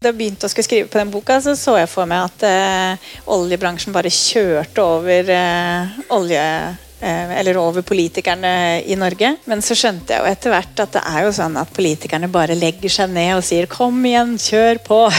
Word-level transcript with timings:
Da 0.00 0.08
jeg 0.08 0.16
begynte 0.16 0.48
å 0.48 0.48
skulle 0.48 0.64
skrive 0.64 0.88
på 0.88 0.96
den 0.96 1.10
boka, 1.12 1.34
så 1.44 1.52
så 1.60 1.74
jeg 1.76 1.88
for 1.92 2.08
meg 2.08 2.22
at 2.24 2.44
eh, 2.48 3.08
oljebransjen 3.34 3.92
bare 3.92 4.08
kjørte 4.08 4.80
over 4.80 5.34
eh, 5.34 5.98
olje... 6.16 6.44
Eh, 7.00 7.34
eller 7.40 7.56
over 7.56 7.80
politikerne 7.84 8.52
i 8.84 8.96
Norge. 8.96 9.30
Men 9.48 9.62
så 9.64 9.72
skjønte 9.76 10.12
jeg 10.12 10.20
jo 10.20 10.28
etter 10.28 10.52
hvert 10.52 10.82
at 10.84 10.96
det 10.96 11.02
er 11.08 11.22
jo 11.24 11.34
sånn 11.36 11.56
at 11.56 11.72
politikerne 11.72 12.28
bare 12.32 12.56
legger 12.56 12.92
seg 12.92 13.12
ned 13.12 13.38
og 13.38 13.44
sier 13.44 13.68
'kom 13.68 13.96
igjen, 14.04 14.34
kjør 14.40 14.80
på'. 14.84 15.12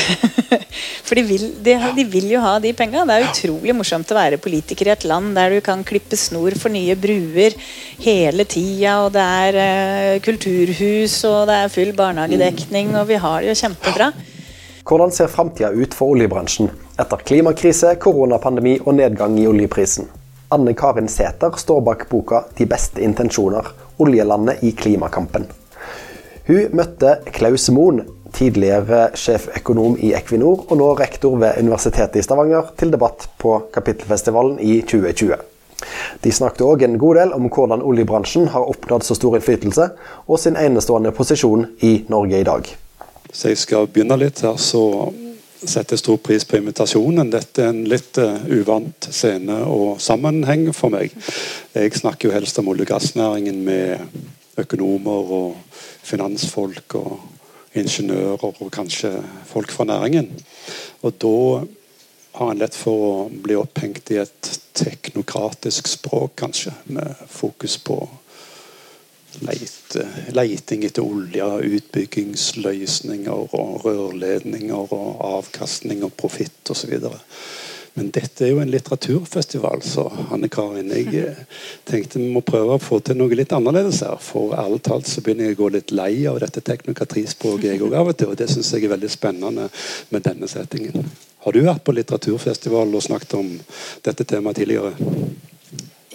For 1.07 1.17
de 1.17 1.23
vil, 1.29 1.45
de, 1.61 1.77
de 1.97 2.05
vil, 2.05 2.27
jo 2.33 2.41
ha 2.41 2.57
de 2.61 2.73
penga. 2.77 3.05
Det 3.05 3.17
er 3.17 3.29
utrolig 3.29 3.77
morsomt 3.77 4.13
å 4.13 4.17
være 4.17 4.41
politiker 4.41 4.89
i 4.89 4.93
et 4.93 5.07
land 5.09 5.37
der 5.37 5.57
du 5.57 5.61
kan 5.65 5.81
klippe 5.85 6.17
snor 6.17 6.57
for 6.57 6.73
nye 6.73 6.97
bruer 6.97 7.53
hele 8.01 8.45
tida, 8.45 8.99
og 9.05 9.13
det 9.13 9.29
er 9.45 9.61
uh, 9.61 10.19
kulturhus, 10.25 11.21
og 11.29 11.49
det 11.49 11.63
er 11.63 11.73
full 11.73 11.93
barnehagedekning, 11.97 12.93
og 12.97 13.09
vi 13.09 13.21
har 13.21 13.41
det 13.41 13.53
jo 13.53 13.61
kjempebra. 13.65 14.13
Hvordan 14.85 15.11
ser 15.11 15.27
framtida 15.27 15.69
ut 15.69 15.93
for 15.93 16.15
oljebransjen 16.15 16.71
etter 16.99 17.21
klimakrise, 17.25 17.93
koronapandemi 18.01 18.79
og 18.81 18.95
nedgang 18.97 19.37
i 19.37 19.45
oljeprisen? 19.47 20.07
Anne 20.51 20.73
Karin 20.73 21.07
Sæther 21.07 21.53
står 21.57 21.81
bak 21.85 22.07
boka 22.09 22.43
'De 22.57 22.65
beste 22.65 23.01
intensjoner 23.01 23.67
oljelandet 23.99 24.63
i 24.63 24.71
klimakampen'. 24.71 25.45
Hun 26.47 26.73
møtte 26.73 27.15
Klaus 27.31 27.69
Moen, 27.69 28.01
tidligere 28.33 29.11
sjeføkonom 29.13 29.97
i 29.99 30.13
Equinor 30.17 30.65
og 30.69 30.77
nå 30.77 30.93
rektor 30.93 31.37
ved 31.37 31.61
Universitetet 31.61 32.15
i 32.15 32.21
Stavanger, 32.25 32.73
til 32.77 32.91
debatt 32.91 33.29
på 33.37 33.61
Kapittelfestivalen 33.73 34.59
i 34.59 34.81
2020. 34.81 35.35
De 36.23 36.31
snakket 36.31 36.61
òg 36.61 36.83
en 36.83 36.97
god 36.97 37.15
del 37.15 37.33
om 37.33 37.49
hvordan 37.49 37.81
oljebransjen 37.81 38.47
har 38.47 38.65
oppnådd 38.65 39.03
så 39.03 39.15
stor 39.15 39.35
innflytelse, 39.35 39.89
og 40.27 40.39
sin 40.39 40.55
enestående 40.55 41.11
posisjon 41.11 41.67
i 41.81 42.05
Norge 42.09 42.39
i 42.39 42.43
dag. 42.43 42.80
Så 43.31 43.51
jeg 43.51 43.61
skal 43.61 43.87
begynne 43.87 44.17
litt 44.19 44.41
her, 44.43 44.57
så 44.59 45.11
setter 45.61 45.95
jeg 45.95 46.01
stor 46.01 46.17
pris 46.23 46.45
på 46.47 46.57
invitasjonen. 46.57 47.31
Dette 47.31 47.63
er 47.63 47.71
en 47.71 47.83
litt 47.87 48.17
uh, 48.19 48.41
uvant 48.49 49.07
scene 49.13 49.61
og 49.69 50.01
sammenheng 50.03 50.67
for 50.75 50.93
meg. 50.93 51.13
Jeg 51.75 51.93
snakker 52.01 52.29
jo 52.29 52.35
helst 52.35 52.59
om 52.59 52.71
olje- 52.71 52.87
og 52.87 52.91
gassnæringen 52.95 53.61
med 53.65 54.01
økonomer 54.61 55.35
og 55.37 55.77
finansfolk 56.03 56.97
og 56.99 57.19
ingeniører 57.77 58.49
og 58.49 58.71
kanskje 58.73 59.13
folk 59.47 59.71
fra 59.71 59.87
næringen. 59.87 60.27
Og 61.05 61.15
da 61.21 61.37
har 62.39 62.51
en 62.51 62.59
lett 62.59 62.75
for 62.75 63.05
å 63.05 63.13
bli 63.31 63.55
opphengt 63.59 64.11
i 64.11 64.19
et 64.21 64.51
teknokratisk 64.77 65.87
språk, 65.87 66.35
kanskje, 66.41 66.73
med 66.95 67.15
fokus 67.31 67.77
på 67.83 67.99
leite, 69.39 70.05
leiting 70.35 70.85
etter 70.85 71.05
olje, 71.05 71.47
utbyggingsløsninger 71.77 73.55
og 73.57 73.85
rørledninger 73.85 74.93
og 74.93 75.25
avkastning 75.31 76.03
og 76.07 76.15
profitt 76.19 76.73
osv. 76.73 76.97
Men 77.93 78.07
dette 78.15 78.45
er 78.45 78.53
jo 78.53 78.61
en 78.63 78.71
litteraturfestival, 78.71 79.81
så 79.83 80.05
Anne 80.31 80.47
Karin, 80.51 80.93
jeg 80.95 81.11
eh, 81.19 81.41
tenkte 81.87 82.21
vi 82.21 82.29
må 82.31 82.39
prøve 82.45 82.77
å 82.77 82.81
få 82.81 83.01
til 83.03 83.19
noe 83.19 83.35
litt 83.35 83.51
annerledes 83.55 83.99
her. 84.05 84.15
For 84.23 84.55
ærlig 84.55 84.79
talt 84.87 85.11
så 85.11 85.23
begynner 85.23 85.49
jeg 85.49 85.57
å 85.57 85.61
gå 85.65 85.69
litt 85.75 85.91
lei 85.91 86.13
av 86.31 86.39
dette 86.39 86.63
teknokratispråket 86.71 87.73
jeg 87.73 87.83
òg 87.83 87.97
av 87.99 88.13
og 88.13 88.15
til. 88.15 88.31
Og 88.31 88.39
det 88.39 88.47
syns 88.53 88.71
jeg 88.71 88.87
er 88.87 88.95
veldig 88.95 89.11
spennende 89.11 89.67
med 90.09 90.27
denne 90.27 90.47
settingen. 90.51 91.11
Har 91.43 91.57
du 91.57 91.65
vært 91.65 91.83
på 91.83 91.97
litteraturfestival 91.97 92.95
og 92.95 93.03
snakket 93.03 93.39
om 93.41 93.55
dette 94.07 94.27
temaet 94.29 94.61
tidligere? 94.61 94.95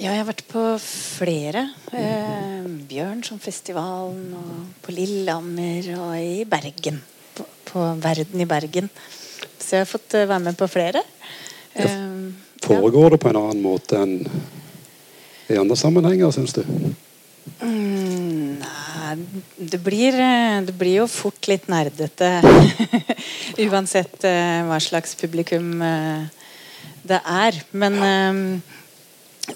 Ja, 0.07 0.13
jeg 0.15 0.23
har 0.23 0.29
vært 0.29 0.45
på 0.47 0.61
flere. 0.79 1.63
Eh, 1.91 2.67
Bjørnsonfestivalen 2.87 4.37
og 4.39 4.53
på 4.85 4.93
Lillehammer 4.95 5.89
og 5.99 6.13
i 6.21 6.45
Bergen. 6.47 7.01
På, 7.35 7.47
på, 7.67 7.83
Verden 8.05 8.45
i 8.45 8.47
Bergen. 8.47 8.87
Så 9.59 9.81
jeg 9.81 9.83
har 9.83 9.91
fått 9.91 10.15
uh, 10.15 10.29
være 10.31 10.45
med 10.45 10.59
på 10.61 10.69
flere. 10.71 11.03
Ja, 11.75 11.89
foregår 12.63 13.17
det 13.17 13.21
på 13.25 13.33
en 13.33 13.41
annen 13.41 13.65
måte 13.65 13.99
enn 13.99 14.15
i 15.51 15.59
andre 15.59 15.81
sammenhenger, 15.81 16.31
syns 16.31 16.55
du? 16.55 16.63
Mm, 17.67 18.63
nei, 18.63 19.19
det 19.59 19.83
blir, 19.83 20.23
eh, 20.23 20.63
det 20.71 20.79
blir, 20.79 21.01
jo 21.01 21.11
fort 21.11 21.51
litt 21.51 21.67
nerdete. 21.73 22.31
Uansett 23.67 24.23
eh, 24.23 24.63
hva 24.71 24.79
slags 24.87 25.19
publikum 25.19 25.81
uh, 25.83 26.31
det 27.03 27.23
er. 27.43 27.63
Men 27.75 28.03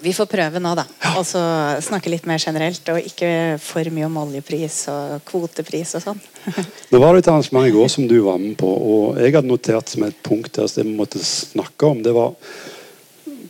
vi 0.00 0.12
får 0.14 0.28
prøve 0.30 0.60
nå, 0.62 0.72
da. 0.78 0.84
Og 1.18 1.24
så 1.26 1.40
snakke 1.82 2.12
litt 2.12 2.26
mer 2.28 2.40
generelt, 2.42 2.86
og 2.92 3.00
ikke 3.02 3.58
for 3.62 3.90
mye 3.92 4.06
om 4.06 4.18
oljepris 4.22 4.82
og 4.92 5.24
kvotepris 5.28 5.96
og 5.98 6.04
sånn. 6.04 6.20
det 6.92 7.00
var 7.02 7.18
et 7.18 7.30
arrangement 7.30 7.68
i 7.68 7.74
går 7.74 7.90
som 7.92 8.06
du 8.10 8.20
var 8.26 8.38
med 8.42 8.56
på, 8.60 8.70
og 8.70 9.20
jeg 9.20 9.34
hadde 9.36 9.50
notert 9.50 9.92
som 9.92 10.06
et 10.06 10.20
punkt 10.26 10.54
der 10.56 10.70
det 10.70 10.86
vi 10.86 10.96
måtte 10.96 11.22
snakke 11.24 11.90
om, 11.90 12.04
det 12.06 12.14
var 12.16 12.36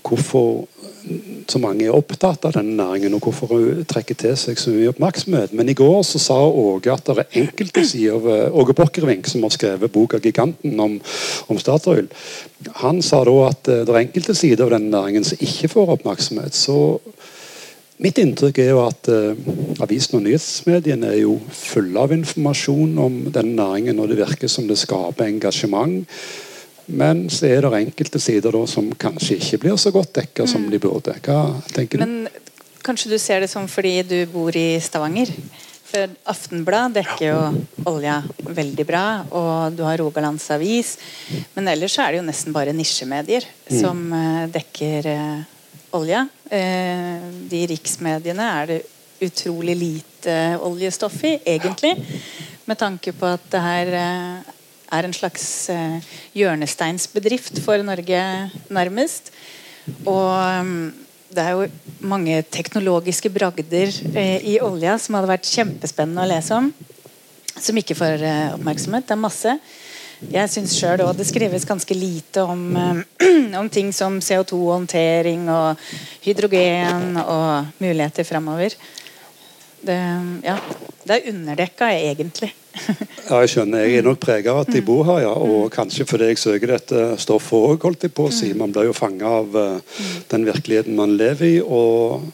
hvorfor 0.00 0.64
så 1.50 1.58
mange 1.62 1.86
er 1.86 1.96
opptatt 1.96 2.44
av 2.46 2.54
denne 2.54 2.76
næringen, 2.78 3.14
og 3.16 3.24
hvorfor 3.24 3.50
hun 3.52 3.84
trekker 3.88 4.18
til 4.18 4.36
seg 4.38 4.60
så 4.60 4.72
mye 4.74 4.92
oppmerksomhet. 4.92 5.54
Men 5.56 5.70
i 5.70 5.76
går 5.78 6.02
så 6.06 6.20
sa 6.22 6.38
Åge 6.40 6.92
at 6.92 7.08
det 7.08 7.16
er 7.24 7.40
enkelte 7.42 7.84
sider 7.88 8.18
av 8.18 8.28
eh, 8.30 8.60
Åge 8.62 8.76
Bokkervink, 8.78 9.28
som 9.30 9.46
har 9.46 9.54
skrevet 9.54 9.92
boka 9.92 10.20
'Giganten' 10.20 10.80
om, 10.80 11.00
om 11.48 11.58
Statoil, 11.58 12.10
han 12.82 13.02
sa 13.02 13.24
da 13.24 13.36
at 13.48 13.68
eh, 13.68 13.82
det 13.84 13.94
er 13.94 14.02
enkelte 14.04 14.36
sider 14.36 14.66
av 14.66 14.76
denne 14.76 14.92
næringen 14.94 15.26
som 15.26 15.40
ikke 15.40 15.72
får 15.74 15.96
oppmerksomhet. 15.98 16.54
så 16.54 17.00
Mitt 18.00 18.16
inntrykk 18.16 18.58
er 18.62 18.70
jo 18.70 18.78
at 18.80 19.08
uh, 19.12 19.36
avisen 19.84 20.16
og 20.16 20.22
nyhetsmediene 20.24 21.10
er 21.12 21.18
jo 21.20 21.34
fulle 21.52 22.00
av 22.00 22.14
informasjon 22.14 22.94
om 22.96 23.18
denne 23.28 23.58
næringen, 23.58 24.00
og 24.00 24.08
det 24.08 24.16
virker 24.22 24.48
som 24.48 24.64
det 24.70 24.78
skaper 24.80 25.26
engasjement. 25.26 26.06
Men 26.90 27.26
så 27.30 27.48
er 27.50 27.64
det 27.64 27.72
enkelte 27.80 28.20
sider 28.22 28.54
da, 28.54 28.62
som 28.68 28.90
kanskje 28.98 29.38
ikke 29.38 29.62
blir 29.64 29.80
så 29.80 29.92
godt 29.94 30.14
dekka 30.20 30.46
mm. 30.46 30.52
som 30.52 30.70
de 30.70 30.80
burde. 30.82 31.16
Hva 31.24 31.42
tenker 31.74 32.00
du? 32.00 32.06
Men 32.06 32.30
Kanskje 32.80 33.10
du 33.12 33.18
ser 33.20 33.42
det 33.42 33.50
som 33.52 33.66
fordi 33.68 34.00
du 34.08 34.16
bor 34.32 34.56
i 34.56 34.80
Stavanger? 34.80 35.28
For 35.90 36.12
Aftenblad 36.32 36.94
dekker 36.96 37.24
jo 37.26 37.40
olja 37.90 38.20
veldig 38.40 38.86
bra, 38.88 39.04
og 39.36 39.74
du 39.76 39.82
har 39.84 39.98
Rogalands 40.00 40.46
Avis. 40.54 40.94
Men 41.56 41.68
ellers 41.68 41.98
er 41.98 42.12
det 42.12 42.20
jo 42.20 42.28
nesten 42.28 42.54
bare 42.54 42.72
nisjemedier 42.76 43.44
mm. 43.44 43.74
som 43.82 44.00
uh, 44.14 44.46
dekker 44.54 45.10
uh, 45.10 45.42
olja. 45.98 46.22
Uh, 46.46 47.26
de 47.50 47.64
riksmediene 47.74 48.48
er 48.62 48.70
det 48.70 48.80
utrolig 49.28 49.76
lite 49.76 50.38
oljestoff 50.64 51.18
i, 51.28 51.34
egentlig. 51.44 51.92
Med 52.70 52.80
tanke 52.80 53.12
på 53.12 53.28
at 53.28 53.44
det 53.52 53.64
her 53.66 53.92
er 54.90 55.06
en 55.06 55.14
slags 55.14 55.44
uh, 55.72 55.98
hjørnesteinsbedrift 56.36 57.60
for 57.64 57.82
Norge, 57.86 58.22
nærmest. 58.72 59.30
Og 60.04 60.60
um, 60.60 60.90
det 61.30 61.44
er 61.44 61.54
jo 61.54 61.68
mange 62.10 62.42
teknologiske 62.50 63.30
bragder 63.32 63.92
uh, 64.14 64.38
i 64.42 64.58
olja 64.62 64.96
som 64.98 65.18
hadde 65.18 65.30
vært 65.30 65.50
kjempespennende 65.50 66.26
å 66.26 66.30
lese 66.30 66.58
om. 66.58 66.72
Som 67.60 67.78
ikke 67.80 67.98
får 67.98 68.24
uh, 68.24 68.56
oppmerksomhet. 68.58 69.06
Det 69.08 69.16
er 69.16 69.24
masse. 69.24 69.56
Jeg 70.20 70.52
syns 70.52 70.74
sjøl 70.76 71.00
òg 71.00 71.14
det 71.16 71.24
skrives 71.30 71.64
ganske 71.64 71.96
lite 71.96 72.42
om, 72.44 72.76
om 73.60 73.70
ting 73.72 73.88
som 73.96 74.18
CO2-håndtering 74.20 75.46
og 75.48 75.80
hydrogen 76.26 77.14
og 77.22 77.70
muligheter 77.80 78.28
framover. 78.28 78.76
Det, 79.80 79.96
ja, 80.44 80.58
det 81.08 81.14
er 81.14 81.30
underdekka, 81.32 81.88
egentlig. 81.96 82.50
Ja, 83.30 83.40
jeg 83.42 83.52
skjønner. 83.54 83.84
Jeg 83.84 84.00
er 84.00 84.06
nok 84.06 84.20
prega 84.22 84.54
av 84.54 84.64
at 84.64 84.74
jeg 84.74 84.84
bor 84.86 85.04
her, 85.08 85.24
ja. 85.26 85.32
Og 85.34 85.68
mm. 85.68 85.72
kanskje 85.74 86.06
fordi 86.08 86.30
jeg 86.32 86.42
søker 86.42 86.74
dette 86.76 87.06
stoffet 87.22 87.70
òg, 87.70 87.86
holdt 87.86 88.06
jeg 88.06 88.14
på 88.16 88.28
å 88.28 88.34
si. 88.34 88.52
Mm. 88.52 88.60
Man 88.64 88.74
blir 88.74 88.90
jo 88.90 88.96
fanga 88.96 89.38
av 89.40 89.56
uh, 89.56 90.04
den 90.30 90.46
virkeligheten 90.48 90.98
man 90.98 91.16
lever 91.18 91.56
i. 91.56 91.56
og 91.64 92.28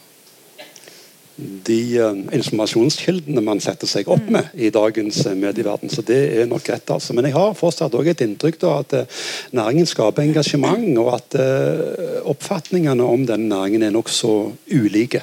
de 1.37 1.81
uh, 2.01 2.15
informasjonskildene 2.33 3.43
man 3.45 3.59
setter 3.61 3.85
seg 3.85 4.07
opp 4.09 4.25
med 4.33 4.55
i 4.57 4.71
dagens 4.73 5.19
uh, 5.29 5.35
medieverden. 5.37 5.91
Så 5.93 6.01
det 6.05 6.19
er 6.41 6.49
nok 6.49 6.69
rett. 6.69 6.93
altså. 6.93 7.13
Men 7.17 7.29
jeg 7.29 7.37
har 7.37 7.57
fortsatt 7.57 7.93
også 7.93 8.13
et 8.13 8.23
inntrykk 8.25 8.63
av 8.69 8.79
at 8.85 9.17
næringen 9.57 9.89
skaper 9.89 10.25
engasjement, 10.25 10.87
og 11.01 11.13
at 11.17 11.41
oppfatningene 12.25 13.05
om 13.05 13.25
denne 13.29 13.51
næringen 13.53 13.85
er 13.85 13.93
nokså 13.93 14.37
ulike. 14.73 15.21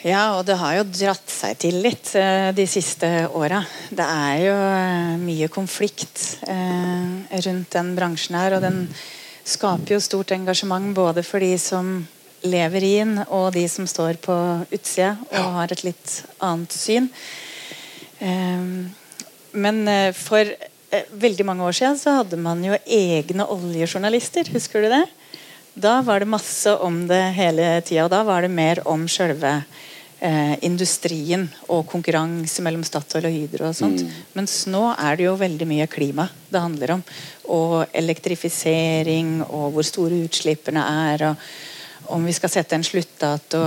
Ja, 0.00 0.38
og 0.38 0.46
det 0.48 0.54
har 0.56 0.78
jo 0.78 0.84
dratt 0.88 1.28
seg 1.28 1.58
til 1.60 1.76
litt 1.84 2.14
uh, 2.16 2.48
de 2.56 2.64
siste 2.64 3.08
åra. 3.36 3.58
Det 3.92 4.04
er 4.04 4.36
jo 4.46 4.54
uh, 4.56 5.18
mye 5.20 5.48
konflikt 5.52 6.38
uh, 6.48 7.20
rundt 7.44 7.74
den 7.74 7.90
bransjen 7.98 8.38
her. 8.38 8.56
Og 8.56 8.64
den 8.64 8.86
skaper 9.44 9.92
jo 9.92 10.00
stort 10.00 10.32
engasjement 10.32 10.94
både 10.96 11.20
for 11.26 11.44
de 11.44 11.52
som 11.60 11.98
lever 12.48 12.86
i 12.86 12.94
den, 13.02 13.20
og 13.28 13.50
de 13.52 13.66
som 13.68 13.84
står 13.84 14.16
på 14.24 14.34
utsida 14.72 15.18
og 15.36 15.52
har 15.58 15.74
et 15.74 15.84
litt 15.84 16.14
annet 16.40 16.72
syn. 16.72 17.10
men 19.52 19.78
for 20.16 20.48
veldig 21.20 21.44
mange 21.44 21.66
år 21.68 21.76
siden 21.76 21.98
så 22.00 22.14
hadde 22.22 22.38
man 22.40 22.64
jo 22.64 22.78
egne 22.86 23.44
oljejournalister. 23.44 24.48
Husker 24.54 24.80
du 24.80 24.88
det? 24.88 25.04
Da 25.74 26.00
var 26.00 26.24
det 26.24 26.32
masse 26.32 26.72
om 26.80 27.02
det 27.12 27.20
hele 27.36 27.68
tida. 27.84 28.08
Da 28.08 28.22
var 28.24 28.42
det 28.42 28.52
mer 28.56 28.80
om 28.88 29.04
sjølve 29.04 29.58
eh, 30.20 30.54
industrien 30.66 31.46
og 31.68 31.86
konkurranse 31.90 32.62
mellom 32.64 32.84
Statoil 32.86 33.28
og 33.28 33.34
Hydro 33.34 33.68
og 33.70 33.76
sånt. 33.76 34.04
Mm. 34.04 34.18
Mens 34.38 34.56
nå 34.70 34.84
er 34.94 35.18
det 35.18 35.26
jo 35.26 35.36
veldig 35.40 35.68
mye 35.68 35.88
klima 35.90 36.28
det 36.50 36.62
handler 36.62 36.96
om. 36.98 37.04
Og 37.56 37.76
elektrifisering 37.96 39.40
og 39.48 39.72
hvor 39.74 39.86
store 39.86 40.20
utslippene 40.26 40.84
er. 41.08 41.26
Og 41.30 42.14
om 42.16 42.26
vi 42.26 42.36
skal 42.36 42.52
sette 42.52 42.76
en 42.76 42.86
sluttdato 42.86 43.64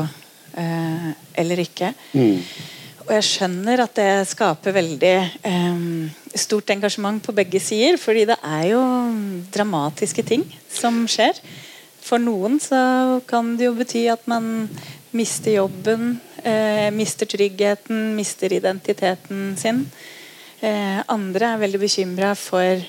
eh, 0.59 1.11
eller 1.43 1.63
ikke. 1.63 1.93
Mm. 2.13 2.39
Og 3.03 3.11
jeg 3.17 3.27
skjønner 3.27 3.83
at 3.83 3.97
det 3.99 4.11
skaper 4.31 4.75
veldig 4.77 5.15
eh, 5.49 5.83
stort 6.39 6.71
engasjement 6.71 7.19
på 7.23 7.35
begge 7.35 7.59
sider. 7.59 7.97
fordi 7.97 8.25
det 8.29 8.39
er 8.39 8.67
jo 8.71 8.81
dramatiske 9.51 10.23
ting 10.23 10.45
som 10.71 11.03
skjer. 11.07 11.39
For 12.03 12.19
noen 12.19 12.59
så 12.59 13.21
kan 13.27 13.55
det 13.57 13.69
jo 13.69 13.77
bety 13.77 14.07
at 14.11 14.25
man 14.27 14.67
mister 15.15 15.55
jobben, 15.55 16.17
eh, 16.43 16.89
mister 16.93 17.29
tryggheten, 17.29 18.13
mister 18.17 18.53
identiteten 18.53 19.55
sin. 19.59 19.85
Eh, 20.63 20.99
andre 21.11 21.53
er 21.53 21.63
veldig 21.63 21.81
bekymra 21.81 22.33
for 22.39 22.83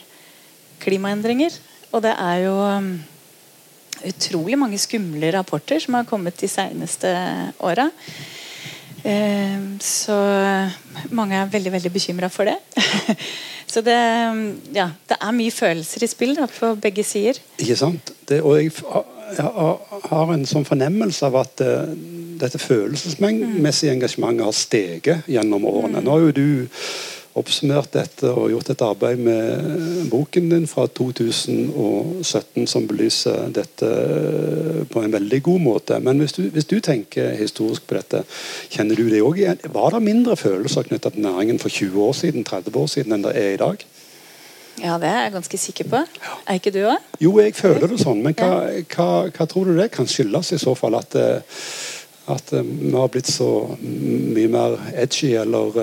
klimaendringer. 0.84 1.56
Og 1.94 2.02
det 2.04 2.12
er 2.18 2.44
jo 2.44 2.54
um, 2.58 2.94
utrolig 4.04 4.58
mange 4.58 4.78
skumle 4.82 5.30
rapporter 5.34 5.82
som 5.82 5.94
har 5.98 6.06
kommet 6.08 6.38
de 6.40 6.50
seneste 6.50 7.10
åra. 7.62 7.88
Eh, 9.04 9.58
så 9.84 10.16
mange 11.14 11.38
er 11.38 11.50
veldig 11.52 11.74
veldig 11.76 11.92
bekymra 11.94 12.30
for 12.32 12.50
det. 12.50 12.56
så 13.72 13.82
det, 13.84 13.98
ja, 14.74 14.88
det 15.08 15.18
er 15.20 15.36
mye 15.36 15.54
følelser 15.54 16.06
i 16.06 16.10
spill 16.10 16.34
da, 16.38 16.48
på 16.50 16.74
begge 16.82 17.04
sider. 17.06 17.38
Ikke 17.58 17.78
sant? 17.78 18.14
Det, 18.28 18.40
og 18.42 18.58
jeg, 18.58 18.72
har 20.10 20.32
en 20.34 20.46
sånn 20.48 20.66
fornemmelse 20.68 21.26
av 21.28 21.40
at 21.42 21.64
uh, 21.64 21.90
dette 22.40 22.60
følelsesmessige 22.60 23.94
engasjementet 23.94 24.46
har 24.48 24.56
steget 24.56 25.28
gjennom 25.30 25.66
årene. 25.70 26.02
Nå 26.04 26.16
har 26.16 26.24
jo 26.26 26.34
du 26.36 26.48
oppsummert 27.34 27.90
dette 27.94 28.30
og 28.30 28.52
gjort 28.52 28.68
et 28.70 28.82
arbeid 28.86 29.22
med 29.26 30.10
boken 30.10 30.52
din 30.52 30.68
fra 30.70 30.86
2017 30.86 32.68
som 32.70 32.86
belyser 32.86 33.50
dette 33.54 33.88
på 34.90 35.02
en 35.02 35.16
veldig 35.16 35.40
god 35.48 35.64
måte. 35.64 35.98
Men 36.04 36.22
hvis 36.22 36.36
du, 36.36 36.44
hvis 36.54 36.68
du 36.70 36.78
tenker 36.78 37.34
historisk 37.38 37.88
på 37.88 37.98
dette, 37.98 38.22
kjenner 38.70 38.98
du 38.98 39.08
det 39.10 39.24
òg 39.26 39.42
igjen? 39.42 39.66
Var 39.74 39.96
det 39.96 40.04
mindre 40.06 40.38
følelser 40.38 40.86
knyttet 40.86 41.16
til 41.16 41.26
næringen 41.26 41.58
for 41.62 41.74
20 41.74 42.06
år 42.06 42.16
siden 42.22 42.46
30 42.46 42.80
år 42.84 42.94
siden 42.94 43.18
enn 43.18 43.26
det 43.26 43.34
er 43.40 43.56
i 43.56 43.62
dag? 43.64 43.82
Ja, 44.82 44.96
det 44.98 45.08
er 45.08 45.26
jeg 45.26 45.34
ganske 45.36 45.60
sikker 45.60 45.88
på. 45.92 46.02
Er 46.48 46.58
ikke 46.58 46.72
du 46.74 46.82
òg? 46.82 47.02
Jo, 47.22 47.36
jeg 47.42 47.54
føler 47.56 47.86
det 47.90 48.00
sånn. 48.02 48.22
Men 48.24 48.34
hva, 48.38 48.50
hva, 48.94 49.08
hva, 49.30 49.46
tror 49.50 49.70
du 49.70 49.78
det 49.78 49.90
kan 49.94 50.08
skyldes 50.10 50.54
i 50.56 50.60
så 50.60 50.74
fall? 50.78 50.98
At, 50.98 51.14
at 52.34 52.54
vi 52.58 52.92
har 52.94 53.10
blitt 53.12 53.30
så 53.30 53.50
mye 53.80 54.50
mer 54.50 54.78
edgy, 54.94 55.34
eller 55.40 55.74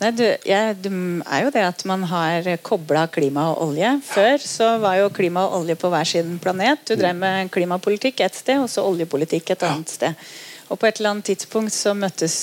Nei, 0.00 0.14
du, 0.16 0.22
ja, 0.48 0.60
det 0.72 0.90
er 1.28 1.42
jo 1.44 1.50
det 1.52 1.60
at 1.60 1.82
man 1.84 2.06
har 2.08 2.46
kobla 2.64 3.02
klima 3.12 3.50
og 3.50 3.66
olje. 3.66 3.90
Før 4.08 4.38
så 4.40 4.68
var 4.80 4.96
jo 4.96 5.10
klima 5.12 5.42
og 5.44 5.58
olje 5.58 5.76
på 5.76 5.90
hver 5.92 6.08
sin 6.08 6.38
planet. 6.40 6.86
Du 6.88 6.94
drev 6.96 7.18
med 7.20 7.50
klimapolitikk 7.52 8.22
et 8.24 8.38
sted, 8.38 8.62
og 8.62 8.70
så 8.72 8.86
oljepolitikk 8.88 9.52
et 9.52 9.66
annet 9.68 9.92
sted. 9.92 10.30
Og 10.72 10.80
på 10.80 10.88
et 10.88 11.00
eller 11.00 11.12
annet 11.12 11.28
tidspunkt 11.28 11.74
så 11.74 11.92
møttes 11.98 12.38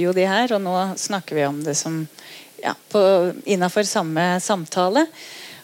jo 0.00 0.10
de 0.16 0.26
her, 0.26 0.50
og 0.56 0.64
nå 0.64 0.74
snakker 0.98 1.38
vi 1.38 1.46
om 1.46 1.62
det 1.62 1.76
som 1.78 2.00
ja, 2.62 2.74
innafor 3.46 3.86
samme 3.88 4.30
samtale. 4.42 5.06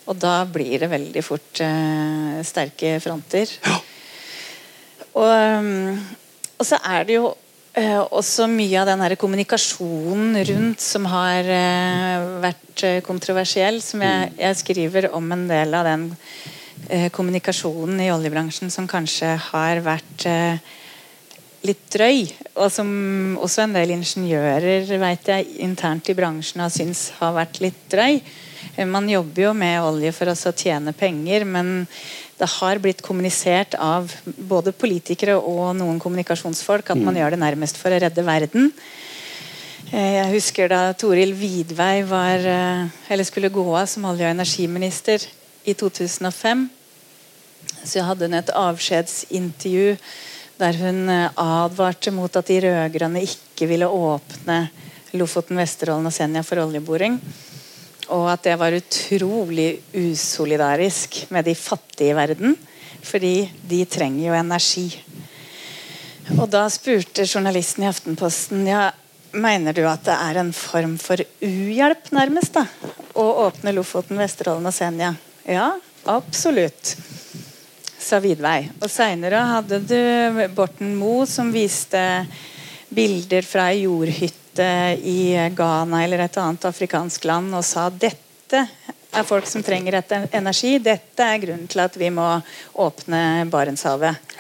Og 0.04 0.18
da 0.20 0.42
blir 0.44 0.82
det 0.82 0.90
veldig 0.92 1.22
fort 1.24 1.62
eh, 1.64 2.42
sterke 2.44 2.98
fronter. 3.00 3.48
Ja. 3.64 3.78
Og, 5.14 5.30
um, 5.30 5.98
og 6.58 6.66
så 6.66 6.80
er 6.82 7.06
det 7.08 7.20
jo 7.20 7.32
Eh, 7.74 7.98
også 7.98 8.46
mye 8.46 8.76
av 8.78 8.86
den 8.86 9.00
her 9.02 9.16
kommunikasjonen 9.18 10.36
rundt 10.46 10.82
som 10.82 11.08
har 11.10 11.48
eh, 11.50 12.26
vært 12.44 12.84
eh, 12.86 13.00
kontroversiell. 13.02 13.80
Som 13.82 14.04
jeg, 14.06 14.30
Mm. 14.30 14.36
jeg, 14.38 14.56
skriver 14.60 15.08
om 15.10 15.32
en 15.34 15.48
del 15.48 15.74
av 15.74 15.84
den 15.88 16.04
eh, 16.88 17.10
kommunikasjonen 17.10 17.98
i 18.00 18.12
oljebransjen 18.14 18.70
som 18.70 18.86
kanskje 18.86 19.32
har 19.50 19.82
vært 19.82 20.26
eh, 20.30 20.62
litt 21.64 21.84
drøy. 21.92 22.26
Og 22.54 22.70
som 22.72 22.88
også 23.42 23.64
en 23.64 23.76
del 23.76 23.94
ingeniører 23.96 24.88
vet 25.00 25.30
jeg, 25.32 25.48
internt 25.64 26.10
i 26.10 26.16
bransjen 26.16 26.62
har 26.64 26.72
syntes 26.72 27.08
har 27.20 27.34
vært 27.36 27.60
litt 27.64 27.80
drøy. 27.92 28.20
Man 28.90 29.08
jobber 29.08 29.48
jo 29.48 29.54
med 29.56 29.80
olje 29.84 30.10
for 30.16 30.32
å 30.32 30.52
tjene 30.52 30.94
penger, 30.96 31.44
men 31.46 31.86
det 32.38 32.48
har 32.56 32.80
blitt 32.82 33.02
kommunisert 33.04 33.76
av 33.78 34.10
både 34.24 34.74
politikere 34.74 35.36
og 35.38 35.76
noen 35.78 36.00
kommunikasjonsfolk 36.02 36.90
at 36.90 37.02
man 37.02 37.16
gjør 37.18 37.36
det 37.36 37.42
nærmest 37.44 37.78
for 37.78 37.94
å 37.94 38.00
redde 38.02 38.26
verden. 38.26 38.72
Jeg 39.94 40.30
husker 40.32 40.70
da 40.72 40.88
Toril 40.98 41.34
Vidvei 41.38 42.02
var, 42.08 42.40
eh, 42.40 42.86
eller 43.08 43.24
skulle 43.24 43.52
gå 43.52 43.64
av 43.76 43.86
som 43.86 44.04
olje- 44.04 44.26
og 44.26 44.34
energiminister 44.34 45.22
i 45.64 45.74
2005. 45.74 46.68
Så 47.84 48.02
hadde 48.02 48.26
hun 48.26 48.34
et 48.34 48.50
avskjedsintervju 48.50 49.98
der 50.60 50.78
hun 50.78 51.08
eh, 51.10 51.30
advarte 51.40 52.12
mot 52.14 52.36
at 52.36 52.50
de 52.50 52.60
rød-grønne 52.64 53.22
ikke 53.24 53.68
ville 53.70 53.88
åpne 53.88 54.58
Lofoten, 55.14 55.58
Vesterålen 55.60 56.10
og 56.10 56.14
Senja 56.14 56.42
for 56.46 56.62
oljeboring. 56.64 57.18
Og 58.14 58.26
at 58.32 58.44
det 58.44 58.56
var 58.60 58.74
utrolig 58.76 59.68
usolidarisk 59.94 61.24
med 61.34 61.46
de 61.46 61.54
fattige 61.54 62.12
i 62.12 62.16
verden. 62.16 62.56
Fordi 63.04 63.36
de 63.68 63.84
trenger 63.86 64.26
jo 64.26 64.36
energi. 64.36 64.88
Og 66.38 66.48
da 66.50 66.64
spurte 66.72 67.26
journalisten 67.28 67.84
i 67.84 67.90
Aftenposten 67.90 68.64
ja, 68.66 68.88
mener 69.36 69.76
du 69.76 69.84
at 69.88 70.04
det 70.06 70.14
er 70.16 70.40
en 70.40 70.52
form 70.56 70.96
for 71.00 71.20
uhjelp, 71.44 72.10
nærmest, 72.16 72.56
da, 72.56 72.64
å 73.14 73.26
åpne 73.46 73.74
Lofoten, 73.76 74.18
Vesterålen 74.20 74.70
og 74.70 74.74
Senja? 74.74 75.12
Ja, 75.44 75.74
absolutt, 76.08 76.94
sa 78.04 78.20
Vidvei. 78.22 78.68
Og 78.80 78.90
seinere 78.92 79.40
hadde 79.50 79.80
du 79.88 80.44
Borten 80.56 80.94
Moe, 80.98 81.26
som 81.26 81.52
viste 81.54 82.00
bilder 82.94 83.46
fra 83.46 83.70
ei 83.72 83.84
jordhytte 83.84 84.68
i 85.02 85.34
Ghana 85.56 86.04
eller 86.04 86.26
et 86.26 86.36
annet 86.38 86.68
afrikansk 86.68 87.24
land 87.26 87.56
og 87.56 87.64
sa 87.66 87.88
dette 87.90 88.60
er 89.14 89.26
folk 89.26 89.46
som 89.48 89.62
trenger 89.62 89.98
etter 89.98 90.28
energi. 90.34 90.76
Dette 90.82 91.26
er 91.26 91.40
grunnen 91.42 91.70
til 91.70 91.82
at 91.84 91.96
vi 91.98 92.10
må 92.14 92.26
åpne 92.82 93.46
Barentshavet. 93.50 94.34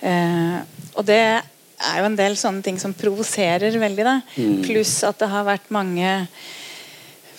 Eh, 0.00 0.58
og 0.94 1.06
det 1.06 1.20
er 1.20 1.98
jo 2.00 2.08
en 2.08 2.18
del 2.18 2.36
sånne 2.38 2.64
ting 2.64 2.78
som 2.80 2.94
provoserer 2.96 3.74
veldig. 3.80 4.06
da 4.06 4.20
Pluss 4.64 4.98
at 5.06 5.18
det 5.22 5.30
har 5.32 5.46
vært 5.48 5.72
mange 5.74 6.12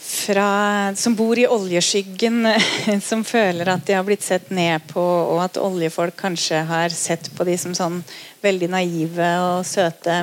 fra, 0.08 0.96
som 0.96 1.16
bor 1.16 1.40
i 1.40 1.48
oljeskyggen, 1.48 2.48
som 3.10 3.24
føler 3.28 3.70
at 3.74 3.86
de 3.88 3.98
har 3.98 4.06
blitt 4.08 4.24
sett 4.24 4.50
ned 4.50 4.86
på, 4.92 5.04
og 5.04 5.42
at 5.44 5.60
oljefolk 5.60 6.16
kanskje 6.20 6.64
har 6.70 6.94
sett 6.96 7.30
på 7.36 7.48
de 7.48 7.58
som 7.60 7.76
sånn 7.76 8.00
veldig 8.44 8.72
naive 8.72 9.30
og 9.44 9.66
søte 9.68 10.22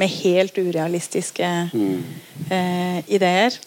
med 0.00 0.14
helt 0.22 0.58
urealistiske 0.58 1.48
eh, 2.50 2.98
ideer. 3.08 3.58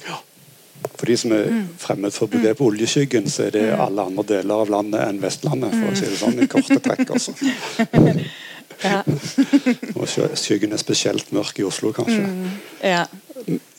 For 0.96 1.10
de 1.10 1.18
som 1.18 1.34
er 1.34 1.50
fremmed 1.82 2.14
for 2.14 2.30
begrepet 2.30 2.66
oljeskyggen, 2.66 3.30
så 3.32 3.48
er 3.48 3.56
det 3.56 3.66
alle 3.74 4.06
andre 4.06 4.26
deler 4.36 4.66
av 4.66 4.72
landet 4.74 5.02
enn 5.08 5.22
Vestlandet. 5.24 5.74
for 5.74 5.92
å 5.92 5.98
si 5.98 6.10
det 6.10 6.20
sånn 6.20 6.44
i 6.44 6.50
korte 6.52 6.78
trekk. 6.84 7.16
Altså. 7.16 7.34
Ja. 8.86 9.02
Og 9.96 10.38
skyggen 10.38 10.76
er 10.76 10.82
spesielt 10.82 11.32
mørk 11.36 11.60
i 11.60 11.66
Oslo, 11.68 11.92
kanskje. 11.96 12.26
Ja. 12.84 13.06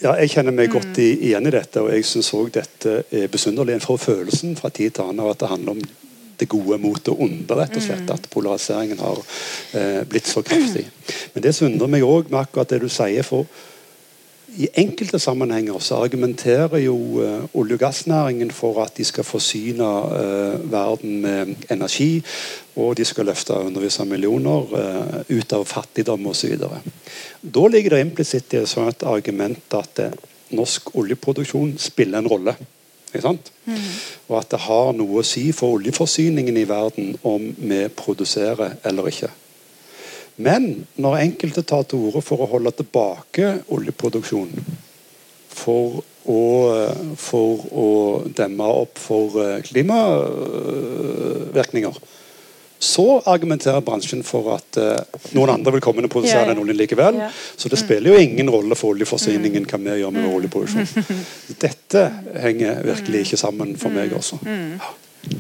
Ja, 0.03 0.13
jeg 0.21 0.31
kjenner 0.35 0.55
meg 0.55 0.71
godt 0.71 0.99
i, 1.03 1.09
igjen 1.31 1.49
i 1.49 1.53
dette, 1.55 1.81
og 1.83 1.89
jeg 1.91 2.05
syns 2.07 2.29
òg 2.37 2.51
dette 2.55 2.99
er 3.11 3.31
besynderlig. 3.33 3.79
En 3.79 3.87
får 3.87 4.03
følelsen 4.03 4.59
fra 4.59 4.71
tid 4.71 4.95
til 4.95 5.07
annen 5.07 5.25
av 5.25 5.33
at 5.33 5.41
det 5.43 5.51
handler 5.51 5.79
om 5.79 5.81
det 6.37 6.49
gode 6.53 6.79
mot 6.79 7.01
det 7.01 7.15
onde, 7.15 7.57
rett 7.57 7.79
og 7.79 7.83
slett. 7.83 8.11
At 8.13 8.29
polariseringen 8.33 9.01
har 9.01 9.23
eh, 9.79 10.03
blitt 10.09 10.29
så 10.29 10.43
kraftig. 10.47 10.85
Men 11.35 11.47
det 11.47 11.55
som 11.57 11.71
undrer 11.71 11.91
meg 11.97 12.05
òg 12.07 12.29
med 12.31 12.43
akkurat 12.43 12.75
det 12.75 12.83
du 12.85 12.91
sier, 12.93 13.25
for 13.27 13.49
i 14.57 14.69
enkelte 14.81 15.19
sammenhenger 15.19 15.79
så 15.85 15.99
argumenterer 16.05 16.79
jo 16.81 16.97
eh, 17.23 17.45
olje- 17.55 17.77
og 17.77 17.81
gassnæringen 17.81 18.51
for 18.51 18.81
at 18.85 18.97
de 18.97 19.05
skal 19.05 19.25
forsyne 19.25 19.89
eh, 20.17 20.73
verden 20.73 21.21
med 21.21 21.55
energi, 21.71 22.23
og 22.77 22.97
de 22.97 23.05
skal 23.05 23.29
løfte 23.29 23.55
hundrevis 23.55 24.01
av 24.01 24.09
millioner 24.09 24.73
eh, 24.81 25.37
ut 25.39 25.53
av 25.53 25.67
fattigdom 25.69 26.27
osv. 26.33 26.57
Da 27.43 27.67
ligger 27.69 27.97
det 27.97 28.01
implisitt 28.07 28.55
i 28.55 28.63
et 28.63 28.73
sånt 28.73 29.05
argument 29.05 29.77
at 29.77 30.01
norsk 30.57 30.95
oljeproduksjon 30.97 31.77
spiller 31.79 32.23
en 32.23 32.31
rolle. 32.31 32.57
Ikke 33.13 33.25
sant? 33.29 33.53
Og 34.29 34.39
at 34.41 34.51
det 34.53 34.65
har 34.67 34.93
noe 34.97 35.21
å 35.21 35.27
si 35.27 35.51
for 35.57 35.77
oljeforsyningen 35.79 36.57
i 36.57 36.69
verden 36.69 37.17
om 37.25 37.51
vi 37.57 37.87
produserer 37.97 38.79
eller 38.85 39.13
ikke. 39.13 39.31
Men 40.37 40.85
når 41.01 41.17
enkelte 41.23 41.63
tar 41.65 41.87
til 41.89 41.99
orde 42.09 42.21
for 42.25 42.41
å 42.45 42.47
holde 42.51 42.73
tilbake 42.77 43.55
oljeproduksjonen 43.73 44.65
for 45.57 46.03
å, 46.29 46.41
for 47.17 47.61
å 47.73 48.21
demme 48.37 48.65
opp 48.83 48.99
for 49.01 49.41
eh, 49.41 49.63
klimavirkninger, 49.65 51.97
så 52.79 53.23
argumenterer 53.25 53.81
bransjen 53.81 54.23
for 54.27 54.51
at 54.53 54.77
uh, 54.77 54.99
noen 55.33 55.51
andre 55.55 55.73
vil 55.77 55.83
komme 55.85 55.99
inn 56.03 56.09
og 56.09 56.13
produsere 56.13 56.41
Ja, 56.43 56.45
ja. 56.45 56.51
den 56.53 56.61
oljen 56.61 56.77
likevel. 56.77 57.15
Ja. 57.25 57.31
Så 57.57 57.69
det 57.73 57.79
spiller 57.81 58.13
jo 58.13 58.21
ingen 58.21 58.51
rolle 58.53 58.75
for 58.77 58.93
oljeforsyningen 58.93 59.65
hva 59.71 59.79
vi 59.81 60.01
gjør 60.03 60.13
med 60.13 60.23
vår 60.27 60.37
oljeproduksjon. 60.43 60.85
Dette 61.65 62.03
henger 62.43 62.85
virkelig 62.85 63.19
ikke 63.25 63.41
sammen 63.41 63.77
for 63.81 63.89
meg 63.97 64.13
også. 64.17 64.37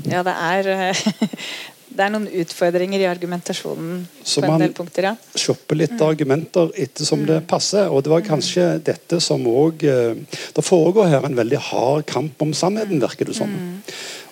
Ja, 0.08 0.20
det 0.26 0.32
er 0.32 0.66
eh, 0.72 0.96
Det 1.96 2.04
er 2.04 2.10
noen 2.12 2.26
utfordringer 2.42 3.00
i 3.00 3.08
argumentasjonen 3.08 4.02
Så 4.22 4.42
på 4.42 4.44
en 4.44 4.50
man- 4.52 4.60
del 4.60 4.74
punkter, 4.76 5.02
ja. 5.02 5.14
shopper 5.34 5.78
litt 5.80 6.00
argumenter 6.04 6.70
ettersom 6.76 7.24
det 7.26 7.46
passer. 7.48 7.88
Og 7.88 8.02
det 8.04 8.10
var 8.12 8.20
kanskje 8.26 8.82
dette 8.84 9.20
som 9.20 9.44
òg 9.46 9.78
Det 9.80 10.64
foregår 10.64 11.08
her 11.08 11.24
en 11.24 11.36
veldig 11.36 11.58
hard 11.70 12.06
kamp 12.06 12.42
om 12.42 12.52
sannheten, 12.52 13.00
virker 13.00 13.24
det 13.26 13.36
som. 13.36 13.82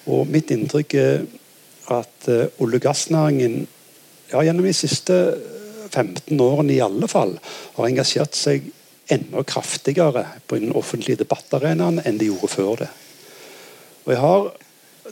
Og 0.07 0.27
mitt 0.29 0.51
inntrykk 0.51 0.95
er 0.95 1.27
at 1.89 2.29
eh, 2.29 2.47
olje- 2.61 2.81
og 2.81 2.85
gassnæringen 2.85 3.67
ja, 4.33 4.41
gjennom 4.41 4.65
de 4.65 4.73
siste 4.73 5.17
15 5.91 6.41
årene 6.41 6.75
i 6.75 6.81
alle 6.81 7.09
fall 7.09 7.39
har 7.77 7.87
engasjert 7.89 8.35
seg 8.35 8.71
enda 9.13 9.43
kraftigere 9.45 10.25
på 10.49 10.59
den 10.61 10.73
offentlige 10.73 11.21
debattarenaen 11.23 12.01
enn 12.05 12.19
de 12.19 12.31
gjorde 12.31 12.49
før 12.49 12.77
det. 12.85 12.89
Og 14.07 14.13
jeg 14.15 14.21
har 14.21 14.53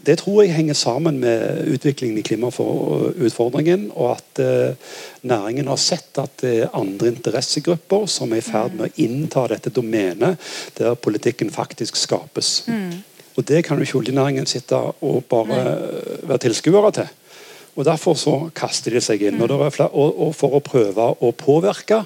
det 0.01 0.17
tror 0.23 0.41
jeg 0.43 0.55
henger 0.57 0.77
sammen 0.79 1.19
med 1.21 1.67
utviklingen 1.75 2.19
i 2.19 2.25
klimautfordringen, 2.25 3.91
og 3.93 4.15
at 4.15 4.41
eh, 4.41 4.93
næringen 5.29 5.69
har 5.69 5.81
sett 5.81 6.17
at 6.23 6.39
det 6.41 6.53
er 6.63 6.77
andre 6.79 7.13
interessegrupper 7.13 8.07
som 8.09 8.33
er 8.33 8.41
i 8.41 8.47
ferd 8.47 8.79
med 8.79 8.89
å 8.89 9.03
innta 9.05 9.45
dette 9.53 9.73
domenet 9.75 10.41
der 10.79 10.97
politikken 10.97 11.53
faktisk 11.53 12.01
skapes. 12.01 12.63
Og 13.37 13.45
Det 13.49 13.63
kan 13.65 13.77
jo 13.77 13.85
ikke 13.85 14.01
oljenæringen 14.01 14.49
sitte 14.49 14.77
og 14.77 15.25
bare 15.29 15.61
være 16.23 16.43
tilskuere 16.47 16.93
til. 16.93 17.13
Og 17.77 17.85
Derfor 17.85 18.17
så 18.17 18.35
kaster 18.55 18.93
de 18.93 19.01
seg 19.01 19.23
inn. 19.29 19.41
Og, 19.41 19.73
flere, 19.73 19.93
og, 19.93 20.19
og 20.27 20.35
for 20.37 20.57
å 20.57 20.65
prøve 20.65 21.13
å 21.21 21.33
påvirke 21.37 22.03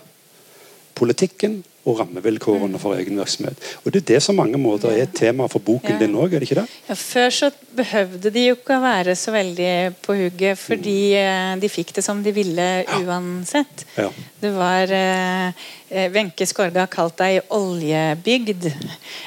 politikken 0.96 1.60
og 1.86 2.00
rammevilkårene 2.00 2.80
for 2.82 2.98
egen 2.98 3.18
virksomhet. 3.20 3.60
Og 3.84 3.92
Det 3.92 4.00
er 4.02 4.06
det 4.14 4.22
som 4.22 4.36
mange 4.36 4.58
måter 4.58 4.90
er 4.90 5.04
et 5.04 5.14
tema 5.14 5.46
for 5.46 5.62
boken 5.62 5.92
Ja. 5.94 5.98
din 5.98 6.16
òg, 6.16 6.34
er 6.34 6.40
det 6.40 6.50
ikke 6.50 6.60
det? 6.62 6.68
Ja, 6.88 6.94
før 6.94 7.30
så 7.30 7.50
behøvde 7.76 8.32
de 8.32 8.46
jo 8.46 8.54
ikke 8.56 8.74
å 8.74 8.82
være 8.82 9.14
så 9.14 9.30
veldig 9.30 9.94
på 10.02 10.16
hugget, 10.16 10.58
fordi 10.58 11.14
mm. 11.14 11.60
de 11.60 11.68
fikk 11.68 11.94
det 11.94 12.04
som 12.04 12.22
de 12.22 12.32
ville 12.32 12.84
uansett. 13.04 13.86
Ja. 13.96 14.10
Det 14.40 14.50
var 14.50 14.86
Wenche 14.88 15.54
eh, 15.90 16.10
Wenche 16.10 16.46
har 16.74 16.86
kalt 16.86 17.16
deg 17.18 17.42
oljebygd. 17.50 18.66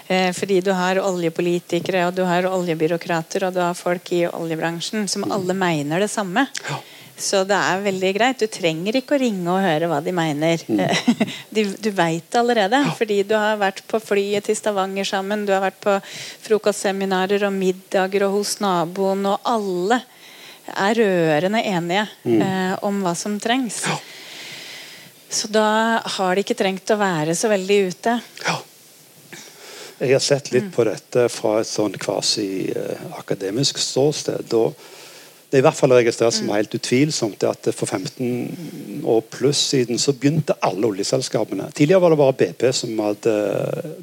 Eh, 0.09 0.31
fordi 0.33 0.59
du 0.61 0.73
har 0.73 0.99
oljepolitikere, 0.99 2.07
og 2.07 2.15
du 2.15 2.23
har 2.23 2.43
oljebyråkrater 2.43 3.47
og 3.47 3.53
du 3.53 3.61
har 3.61 3.73
folk 3.73 4.11
i 4.11 4.27
oljebransjen 4.27 5.07
som 5.07 5.31
alle 5.31 5.53
mener 5.53 5.99
det 5.99 6.09
samme. 6.11 6.47
Ja. 6.67 6.81
Så 7.19 7.41
det 7.47 7.57
er 7.57 7.81
veldig 7.83 8.11
greit. 8.15 8.39
Du 8.39 8.47
trenger 8.51 8.95
ikke 8.95 9.17
å 9.17 9.21
ringe 9.21 9.51
og 9.51 9.63
høre 9.63 9.89
hva 9.91 9.99
de 10.03 10.13
mener. 10.15 10.61
Mm. 10.69 10.85
du 11.85 11.89
veit 11.91 12.29
det 12.31 12.39
allerede, 12.39 12.79
fordi 12.97 13.21
du 13.27 13.35
har 13.35 13.59
vært 13.59 13.83
på 13.89 13.99
flyet 14.03 14.47
til 14.47 14.57
Stavanger 14.57 15.07
sammen, 15.07 15.43
du 15.45 15.51
har 15.55 15.63
vært 15.65 15.81
på 15.83 15.97
frokostseminarer 16.47 17.43
og 17.47 17.55
middager 17.55 18.27
og 18.27 18.39
hos 18.39 18.55
naboen, 18.63 19.27
og 19.27 19.51
alle 19.51 19.99
er 20.69 20.99
rørende 20.99 21.61
enige 21.65 22.05
eh, 22.29 22.73
om 22.85 23.01
hva 23.03 23.15
som 23.17 23.39
trengs. 23.41 23.81
Så 25.29 25.49
da 25.53 26.01
har 26.17 26.35
de 26.35 26.43
ikke 26.45 26.57
trengt 26.57 26.89
å 26.93 26.97
være 26.99 27.35
så 27.37 27.49
veldig 27.51 27.79
ute. 27.89 28.15
Ja. 28.45 28.57
Jeg 29.99 30.15
har 30.15 30.23
sett 30.23 30.53
litt 30.53 30.69
på 30.71 30.85
dette 30.87 31.25
fra 31.27 31.57
et 31.59 31.67
sånn 31.67 31.97
kvasi-akademisk 31.99 33.81
ståsted. 33.83 34.53
og 34.55 34.79
det 35.49 35.57
er 35.57 35.63
i 35.63 35.65
hvert 35.65 35.77
fall 35.79 35.93
registrert 35.97 36.35
som 36.35 36.49
helt 36.53 36.75
utvilsomt 36.77 37.41
at 37.49 37.71
for 37.73 37.89
15 37.89 39.01
år 39.09 39.23
pluss 39.33 39.63
siden 39.71 39.97
så 39.97 40.13
begynte 40.13 40.53
alle 40.61 40.85
oljeselskapene 40.91 41.71
Tidligere 41.73 42.03
var 42.03 42.13
det 42.13 42.19
bare 42.19 42.35
BP 42.37 42.65
som 42.77 42.99
hadde 43.01 43.33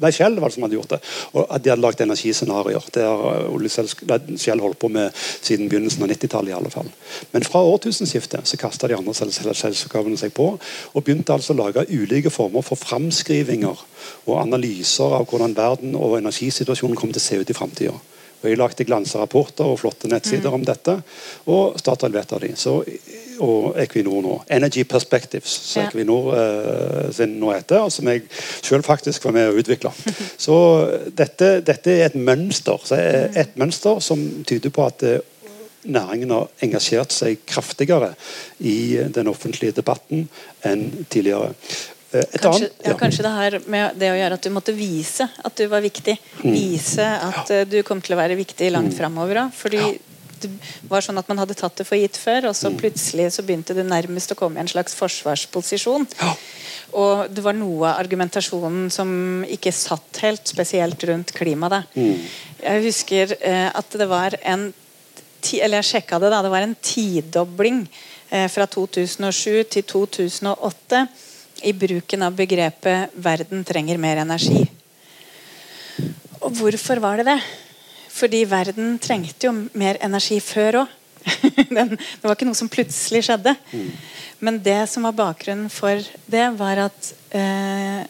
Nei, 0.03 0.11
Shell 0.11 0.35
var 0.41 0.51
det 0.51 0.57
som 0.57 0.65
hadde 0.65 0.75
gjort 0.75 0.91
det. 0.95 0.99
Og 1.31 1.45
De 1.63 1.71
hadde 1.71 1.83
lagd 1.85 2.03
energiscenarioer. 2.03 2.89
Det 2.91 3.05
har 3.07 4.35
Shell 4.43 4.63
holdt 4.63 4.79
på 4.81 4.89
med 4.91 5.15
siden 5.15 5.69
begynnelsen 5.71 6.03
av 6.03 6.11
90-tallet. 6.11 6.51
i 6.51 6.57
alle 6.57 6.73
fall. 6.73 6.91
Men 7.31 7.47
fra 7.47 7.63
årtusenskiftet 7.63 8.47
så 8.47 8.59
kasta 8.59 8.87
de 8.91 8.97
andre 8.97 9.15
sel- 9.15 9.31
sel- 9.31 9.55
selskapene 9.55 10.19
seg 10.19 10.35
på 10.35 10.49
og 10.57 11.03
begynte 11.03 11.33
altså 11.33 11.55
å 11.55 11.61
lage 11.61 11.87
ulike 11.87 12.29
former 12.33 12.61
for 12.61 12.75
framskrivinger 12.75 13.87
og 14.27 14.35
analyser 14.41 15.15
av 15.21 15.25
hvordan 15.31 15.55
verden 15.55 15.95
og 15.95 16.19
energisituasjonen 16.19 16.99
kommer 16.99 17.15
til 17.15 17.23
å 17.23 17.27
se 17.29 17.39
ut 17.39 17.49
i 17.55 17.57
framtida. 17.57 17.95
Og 18.41 18.49
Jeg 18.49 18.57
lagde 18.59 18.85
glansa 18.85 19.19
rapporter 19.19 19.65
og 19.65 19.79
flotte 19.81 20.09
nettsider 20.11 20.53
om 20.53 20.65
dette, 20.65 20.93
og 21.49 21.79
Statoil 21.81 22.13
vet 22.13 22.33
av 22.35 22.43
de. 22.43 22.51
Og 23.41 23.77
Equinor 23.81 24.21
nå. 24.25 24.35
Energy 24.49 24.83
Perspectives, 24.89 25.49
som 25.71 25.83
Ja. 25.83 25.87
Equinor 25.87 26.29
eh, 26.37 27.11
sin 27.13 27.39
nå 27.39 27.51
heter, 27.53 27.81
og 27.85 27.91
som 27.91 28.07
jeg 28.07 28.27
selv 28.61 28.85
faktisk 28.85 29.25
var 29.25 29.33
med 29.37 29.49
å 29.49 29.57
utvikle. 29.57 29.91
Så 30.45 30.57
dette, 31.09 31.61
dette 31.65 31.97
er 31.97 32.05
et 32.11 32.15
mønster, 32.15 32.77
så 32.83 32.95
er 32.95 33.33
et 33.35 33.57
mønster 33.57 33.99
som 34.05 34.21
tyder 34.45 34.73
på 34.73 34.85
at 34.85 35.03
eh, 35.03 35.19
næringen 35.87 36.33
har 36.33 36.49
engasjert 36.61 37.13
seg 37.15 37.43
kraftigere 37.47 38.13
i 38.59 38.97
den 39.13 39.29
offentlige 39.31 39.77
debatten 39.79 40.27
enn 40.65 40.89
tidligere. 41.09 41.53
Eh, 42.11 42.19
Et 42.19 42.41
Kanskje, 42.41 42.69
annet- 42.69 42.85
ja, 42.85 42.93
kanskje 42.93 43.23
det 43.23 43.31
her 43.35 43.59
med 43.67 43.97
det 43.99 44.11
å 44.11 44.17
gjøre 44.17 44.33
at 44.33 44.41
du 44.41 44.49
måtte 44.49 44.75
vise 44.75 45.29
at 45.43 45.55
du 45.55 45.67
var 45.67 45.81
viktig. 45.81 46.17
Vise 46.43 47.03
at 47.03 47.49
ja. 47.49 47.65
du 47.65 47.81
kom 47.83 48.01
til 48.01 48.15
å 48.15 48.21
være 48.21 48.37
viktig 48.39 48.71
langt 48.71 48.95
framover 48.95 49.43
òg. 49.43 49.51
Fordi 49.53 49.99
det 50.39 50.51
var 50.87 51.01
sånn 51.01 51.17
at 51.17 51.27
man 51.27 51.39
hadde 51.41 51.55
tatt 51.57 51.75
det 51.79 51.87
for 51.87 51.97
gitt 51.97 52.17
før, 52.17 52.49
og 52.49 52.55
så 52.55 52.69
plutselig 52.77 53.31
så 53.33 53.43
begynte 53.43 53.75
det 53.75 53.85
nærmest 53.87 54.31
å 54.31 54.37
komme 54.37 54.59
i 54.59 54.63
en 54.63 54.69
slags 54.69 54.95
forsvarsposisjon. 54.95 56.07
Og 56.93 57.27
det 57.33 57.43
var 57.43 57.57
noe 57.57 57.89
av 57.89 57.99
argumentasjonen 57.99 58.91
som 58.93 59.43
ikke 59.43 59.73
satt 59.75 60.21
helt, 60.23 60.47
spesielt 60.47 61.03
rundt 61.09 61.33
klima. 61.35 61.69
Da. 61.69 61.81
Jeg 61.95 62.83
husker 62.85 63.33
eh, 63.41 63.69
at 63.73 63.97
det 63.97 64.07
var 64.07 64.37
en 64.43 64.73
Eller 65.53 65.77
jeg 65.79 65.85
sjekka 65.85 66.17
det, 66.19 66.31
da. 66.33 66.41
Det 66.41 66.49
var 66.51 66.63
en 66.65 66.75
tidobling 66.81 67.83
eh, 68.31 68.47
fra 68.51 68.65
2007 68.67 69.63
til 69.69 69.83
2008 69.83 71.03
i 71.63 71.73
bruken 71.73 72.23
av 72.23 72.35
begrepet 72.35 73.13
'verden 73.13 73.63
trenger 73.63 73.97
mer 73.97 74.17
energi'. 74.17 74.67
Og 76.41 76.51
hvorfor 76.51 76.99
var 76.99 77.17
det 77.17 77.25
det? 77.25 77.39
Fordi 78.09 78.43
verden 78.45 78.99
trengte 78.99 79.47
jo 79.47 79.53
mer 79.73 79.97
energi 80.01 80.39
før 80.39 80.83
òg. 80.83 80.87
det 81.69 82.23
var 82.23 82.35
ikke 82.35 82.47
noe 82.47 82.57
som 82.57 82.69
plutselig 82.71 83.25
skjedde. 83.27 83.55
Men 84.39 84.59
det 84.63 84.89
som 84.89 85.03
var 85.03 85.17
bakgrunnen 85.17 85.69
for 85.69 86.01
det, 86.25 86.45
var 86.57 86.87
at 86.87 87.13
eh, 87.35 88.05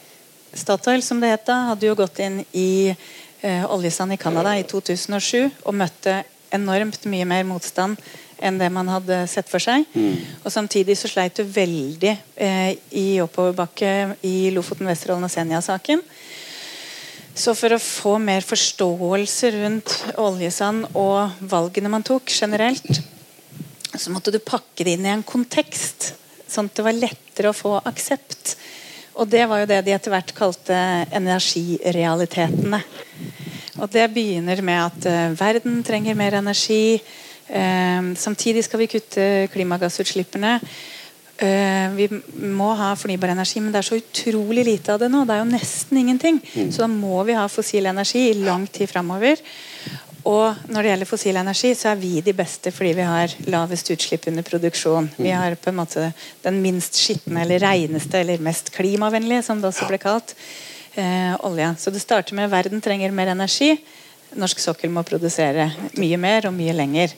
Statoil, 0.54 1.02
som 1.04 1.20
det 1.22 1.32
het 1.34 1.50
hadde 1.50 1.88
jo 1.88 1.96
gått 1.98 2.20
inn 2.24 2.42
i 2.54 2.94
eh, 3.42 3.66
oljesand 3.72 4.14
i 4.14 4.20
Canada 4.22 4.56
i 4.58 4.66
2007 4.68 5.50
og 5.64 5.76
møtte 5.76 6.24
enormt 6.56 7.06
mye 7.10 7.28
mer 7.28 7.44
motstand 7.48 8.00
enn 8.40 8.60
det 8.60 8.70
man 8.74 8.90
hadde 8.92 9.24
sett 9.30 9.50
for 9.50 9.64
seg. 9.64 9.86
Og 10.44 10.52
Samtidig 10.54 10.98
så 11.00 11.10
sleit 11.12 11.38
du 11.38 11.44
veldig 11.44 12.14
eh, 12.36 12.74
i 12.92 13.08
oppoverbakke 13.24 14.18
i 14.28 14.50
Lofoten, 14.56 14.90
Vesterålen 14.90 15.28
og 15.28 15.34
Senja-saken. 15.34 16.04
Så 17.38 17.54
for 17.54 17.76
å 17.76 17.82
få 17.82 18.16
mer 18.18 18.42
forståelse 18.46 19.52
rundt 19.60 19.94
oljesand 20.18 20.88
og 20.98 21.38
valgene 21.46 21.92
man 21.94 22.06
tok 22.06 22.32
generelt, 22.34 23.04
så 23.94 24.14
måtte 24.14 24.34
du 24.34 24.40
pakke 24.42 24.86
det 24.86 24.96
inn 24.98 25.06
i 25.06 25.14
en 25.14 25.26
kontekst, 25.26 26.16
sånn 26.50 26.70
at 26.70 26.80
det 26.80 26.86
var 26.86 26.98
lettere 26.98 27.52
å 27.52 27.58
få 27.58 27.76
aksept. 27.86 28.56
Og 29.18 29.30
det 29.30 29.46
var 29.50 29.62
jo 29.62 29.70
det 29.70 29.84
de 29.86 29.94
etter 29.96 30.14
hvert 30.14 30.34
kalte 30.38 30.78
energirealitetene. 31.18 32.82
Og 33.78 33.90
det 33.94 34.08
begynner 34.14 34.62
med 34.66 34.82
at 34.82 35.08
eh, 35.10 35.38
verden 35.38 35.82
trenger 35.86 36.18
mer 36.18 36.38
energi. 36.40 36.98
Eh, 37.48 38.14
samtidig 38.16 38.66
skal 38.68 38.84
vi 38.84 38.92
kutte 38.92 39.26
klimagassutslippene. 39.54 40.60
Eh, 41.38 41.90
vi 41.94 42.08
må 42.50 42.72
ha 42.80 42.96
fornybar 42.98 43.30
energi, 43.30 43.62
men 43.62 43.72
det 43.72 43.84
er 43.84 43.90
så 43.92 44.00
utrolig 44.00 44.66
lite 44.66 44.96
av 44.96 45.04
det 45.04 45.12
nå. 45.14 45.22
Det 45.26 45.36
er 45.36 45.44
jo 45.44 45.52
nesten 45.52 46.02
ingenting. 46.02 46.42
Så 46.72 46.82
da 46.84 46.90
må 46.90 47.22
vi 47.28 47.38
ha 47.38 47.46
fossil 47.52 47.86
energi 47.86 48.30
i 48.32 48.38
lang 48.42 48.66
tid 48.68 48.90
framover. 48.90 49.44
Og 50.28 50.68
når 50.68 50.84
det 50.84 50.90
gjelder 50.92 51.08
fossil 51.08 51.38
energi, 51.40 51.70
så 51.78 51.92
er 51.94 52.00
vi 52.02 52.18
de 52.26 52.34
beste 52.36 52.72
fordi 52.76 52.96
vi 52.98 53.06
har 53.08 53.36
lavest 53.48 53.92
utslipp 53.94 54.26
under 54.28 54.44
produksjon. 54.44 55.12
Vi 55.16 55.30
har 55.32 55.56
på 55.56 55.72
en 55.72 55.78
måte 55.78 56.10
den 56.44 56.58
minst 56.64 56.98
skitne 57.00 57.46
eller 57.46 57.64
reneste 57.64 58.20
eller 58.20 58.44
mest 58.44 58.74
klimavennlige, 58.76 59.46
som 59.46 59.62
det 59.62 59.70
også 59.70 59.88
ble 59.88 60.02
kalt, 60.02 60.34
eh, 60.96 61.38
olja. 61.48 61.76
Så 61.80 61.94
det 61.94 62.04
starter 62.04 62.36
med 62.36 62.52
verden 62.52 62.82
trenger 62.82 63.12
mer 63.16 63.32
energi. 63.32 63.78
Norsk 64.36 64.60
sokkel 64.60 64.92
må 64.92 65.04
produsere 65.08 65.70
mye 65.98 66.18
mer 66.20 66.50
og 66.50 66.56
mye 66.58 66.76
lenger. 66.76 67.14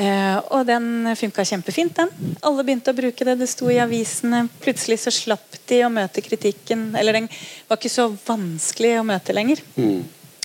Uh, 0.00 0.38
og 0.54 0.64
den 0.68 1.10
funka 1.18 1.44
kjempefint, 1.44 1.96
den. 1.96 2.36
Alle 2.46 2.64
begynte 2.64 2.92
å 2.92 2.96
bruke 2.96 3.26
det. 3.26 3.38
Det 3.40 3.48
sto 3.50 3.70
i 3.72 3.80
avisene. 3.82 4.44
Plutselig 4.62 5.00
så 5.02 5.12
slapp 5.14 5.58
de 5.68 5.82
å 5.84 5.92
møte 5.92 6.22
kritikken. 6.24 6.90
Eller 6.96 7.18
den 7.18 7.28
var 7.68 7.80
ikke 7.80 7.92
så 7.92 8.08
vanskelig 8.26 8.94
å 9.00 9.06
møte 9.06 9.36
lenger. 9.36 9.64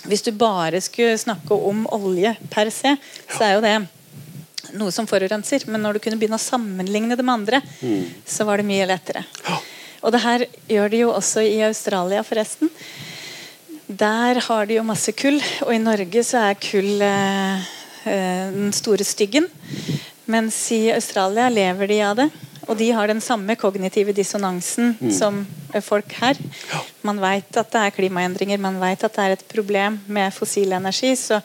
Hvis 0.06 0.26
du 0.26 0.32
bare 0.38 0.82
skulle 0.86 1.18
snakke 1.18 1.56
om 1.56 1.86
olje 1.96 2.36
per 2.54 2.70
se, 2.74 2.96
så 3.32 3.46
er 3.46 3.56
jo 3.56 3.64
det 3.66 3.76
noe 4.76 4.92
som 4.94 5.08
forurenser. 5.10 5.66
Men 5.72 5.86
når 5.86 5.98
du 5.98 6.04
kunne 6.04 6.20
begynne 6.20 6.40
å 6.40 6.46
sammenligne 6.46 7.18
det 7.18 7.26
med 7.26 7.38
andre, 7.40 7.62
så 8.26 8.48
var 8.48 8.62
det 8.62 8.70
mye 8.70 8.88
lettere. 8.90 9.26
Og 10.06 10.14
det 10.14 10.22
her 10.22 10.46
gjør 10.70 10.92
de 10.92 11.02
jo 11.06 11.14
også 11.16 11.42
i 11.46 11.58
Australia, 11.66 12.22
forresten. 12.26 12.70
Der 13.88 14.40
har 14.42 14.66
de 14.66 14.80
jo 14.80 14.84
masse 14.86 15.14
kull, 15.14 15.38
og 15.62 15.70
i 15.74 15.82
Norge 15.82 16.24
så 16.26 16.42
er 16.50 16.58
kull 16.58 17.04
eh, 17.06 17.68
eh, 18.10 18.48
den 18.56 18.74
store 18.74 19.06
styggen. 19.06 19.46
Mens 20.26 20.58
i 20.74 20.88
Australia 20.90 21.52
lever 21.54 21.92
de 21.92 22.00
av 22.02 22.16
det. 22.18 22.30
Og 22.66 22.74
de 22.80 22.88
har 22.98 23.08
den 23.08 23.22
samme 23.22 23.54
kognitive 23.62 24.14
dissonansen 24.16 24.96
mm. 24.98 25.12
som 25.14 25.44
folk 25.86 26.16
her. 26.18 26.40
Man 27.06 27.22
vet 27.22 27.60
at 27.62 27.70
det 27.76 27.84
er 27.84 27.94
klimaendringer, 27.94 28.58
man 28.58 28.80
vet 28.82 29.06
at 29.06 29.14
det 29.14 29.26
er 29.26 29.36
et 29.36 29.46
problem 29.52 30.00
med 30.10 30.34
fossil 30.34 30.74
energi. 30.74 31.14
Så 31.20 31.38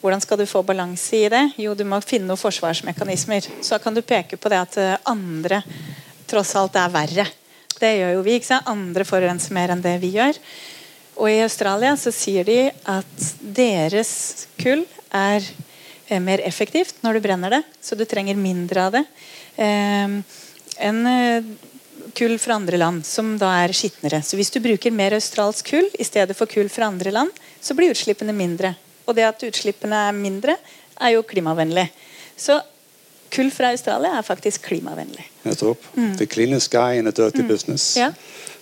hvordan 0.00 0.22
skal 0.22 0.38
du 0.38 0.46
få 0.46 0.62
balanse 0.62 1.24
i 1.24 1.28
det? 1.32 1.42
Jo, 1.58 1.74
du 1.74 1.82
må 1.88 1.98
finne 2.06 2.30
noen 2.30 2.38
forsvarsmekanismer. 2.38 3.50
Så 3.66 3.80
kan 3.82 3.98
du 3.98 4.04
peke 4.06 4.38
på 4.38 4.52
det 4.52 4.62
at 4.62 4.78
eh, 4.78 4.96
andre 5.10 5.64
tross 6.30 6.54
alt 6.54 6.78
er 6.78 6.94
verre. 6.94 7.26
Det 7.80 7.96
gjør 7.96 8.18
jo 8.18 8.22
vi. 8.22 8.38
ikke 8.38 8.52
sant? 8.52 8.70
Andre 8.70 9.06
forurenser 9.08 9.56
mer 9.56 9.74
enn 9.74 9.82
det 9.82 9.96
vi 10.02 10.14
gjør. 10.14 10.38
Og 11.20 11.28
i 11.28 11.40
Australia 11.44 11.92
så 12.00 12.12
sier 12.14 12.46
de 12.48 12.60
at 12.88 13.24
deres 13.40 14.46
kull 14.60 14.86
er 15.12 15.44
eh, 16.08 16.20
mer 16.22 16.40
effektivt 16.46 17.02
når 17.04 17.18
du 17.18 17.24
brenner 17.28 17.58
det, 17.58 17.64
så 17.84 17.98
du 17.98 18.06
trenger 18.08 18.40
mindre 18.40 18.86
av 18.88 18.96
det 18.96 19.04
eh, 19.60 20.16
enn 20.80 21.00
eh, 21.10 21.50
kull 22.16 22.38
fra 22.40 22.56
andre 22.56 22.80
land, 22.80 23.04
som 23.06 23.36
da 23.38 23.52
er 23.62 23.74
skitnere. 23.76 24.22
Så 24.24 24.38
hvis 24.38 24.50
du 24.50 24.58
bruker 24.64 24.94
mer 24.94 25.14
australsk 25.14 25.68
kull 25.74 25.88
i 26.00 26.06
stedet 26.06 26.36
for 26.36 26.50
kull 26.50 26.70
fra 26.72 26.88
andre 26.90 27.12
land, 27.14 27.36
så 27.60 27.76
blir 27.76 27.92
utslippene 27.92 28.34
mindre. 28.34 28.72
Og 29.06 29.16
det 29.18 29.28
at 29.28 29.44
utslippene 29.46 30.06
er 30.08 30.16
mindre, 30.16 30.56
er 31.00 31.14
jo 31.14 31.24
klimavennlig. 31.26 31.86
Så 32.40 32.58
kull 33.30 33.52
fra 33.54 33.70
Australia 33.74 34.16
er 34.18 34.26
faktisk 34.26 34.66
klimavennlig. 34.70 35.26
Nettopp. 35.44 35.84
Mm. 35.94 36.16
The 36.18 36.26
cleanest 36.26 36.72
guy 36.72 36.98
in 36.98 37.06
a 37.06 37.14
dirty 37.14 37.44
mm. 37.44 37.48
business. 37.48 37.96
Ja. 37.96 38.10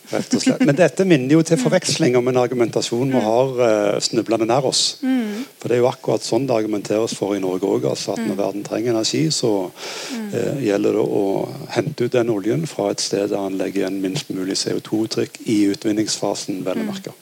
Rett 0.08 0.34
og 0.34 0.40
slett. 0.40 0.62
Men 0.64 0.76
dette 0.78 1.04
minner 1.08 1.36
jo 1.36 1.42
til 1.44 1.58
forveksling 1.60 2.16
om 2.16 2.30
en 2.30 2.40
argumentasjon 2.40 3.10
vi 3.12 3.20
har 3.24 3.50
uh, 3.60 3.98
snublende 4.00 4.46
nær 4.48 4.68
oss. 4.68 4.82
Mm. 5.04 5.44
For 5.58 5.68
Det 5.68 5.76
er 5.76 5.82
jo 5.82 5.88
akkurat 5.90 6.24
sånn 6.24 6.46
det 6.48 6.56
argumenteres 6.56 7.14
for 7.18 7.36
i 7.36 7.42
Norge 7.42 7.68
òg. 7.68 7.84
Altså 7.90 8.14
at 8.14 8.22
når 8.22 8.32
mm. 8.32 8.40
verden 8.40 8.64
trenger 8.64 8.94
energi, 8.94 9.24
så 9.34 9.52
uh, 9.68 10.62
gjelder 10.64 10.96
det 10.96 11.04
å 11.04 11.24
hente 11.74 12.08
ut 12.08 12.16
den 12.16 12.32
oljen 12.32 12.64
fra 12.70 12.88
et 12.94 13.04
sted 13.04 13.28
der 13.34 13.44
han 13.44 13.58
legger 13.60 13.84
igjen 13.84 14.00
minst 14.04 14.32
mulig 14.32 14.56
CO2-trykk 14.62 15.42
i 15.44 15.58
utvinningsfasen. 15.74 16.62
vel 16.64 16.80
å 16.84 16.88
merke. 16.88 17.12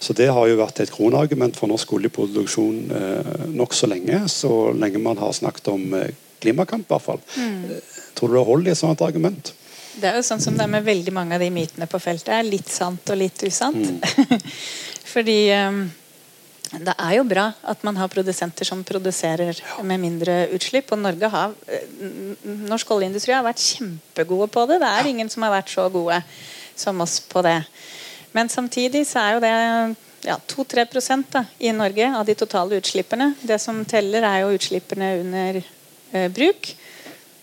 Så 0.00 0.16
Det 0.16 0.28
har 0.32 0.48
jo 0.48 0.58
vært 0.58 0.82
et 0.82 0.92
kronargument 0.92 1.56
for 1.56 1.70
norsk 1.70 1.94
oljeproduksjon 2.00 2.82
uh, 2.90 3.46
nokså 3.54 3.86
lenge. 3.92 4.24
Så 4.32 4.72
lenge 4.74 4.98
man 4.98 5.22
har 5.22 5.36
snakket 5.36 5.70
om 5.70 5.94
klimakamp, 6.40 6.88
i 6.88 6.94
hvert 6.94 7.04
fall. 7.04 7.22
Mm. 7.36 7.80
Tror 8.16 8.32
du 8.32 8.38
det 8.38 8.46
holder 8.48 8.70
i 8.70 8.74
et 8.74 8.80
sånt 8.80 9.02
argument? 9.04 9.54
Det 10.00 10.08
er 10.08 10.18
jo 10.18 10.26
sånn 10.26 10.42
som 10.42 10.56
det 10.56 10.64
er 10.64 10.72
med 10.72 10.86
veldig 10.86 11.12
mange 11.14 11.36
av 11.36 11.42
de 11.44 11.50
mytene 11.52 11.88
på 11.90 12.00
feltet. 12.02 12.32
er 12.34 12.46
Litt 12.46 12.70
sant 12.72 13.12
og 13.12 13.18
litt 13.20 13.42
usant. 13.44 13.76
Mm. 13.76 14.38
Fordi 15.12 15.38
um, 15.52 15.82
det 16.70 16.94
er 16.94 17.16
jo 17.16 17.24
bra 17.26 17.48
at 17.66 17.82
man 17.86 17.98
har 17.98 18.12
produsenter 18.12 18.68
som 18.68 18.84
produserer 18.86 19.58
med 19.82 20.00
mindre 20.02 20.44
utslipp. 20.54 20.92
Og 20.94 21.02
Norge 21.02 21.30
har, 21.32 21.56
norsk 22.44 22.92
oljeindustri 22.94 23.34
har 23.34 23.46
vært 23.46 23.64
kjempegode 23.64 24.50
på 24.54 24.66
det. 24.70 24.78
Det 24.82 24.92
er 24.92 25.10
ingen 25.10 25.32
som 25.32 25.46
har 25.46 25.56
vært 25.58 25.72
så 25.72 25.88
gode 25.92 26.20
som 26.78 27.02
oss 27.02 27.18
på 27.26 27.42
det. 27.44 27.58
Men 28.32 28.48
samtidig 28.48 29.02
så 29.10 29.24
er 29.24 29.34
jo 29.34 29.42
det 29.42 29.54
ja, 30.30 30.36
2-3 30.46 31.44
i 31.58 31.72
Norge 31.74 32.12
av 32.16 32.26
de 32.26 32.36
totale 32.38 32.78
utslippene. 32.78 33.32
Det 33.42 33.58
som 33.58 33.82
teller, 33.84 34.22
er 34.22 34.44
jo 34.44 34.54
utslippene 34.54 35.10
under 35.24 35.60
eh, 35.60 36.28
bruk. 36.30 36.70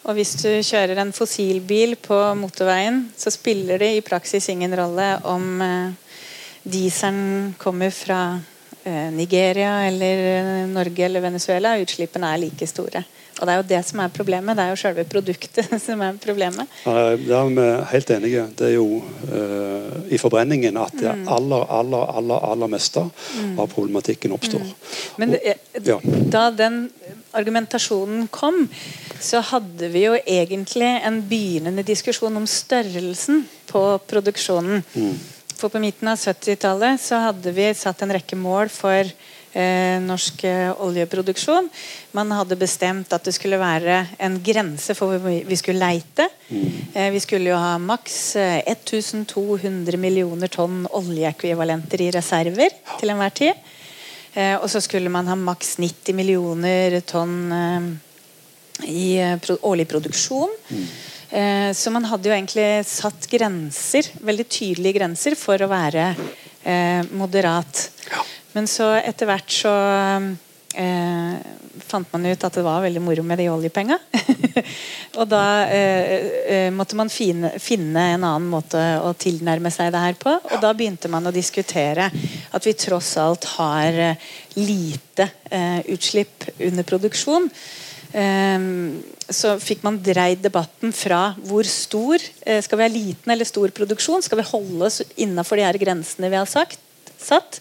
Og 0.08 0.16
hvis 0.16 0.38
du 0.40 0.50
kjører 0.64 1.02
en 1.02 1.12
fossilbil 1.12 1.98
på 2.00 2.18
motorveien, 2.40 3.02
så 3.20 3.32
spiller 3.34 3.82
det 3.82 3.90
i 3.98 4.04
praksis 4.06 4.48
ingen 4.54 4.72
rolle 4.80 5.08
om 5.28 5.62
eh, 5.64 6.22
dieselen 6.64 7.58
kommer 7.60 7.92
fra 7.92 8.22
eh, 8.86 9.10
Nigeria 9.12 9.82
eller 9.90 10.24
eh, 10.32 10.64
Norge 10.72 11.06
eller 11.10 11.26
Venezuela. 11.28 11.76
Utslippene 11.84 12.32
er 12.32 12.44
like 12.46 12.70
store. 12.72 13.04
Og 13.38 13.46
Det 13.46 13.54
er 13.54 13.60
jo 13.60 13.68
det 13.70 13.82
som 13.86 14.00
er 14.02 14.14
problemet. 14.16 14.58
Det 14.58 14.64
er 14.64 14.72
jo 14.72 14.80
selve 14.80 15.04
produktet 15.12 15.76
som 15.86 16.02
er 16.02 16.16
problemet. 16.24 16.72
Ja, 16.86 17.12
det 17.20 17.36
er 17.38 17.52
vi 17.52 17.68
helt 17.92 18.14
enige. 18.16 18.46
Det 18.58 18.70
er 18.70 18.74
jo 18.78 18.88
uh, 19.04 20.00
i 20.10 20.18
forbrenningen 20.18 20.80
at 20.82 20.96
det 20.98 21.12
mm. 21.12 21.28
aller, 21.36 21.68
aller, 21.80 22.16
aller, 22.18 22.48
aller 22.52 22.72
meste 22.72 23.04
mm. 23.04 23.60
av 23.60 23.68
problematikken 23.76 24.34
oppstår. 24.34 24.64
Mm. 24.64 24.74
Men 25.22 25.36
det, 25.36 25.58
ja. 25.86 26.00
da 26.34 26.48
den 26.50 26.88
argumentasjonen 27.38 28.26
kom, 28.34 28.64
så 29.20 29.42
hadde 29.52 29.90
vi 29.94 30.04
jo 30.06 30.18
egentlig 30.20 30.90
en 31.06 31.22
begynnende 31.30 31.86
diskusjon 31.88 32.36
om 32.40 32.46
størrelsen 32.50 33.44
på 33.70 33.84
produksjonen. 34.10 34.84
Mm. 34.94 35.18
For 35.58 35.74
på 35.74 35.82
midten 35.82 36.10
av 36.12 36.20
70-tallet 36.22 37.02
så 37.02 37.24
hadde 37.30 37.54
vi 37.56 37.72
satt 37.74 38.04
en 38.06 38.14
rekke 38.14 38.38
mål 38.38 38.70
for 38.70 39.10
eh, 39.58 39.98
norsk 40.04 40.44
eh, 40.46 40.70
oljeproduksjon. 40.86 41.70
Man 42.18 42.34
hadde 42.36 42.60
bestemt 42.60 43.14
at 43.16 43.26
det 43.26 43.34
skulle 43.36 43.58
være 43.62 44.04
en 44.22 44.38
grense 44.46 44.94
for 44.98 45.18
hvor 45.18 45.42
vi 45.50 45.58
skulle 45.60 45.82
leite. 45.82 46.28
Mm. 46.52 46.68
Eh, 46.94 47.10
vi 47.16 47.24
skulle 47.24 47.50
jo 47.50 47.58
ha 47.58 47.74
maks 47.82 48.20
1200 48.38 49.98
eh, 49.98 50.02
millioner 50.02 50.54
tonn 50.54 50.86
oljeekvivalenter 51.00 52.06
i 52.06 52.12
reserver 52.14 52.78
til 53.00 53.16
enhver 53.16 53.34
tid. 53.42 53.68
Eh, 54.38 54.56
og 54.60 54.70
så 54.70 54.84
skulle 54.84 55.10
man 55.10 55.30
ha 55.32 55.40
maks 55.40 55.80
90 55.82 56.14
millioner 56.18 57.00
tonn 57.10 57.40
eh, 57.50 57.96
i 58.86 59.18
årlig 59.62 59.88
produksjon. 59.90 60.52
Mm. 60.70 60.88
Så 61.76 61.92
man 61.92 62.06
hadde 62.08 62.30
jo 62.30 62.36
egentlig 62.36 62.68
satt 62.88 63.26
grenser, 63.28 64.08
veldig 64.24 64.46
tydelige 64.48 64.96
grenser 65.00 65.36
for 65.36 65.60
å 65.60 65.68
være 65.68 66.06
moderat. 67.12 67.82
Ja. 68.08 68.24
Men 68.56 68.70
så 68.72 68.94
etter 68.96 69.28
hvert 69.28 69.52
så 69.52 69.74
eh, 70.78 71.34
fant 71.88 72.14
man 72.14 72.26
ut 72.26 72.44
at 72.44 72.58
det 72.58 72.64
var 72.66 72.84
veldig 72.84 73.02
moro 73.04 73.24
med 73.26 73.40
de 73.40 73.50
oljepenga. 73.52 73.98
og 75.20 75.28
da 75.30 75.44
eh, 75.70 76.28
eh, 76.56 76.70
måtte 76.74 76.98
man 77.00 77.12
finne, 77.12 77.54
finne, 77.62 78.08
en 78.14 78.26
annen 78.28 78.50
måte 78.52 78.82
å 79.04 79.14
tilnærme 79.18 79.72
seg 79.74 79.92
det 79.94 80.04
her 80.04 80.18
på. 80.20 80.36
Og 80.52 80.64
da 80.64 80.74
begynte 80.78 81.12
man 81.12 81.28
å 81.28 81.36
diskutere 81.36 82.10
at 82.10 82.68
vi 82.68 82.76
tross 82.78 83.14
alt 83.22 83.48
har 83.58 84.02
eh, 84.12 84.30
lite 84.60 85.30
eh, 85.50 85.82
utslipp 85.94 86.50
under 86.58 86.88
produksjon. 86.88 87.50
Eh, 88.14 88.68
så 89.28 89.58
fikk 89.60 89.84
man 89.84 90.00
dreid 90.04 90.40
debatten 90.46 90.94
fra 90.96 91.34
hvor 91.44 91.68
stor 91.68 92.22
Skal 92.64 92.80
vi 92.80 92.86
ha 92.86 92.92
liten 92.94 93.34
eller 93.34 93.48
stor 93.48 93.74
produksjon? 93.76 94.24
Skal 94.24 94.40
vi 94.40 94.48
holde 94.48 94.88
oss 94.88 95.02
innafor 95.20 95.60
de 95.60 95.68
her 95.68 95.80
grensene 95.82 96.32
vi 96.32 96.40
har 96.40 96.48
sagt, 96.48 96.80
satt? 97.20 97.60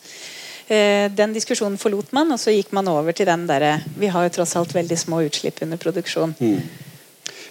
Eh, 0.67 1.07
den 1.15 1.35
diskusjonen 1.35 1.79
forlot 1.79 2.11
man, 2.17 2.33
og 2.35 2.41
så 2.43 2.51
gikk 2.51 2.73
man 2.75 2.89
over 2.91 3.15
til 3.15 3.29
den 3.29 3.45
derre 3.47 3.77
Vi 3.95 4.09
har 4.11 4.27
jo 4.27 4.33
tross 4.35 4.57
alt 4.59 4.73
veldig 4.75 4.99
små 4.99 5.21
utslipp 5.29 5.63
under 5.63 5.79
produksjon. 5.79 6.35
Mm. 6.41 6.86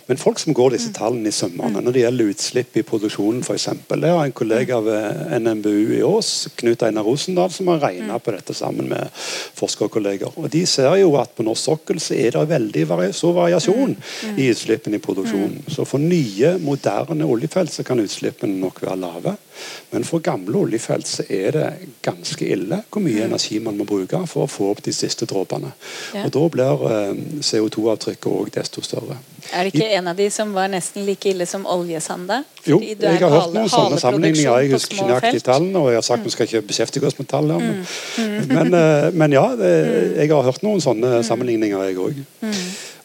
Men 0.05 0.19
folk 0.21 0.39
som 0.39 0.53
går 0.53 0.75
disse 0.75 0.91
tallene 0.93 1.31
i 1.31 1.33
sømmene 1.33 1.81
når 1.81 1.95
det 1.95 2.03
gjelder 2.03 2.31
utslipp 2.33 2.77
i 2.77 2.83
produksjonen 2.85 3.41
f.eks. 3.41 3.67
Jeg 3.89 4.13
har 4.13 4.21
en 4.21 4.35
kollega 4.37 4.77
ved 4.85 5.33
NMBU 5.41 5.95
i 5.97 6.03
Ås, 6.05 6.31
Knut 6.59 6.85
Einar 6.85 7.07
Rosendal, 7.07 7.49
som 7.53 7.71
har 7.73 7.81
regna 7.87 8.19
på 8.21 8.35
dette 8.35 8.53
sammen 8.53 8.91
med 8.91 9.09
forskerkolleger. 9.57 10.37
Og 10.37 10.49
De 10.53 10.61
ser 10.69 10.93
jo 11.01 11.15
at 11.17 11.33
på 11.33 11.45
norsk 11.47 11.71
sokkel 11.71 12.01
så 12.03 12.17
er 12.19 12.35
det 12.35 12.45
veldig 12.51 12.85
stor 13.17 13.33
variasjon 13.39 13.95
i 14.35 14.51
utslippene 14.51 14.99
i 14.99 15.03
produksjonen. 15.03 15.65
Så 15.73 15.87
for 15.89 16.01
nye, 16.01 16.55
moderne 16.61 17.25
oljefelt 17.25 17.73
så 17.73 17.85
kan 17.87 18.01
utslippene 18.03 18.61
nok 18.61 18.83
være 18.85 19.01
lave. 19.01 19.37
Men 19.91 20.05
for 20.07 20.23
gamle 20.23 20.57
oljefelt 20.65 21.07
så 21.07 21.25
er 21.29 21.55
det 21.55 21.67
ganske 22.05 22.47
ille 22.47 22.81
hvor 22.89 23.03
mye 23.03 23.21
mm. 23.21 23.27
energi 23.29 23.59
man 23.63 23.77
må 23.79 23.87
bruke 23.87 24.19
for 24.29 24.45
å 24.45 24.51
få 24.51 24.71
opp 24.73 24.81
de 24.85 24.93
siste 24.95 25.27
dråpene. 25.29 25.71
Ja. 26.15 26.25
Og 26.25 26.33
Da 26.35 26.43
blir 26.51 26.85
eh, 26.89 27.13
CO2-avtrykket 27.45 28.29
òg 28.31 28.51
desto 28.55 28.83
større. 28.85 29.19
Er 29.53 29.67
det 29.67 29.75
ikke 29.75 29.89
en 29.97 30.09
av 30.09 30.17
de 30.17 30.27
som 30.33 30.51
var 30.55 30.71
nesten 30.73 31.05
like 31.05 31.29
ille 31.29 31.45
som 31.49 31.67
oljesanda? 31.69 32.41
Jo, 32.65 32.79
jeg 32.81 33.19
har 33.21 33.29
hørt 33.29 33.53
noen 33.53 33.69
sånne 33.69 33.99
sammenligninger. 34.01 34.63
Jeg 34.63 34.73
husker 34.73 34.97
ikke 34.97 35.07
nøyaktig 35.11 35.43
tallene, 35.45 35.83
og 35.83 35.91
jeg 35.93 36.01
har 36.01 36.07
sagt 36.07 36.23
mm. 36.23 36.25
vi 36.25 36.33
skal 36.33 36.49
ikke 36.49 36.63
beskjeftige 36.71 37.11
oss 37.11 37.19
med 37.19 37.29
tall. 37.29 37.53
Men, 37.53 37.85
mm. 38.17 38.41
men, 38.57 38.73
eh, 38.79 39.07
men, 39.13 39.37
ja, 39.37 39.45
mm. 39.53 40.17
jeg 40.17 40.33
har 40.33 40.49
hørt 40.49 40.65
noen 40.65 40.83
sånne 40.83 41.19
mm. 41.19 41.27
sammenligninger, 41.29 41.87
jeg 41.89 42.01
òg. 42.01 42.21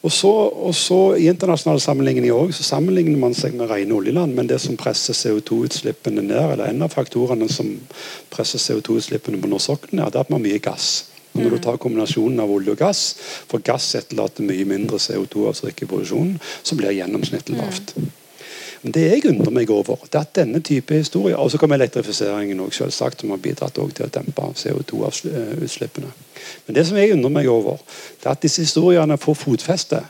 Og 0.01 0.13
så, 0.13 0.31
og 0.33 0.75
så 0.75 0.99
I 1.21 1.27
internasjonale 1.29 1.81
sammenligninger 1.81 2.53
så 2.57 2.65
sammenligner 2.65 3.21
man 3.21 3.35
seg 3.37 3.53
med 3.59 3.69
rene 3.69 3.93
oljeland, 3.99 4.33
men 4.37 4.49
det 4.49 4.57
som 4.63 4.79
presser 4.81 5.17
CO2-utslippene 5.17 6.25
ned, 6.25 6.55
eller 6.55 6.71
en 6.71 6.87
av 6.87 6.95
faktorene 6.95 7.49
som 7.53 7.69
presser 8.33 8.63
CO2-utslippene 8.63 9.43
på 9.43 9.51
norsk 9.51 9.91
er 9.93 10.09
at 10.09 10.31
man 10.33 10.39
har 10.39 10.47
mye 10.47 10.63
gass. 10.65 10.89
Og 11.35 11.43
når 11.43 11.51
du 11.51 11.59
mm. 11.59 11.65
tar 11.67 11.83
kombinasjonen 11.83 12.41
av 12.43 12.51
olje 12.51 12.73
og 12.73 12.81
gass, 12.81 13.03
for 13.51 13.63
gass 13.63 13.93
etterlater 13.99 14.47
mye 14.47 14.65
mindre 14.67 14.99
CO2-avtrykk 14.99 15.85
i 15.85 15.91
produksjonen, 15.93 16.41
så 16.41 16.79
blir 16.81 16.97
gjennomsnittet 16.97 17.55
mm. 17.55 18.09
Men 18.83 18.95
det 18.97 19.03
jeg 19.05 19.27
undrer 19.29 19.53
meg 19.53 19.71
over, 19.75 20.01
det 20.07 20.17
er 20.17 20.25
at 20.25 20.37
denne 20.39 20.63
type 20.65 20.95
historier 20.97 21.37
Og 21.37 21.51
så 21.53 21.59
kommer 21.61 21.77
elektrifiseringen 21.77 22.61
også, 22.65 22.87
selvsagt, 22.87 23.21
som 23.21 23.35
har 23.35 23.43
bidratt 23.43 23.77
til 23.77 24.07
å 24.07 24.13
dempe 24.15 24.47
CO2-utslippene. 24.57 26.13
Men 26.67 26.79
det 26.79 26.87
som 26.89 26.97
jeg 26.97 27.13
undrer 27.13 27.35
meg 27.35 27.51
over, 27.53 27.77
det 28.21 28.27
er 28.27 28.33
at 28.33 28.43
disse 28.43 28.65
historiene 28.65 29.19
får 29.21 29.37
fotfeste 29.43 30.01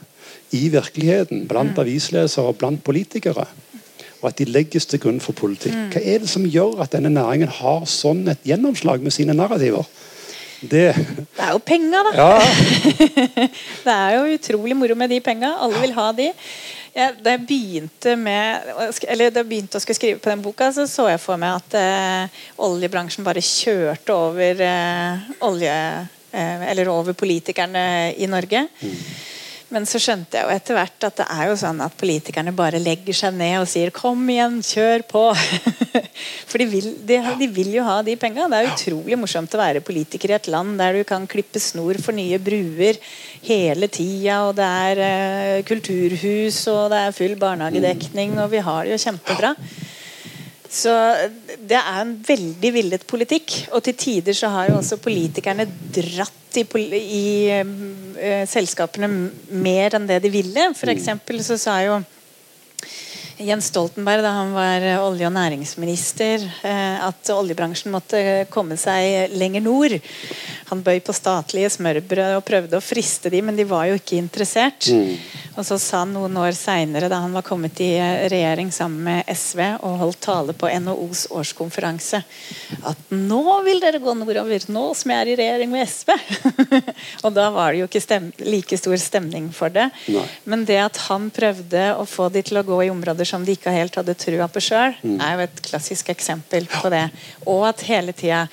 i 0.54 0.68
virkeligheten, 0.70 1.44
blant 1.50 1.78
avislesere 1.78 2.46
og 2.50 2.58
blant 2.58 2.82
politikere. 2.84 3.46
Og 4.20 4.28
at 4.28 4.38
de 4.38 4.46
legges 4.50 4.86
til 4.86 5.00
grunn 5.00 5.20
for 5.22 5.32
politikk. 5.32 5.94
Hva 5.94 6.02
er 6.02 6.22
det 6.22 6.30
som 6.30 6.46
gjør 6.46 6.82
at 6.84 6.92
denne 6.92 7.12
næringen 7.14 7.50
har 7.60 7.86
sånn 7.88 8.26
et 8.28 8.42
gjennomslag 8.46 9.02
med 9.02 9.14
sine 9.16 9.34
narrativer? 9.34 9.86
Det, 10.60 10.90
Det 10.92 11.40
er 11.40 11.54
jo 11.54 11.60
penger, 11.64 12.10
da. 12.10 12.10
ja, 12.20 12.40
Det 13.86 13.94
er 13.94 14.16
jo 14.18 14.34
utrolig 14.34 14.76
moro 14.76 14.94
med 14.98 15.08
de 15.08 15.20
penga. 15.24 15.54
Alle 15.64 15.80
vil 15.80 15.94
ha 15.96 16.10
de. 16.12 16.26
Jeg, 16.90 17.16
da 17.22 17.34
jeg 17.36 17.44
begynte 17.46 18.16
med 18.18 18.70
Eller 19.06 19.30
da 19.30 19.44
jeg 19.44 19.48
begynte 19.50 19.78
å 19.78 19.82
skulle 19.82 19.98
skrive 19.98 20.22
på 20.22 20.30
den 20.32 20.42
boka, 20.42 20.72
så 20.74 20.88
så 20.90 21.06
jeg 21.12 21.20
for 21.22 21.38
meg 21.40 21.60
at 21.60 21.76
eh, 21.78 22.40
oljebransjen 22.66 23.26
bare 23.26 23.44
kjørte 23.44 24.16
over 24.16 24.64
eh, 24.66 25.28
olje... 25.46 25.76
Eh, 26.30 26.70
eller 26.70 26.86
over 26.86 27.16
politikerne 27.18 28.12
i 28.14 28.26
Norge. 28.30 28.60
Men 29.70 29.86
så 29.86 29.98
skjønte 30.02 30.38
jeg 30.38 30.46
jo 30.46 30.54
etter 30.54 30.76
hvert 30.78 31.06
at 31.06 31.16
det 31.18 31.26
er 31.30 31.48
jo 31.50 31.56
sånn 31.58 31.82
at 31.82 31.96
politikerne 31.98 32.54
bare 32.54 32.78
legger 32.82 33.14
seg 33.14 33.34
ned 33.34 33.56
og 33.60 33.68
sier 33.70 33.90
'kom 33.94 34.22
igjen, 34.30 34.60
kjør 34.62 35.06
på'. 35.10 35.26
For 36.50 36.60
de 36.60 36.66
vil, 36.70 36.88
de, 37.06 37.18
de 37.40 37.48
vil 37.50 37.72
jo 37.74 37.84
ha 37.86 38.00
de 38.06 38.16
penga. 38.20 38.46
Det 38.50 38.60
er 38.60 38.70
utrolig 38.70 39.18
morsomt 39.18 39.54
å 39.54 39.60
være 39.60 39.84
politiker 39.84 40.32
i 40.32 40.36
et 40.38 40.50
land 40.52 40.78
der 40.80 41.00
du 41.00 41.04
kan 41.08 41.26
klippe 41.30 41.62
snor 41.62 42.00
for 42.02 42.16
nye 42.16 42.40
bruer 42.42 42.98
hele 43.46 43.88
tida, 43.92 44.40
og 44.48 44.56
det 44.58 44.66
er 44.66 45.02
uh, 45.04 45.62
kulturhus, 45.68 46.62
og 46.72 46.90
det 46.92 47.04
er 47.04 47.16
full 47.16 47.36
barnehagedekning, 47.40 48.36
og 48.42 48.52
vi 48.54 48.64
har 48.66 48.84
det 48.86 48.94
jo 48.94 49.04
kjempebra. 49.06 49.54
Så 50.70 50.92
det 51.66 51.78
er 51.78 51.96
en 51.98 52.12
veldig 52.22 52.70
villet 52.76 53.06
politikk. 53.10 53.56
Og 53.74 53.82
til 53.82 53.96
tider 53.98 54.36
så 54.36 54.52
har 54.54 54.70
jo 54.70 54.78
også 54.78 55.00
politikerne 55.02 55.66
dratt 55.66 56.60
i, 56.60 56.64
i 56.94 57.24
uh, 57.58 58.44
selskapene 58.46 59.10
mer 59.50 59.98
enn 59.98 60.06
det 60.06 60.20
de 60.22 60.30
ville. 60.32 60.70
For 60.78 60.92
eksempel 60.92 61.42
så 61.46 61.58
sa 61.58 61.80
jo 61.82 61.98
Jens 63.40 63.70
Stoltenberg 63.70 64.22
da 64.22 64.34
han 64.36 64.52
var 64.52 64.84
eh, 64.84 65.00
olje- 65.00 65.26
og 65.26 65.32
næringsminister, 65.32 66.44
eh, 66.62 66.96
at 67.06 67.30
oljebransjen 67.32 67.92
måtte 67.92 68.20
komme 68.52 68.76
seg 68.80 69.32
lenger 69.32 69.64
nord. 69.64 69.96
Han 70.70 70.82
bøy 70.84 71.00
på 71.02 71.14
statlige 71.16 71.70
smørbrød 71.72 72.36
og 72.36 72.44
prøvde 72.46 72.78
å 72.78 72.84
friste 72.84 73.32
dem, 73.32 73.48
men 73.48 73.56
de 73.58 73.64
var 73.66 73.88
jo 73.88 73.96
ikke 73.98 74.20
interessert. 74.20 74.86
Og 75.56 75.66
så 75.66 75.78
sa 75.82 76.02
han 76.04 76.12
noen 76.14 76.36
år 76.38 76.52
seinere, 76.54 77.08
da 77.10 77.18
han 77.24 77.34
var 77.34 77.44
kommet 77.46 77.80
i 77.82 77.90
eh, 77.96 78.26
regjering 78.30 78.70
sammen 78.74 79.02
med 79.08 79.32
SV 79.32 79.62
og 79.78 79.96
holdt 80.04 80.20
tale 80.28 80.54
på 80.56 80.70
NHOs 80.84 81.26
årskonferanse, 81.34 82.20
at 82.86 83.14
nå 83.14 83.42
vil 83.66 83.80
dere 83.82 84.02
gå 84.04 84.14
nordover, 84.14 84.68
nå 84.70 84.84
som 84.98 85.14
jeg 85.14 85.24
er 85.24 85.32
i 85.32 85.38
regjering 85.40 85.72
med 85.72 85.88
SV. 85.88 86.12
og 87.24 87.34
da 87.34 87.48
var 87.56 87.72
det 87.72 87.82
jo 87.82 87.88
ikke 87.88 88.20
like 88.46 88.78
stor 88.78 89.00
stemning 89.00 89.48
for 89.56 89.72
det. 89.72 89.88
Nei. 90.12 90.26
Men 90.44 90.68
det 90.68 90.78
at 90.84 91.02
han 91.08 91.32
prøvde 91.34 91.88
å 91.96 92.06
få 92.08 92.28
de 92.30 92.44
til 92.46 92.60
å 92.60 92.66
gå 92.66 92.84
i 92.84 92.92
områder 92.92 93.29
som 93.30 93.46
de 93.46 93.56
ikke 93.56 93.74
helt 93.74 93.96
hadde 94.00 94.18
trua 94.18 94.50
på 94.50 94.62
sjøl, 94.64 94.96
er 95.16 95.34
jo 95.34 95.46
et 95.46 95.64
klassisk 95.70 96.12
eksempel 96.12 96.68
på 96.70 96.92
det. 96.92 97.06
Og 97.46 97.66
at 97.70 97.86
hele 97.88 98.14
tida 98.16 98.44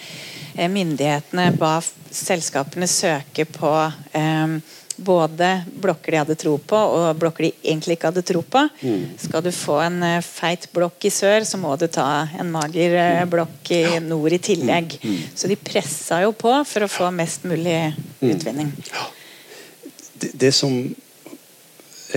eh, 0.56 0.70
myndighetene 0.72 1.52
ba 1.58 1.78
selskapene 2.14 2.88
søke 2.90 3.48
på 3.50 3.74
eh, 4.18 4.60
både 4.98 5.62
blokker 5.78 6.12
de 6.12 6.18
hadde 6.18 6.36
tro 6.42 6.56
på, 6.58 6.78
og 6.78 7.20
blokker 7.22 7.48
de 7.48 7.52
egentlig 7.62 7.98
ikke 7.98 8.10
hadde 8.10 8.24
tro 8.26 8.42
på. 8.42 8.64
Skal 9.22 9.44
du 9.46 9.52
få 9.54 9.80
en 9.86 10.02
eh, 10.04 10.22
feit 10.26 10.68
blokk 10.74 11.08
i 11.08 11.14
sør, 11.14 11.46
så 11.46 11.60
må 11.62 11.76
du 11.78 11.88
ta 11.92 12.28
en 12.40 12.50
mager 12.54 12.98
eh, 12.98 13.26
blokk 13.30 13.72
i 13.78 13.84
nord 14.04 14.34
i 14.34 14.42
tillegg. 14.42 14.98
Så 15.38 15.50
de 15.52 15.60
pressa 15.60 16.24
jo 16.26 16.34
på 16.38 16.54
for 16.66 16.86
å 16.86 16.92
få 16.92 17.12
mest 17.14 17.46
mulig 17.48 17.78
utvinning. 18.22 18.74
det, 20.18 20.34
det 20.34 20.54
som 20.56 20.74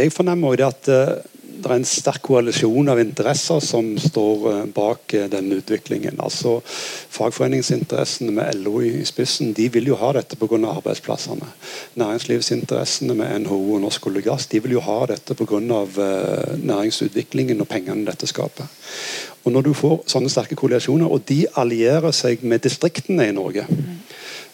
jeg 0.00 0.14
fornemmer, 0.14 0.56
er 0.56 0.70
at 0.70 0.88
eh, 0.90 1.18
det 1.60 1.68
er 1.68 1.76
en 1.76 1.84
sterk 1.84 2.22
koalisjon 2.24 2.88
av 2.88 3.00
interesser 3.02 3.60
som 3.64 3.90
står 4.00 4.46
eh, 4.50 4.60
bak 4.74 5.14
eh, 5.16 5.26
denne 5.32 5.58
utviklingen. 5.60 6.20
Altså 6.24 6.58
Fagforeningsinteressene 6.64 8.32
med 8.36 8.62
LO 8.62 8.80
i 8.86 9.04
spissen 9.08 9.52
de 9.56 9.68
vil 9.72 9.90
jo 9.90 9.98
ha 10.00 10.12
dette 10.16 10.38
pga. 10.40 10.60
arbeidsplassene. 10.70 11.48
Næringslivsinteressene 12.00 13.16
med 13.18 13.44
NHO 13.44 13.60
og 13.76 13.82
Norsk 13.84 14.08
olje 14.08 14.24
og 14.24 14.30
gass 14.32 14.48
de 14.52 14.62
vil 14.64 14.78
jo 14.78 14.84
ha 14.86 15.00
dette 15.10 15.36
pga. 15.36 15.60
Næringsutviklingen 15.60 17.60
og 17.60 17.68
pengene 17.68 18.08
dette 18.08 18.30
skaper. 18.30 18.70
Og 19.44 19.52
Når 19.52 19.62
du 19.62 19.74
får 19.74 20.02
sånne 20.12 20.28
sterke 20.28 20.56
koalisjoner, 20.56 21.08
og 21.08 21.22
de 21.28 21.46
allierer 21.56 22.12
seg 22.12 22.42
med 22.44 22.60
distriktene 22.60 23.30
i 23.30 23.36
Norge 23.36 23.64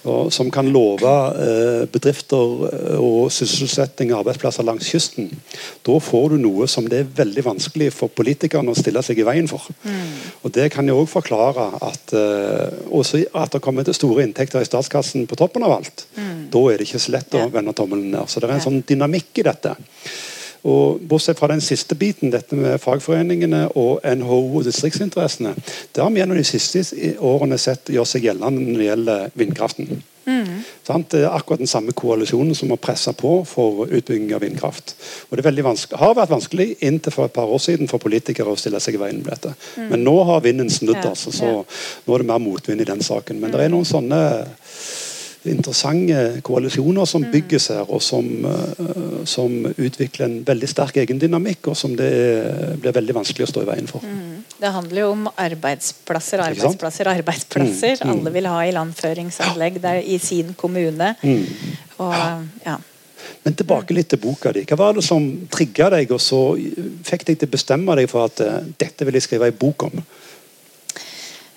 og 0.06 0.32
som 0.34 0.50
kan 0.54 0.68
love 0.72 1.12
eh, 1.42 1.84
bedrifter 1.90 2.66
eh, 2.68 3.00
og 3.02 3.30
sysselsetting 3.34 4.12
og 4.12 4.20
arbeidsplasser 4.22 4.66
langs 4.66 4.88
kysten, 4.90 5.30
da 5.86 5.98
får 6.02 6.34
du 6.34 6.38
noe 6.42 6.68
som 6.70 6.88
det 6.90 7.02
er 7.02 7.10
veldig 7.20 7.44
vanskelig 7.46 7.90
for 7.94 8.12
politikerne 8.12 8.72
å 8.72 8.78
stille 8.78 9.02
seg 9.06 9.20
i 9.20 9.26
veien 9.26 9.50
for. 9.50 9.66
Og 10.42 10.52
Det 10.54 10.68
kan 10.72 10.86
jo 10.88 11.00
også 11.00 11.18
forklare 11.18 11.68
at, 11.82 12.14
eh, 12.16 12.78
også 12.90 13.24
at 13.34 13.56
det 13.56 13.62
kommer 13.64 13.86
til 13.86 13.96
store 13.96 14.26
inntekter 14.26 14.62
i 14.62 14.68
statskassen 14.68 15.26
på 15.26 15.38
toppen 15.38 15.66
av 15.66 15.78
alt. 15.78 16.06
Da 16.52 16.62
er 16.70 16.78
det 16.78 16.88
ikke 16.88 17.02
så 17.02 17.12
lett 17.16 17.34
å 17.34 17.48
vende 17.52 17.74
tommelen 17.76 18.10
ned. 18.14 18.30
Så 18.30 18.40
det 18.40 18.48
er 18.48 18.56
en 18.56 18.66
sånn 18.66 18.82
dynamikk 18.86 19.42
i 19.42 19.46
dette. 19.46 19.76
Og 20.66 21.00
Bortsett 21.06 21.38
fra 21.38 21.50
den 21.52 21.62
siste 21.62 21.94
biten, 21.98 22.32
dette 22.34 22.58
med 22.58 22.80
fagforeningene 22.82 23.68
og 23.78 24.02
NHO 24.02 24.40
og 24.58 24.66
distriktsinteressene, 24.66 25.54
det 25.94 26.02
har 26.02 26.10
vi 26.10 26.22
gjennom 26.22 26.40
de 26.40 26.46
siste 26.48 26.82
årene 27.22 27.58
sett 27.60 27.92
gjøre 27.94 28.10
seg 28.10 28.26
gjeldende 28.26 28.66
når 28.66 28.82
det 28.82 28.90
gjelder 28.90 29.34
vindkraften. 29.38 30.02
Sant? 30.86 31.10
Det 31.10 31.22
er 31.22 31.34
akkurat 31.34 31.62
den 31.62 31.70
samme 31.70 31.94
koalisjonen 31.94 32.54
som 32.54 32.70
har 32.70 32.80
pressa 32.82 33.12
på 33.16 33.38
for 33.46 33.86
utbygging 33.86 34.34
av 34.34 34.42
vindkraft. 34.42 34.94
Og 35.30 35.36
Det 35.36 35.44
har 35.46 36.14
vært 36.14 36.30
vanskelig 36.34 36.76
inntil 36.80 37.12
for 37.12 37.26
et 37.26 37.32
par 37.32 37.46
år 37.46 37.58
siden 37.62 37.88
for 37.88 38.02
politikere 38.02 38.50
å 38.50 38.58
stille 38.58 38.80
seg 38.80 38.94
i 38.94 39.02
veien 39.02 39.22
med 39.22 39.32
dette. 39.32 39.54
Men 39.90 40.04
nå 40.04 40.16
har 40.24 40.42
vinden 40.42 40.70
snudd, 40.70 41.02
altså, 41.04 41.30
så 41.30 41.50
nå 42.06 42.14
er 42.14 42.18
det 42.22 42.30
mer 42.30 42.42
motvind 42.42 42.80
i 42.80 42.88
den 42.88 43.02
saken. 43.02 43.40
Men 43.40 43.54
det 43.54 43.64
er 43.64 43.70
noen 43.70 43.86
sånne 43.86 44.20
interessante 45.52 46.40
koalisjoner 46.46 47.08
som 47.08 47.24
bygges 47.32 47.68
her, 47.74 47.84
og 47.88 48.02
som, 48.02 48.26
eh, 48.44 49.24
som 49.24 49.54
utvikler 49.76 50.26
en 50.26 50.38
veldig 50.46 50.68
sterk 50.70 50.96
egendynamikk, 51.02 51.68
og 51.72 51.76
som 51.76 51.96
det 51.96 52.10
blir 52.82 52.96
veldig 52.96 53.14
vanskelig 53.20 53.46
å 53.46 53.52
stå 53.52 53.62
i 53.62 53.70
veien 53.70 53.88
for. 53.90 54.04
Det 54.56 54.72
handler 54.72 55.00
jo 55.02 55.10
om 55.12 55.28
arbeidsplasser, 55.28 56.40
arbeidsplasser, 56.40 57.10
arbeidsplasser. 57.12 57.96
Mm, 58.00 58.08
mm. 58.08 58.12
Alle 58.12 58.32
vil 58.32 58.50
ha 58.50 58.60
ilandføringsanlegg 58.64 59.80
der 59.82 60.00
i 60.00 60.18
sin 60.18 60.54
kommune. 60.54 61.14
Mm. 61.22 61.46
Og 61.98 62.14
ja. 62.64 62.78
Men 63.42 63.54
tilbake 63.54 63.94
litt 63.94 64.08
til 64.10 64.20
boka 64.22 64.52
di. 64.54 64.64
Hva 64.66 64.78
var 64.78 64.96
det 64.96 65.04
som 65.06 65.24
trigga 65.52 65.90
deg, 65.94 66.10
og 66.14 66.22
så 66.22 66.40
fikk 67.06 67.26
deg 67.28 67.40
til 67.40 67.50
å 67.50 67.52
bestemme 67.52 67.96
deg 67.98 68.08
for 68.10 68.26
at 68.26 68.42
eh, 68.44 68.62
dette 68.78 69.06
vil 69.06 69.18
jeg 69.18 69.26
skrive 69.28 69.50
en 69.50 69.60
bok 69.60 69.88
om? 69.88 70.00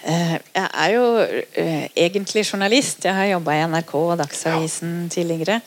Eh, 0.04 0.36
Jeg 0.56 0.70
er 0.74 0.92
jo 0.96 1.06
eh, 1.20 1.88
egentlig 1.96 2.46
journalist. 2.48 3.04
Jeg 3.06 3.16
har 3.16 3.32
jobba 3.34 3.56
i 3.56 3.64
NRK 3.68 3.96
og 4.00 4.18
Dagsavisen 4.22 5.10
tidligere. 5.12 5.60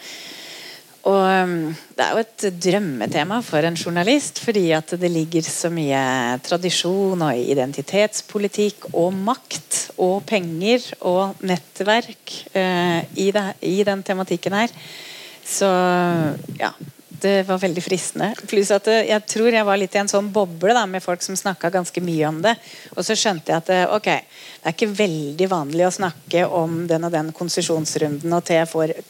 Og 1.03 1.19
um, 1.43 1.75
Det 1.97 2.05
er 2.05 2.13
jo 2.15 2.23
et 2.23 2.45
drømmetema 2.63 3.41
for 3.43 3.67
en 3.67 3.75
journalist, 3.75 4.39
fordi 4.39 4.71
at 4.71 4.95
det 5.01 5.11
ligger 5.11 5.43
så 5.43 5.69
mye 5.73 6.39
tradisjon 6.47 7.25
og 7.27 7.39
identitetspolitikk 7.39 8.87
og 8.93 9.11
makt 9.13 9.81
og 9.99 10.23
penger 10.31 10.87
og 11.01 11.43
nettverk 11.43 12.37
eh, 12.55 13.03
i 13.19 13.83
den 13.83 14.03
tematikken 14.07 14.55
her. 14.55 14.71
Så 15.43 15.67
ja, 16.61 16.71
det 17.23 17.43
var 17.47 17.59
veldig 17.63 17.83
fristende. 17.85 18.33
Pluss 18.51 18.71
at 18.75 18.89
eh, 18.91 19.07
jeg 19.09 19.23
tror 19.31 19.55
jeg 19.55 19.67
var 19.67 19.79
litt 19.79 19.95
i 19.95 20.01
en 20.01 20.11
sånn 20.11 20.31
boble 20.35 20.75
da, 20.75 20.83
med 20.91 21.03
folk 21.05 21.23
som 21.25 21.37
snakka 21.39 21.71
ganske 21.75 22.03
mye 22.05 22.27
om 22.29 22.41
det. 22.45 22.55
Og 22.97 23.07
så 23.07 23.17
skjønte 23.19 23.53
jeg 23.53 23.63
at 23.63 23.71
eh, 23.73 23.95
ok, 23.95 24.09
det 24.63 24.71
er 24.71 24.77
ikke 24.77 24.91
veldig 24.99 25.49
vanlig 25.53 25.87
å 25.87 25.93
snakke 25.95 26.45
om 26.59 26.83
den 26.91 27.07
og 27.07 27.15
den 27.15 27.31
konsesjonsrunden 27.37 28.35
og 28.37 28.51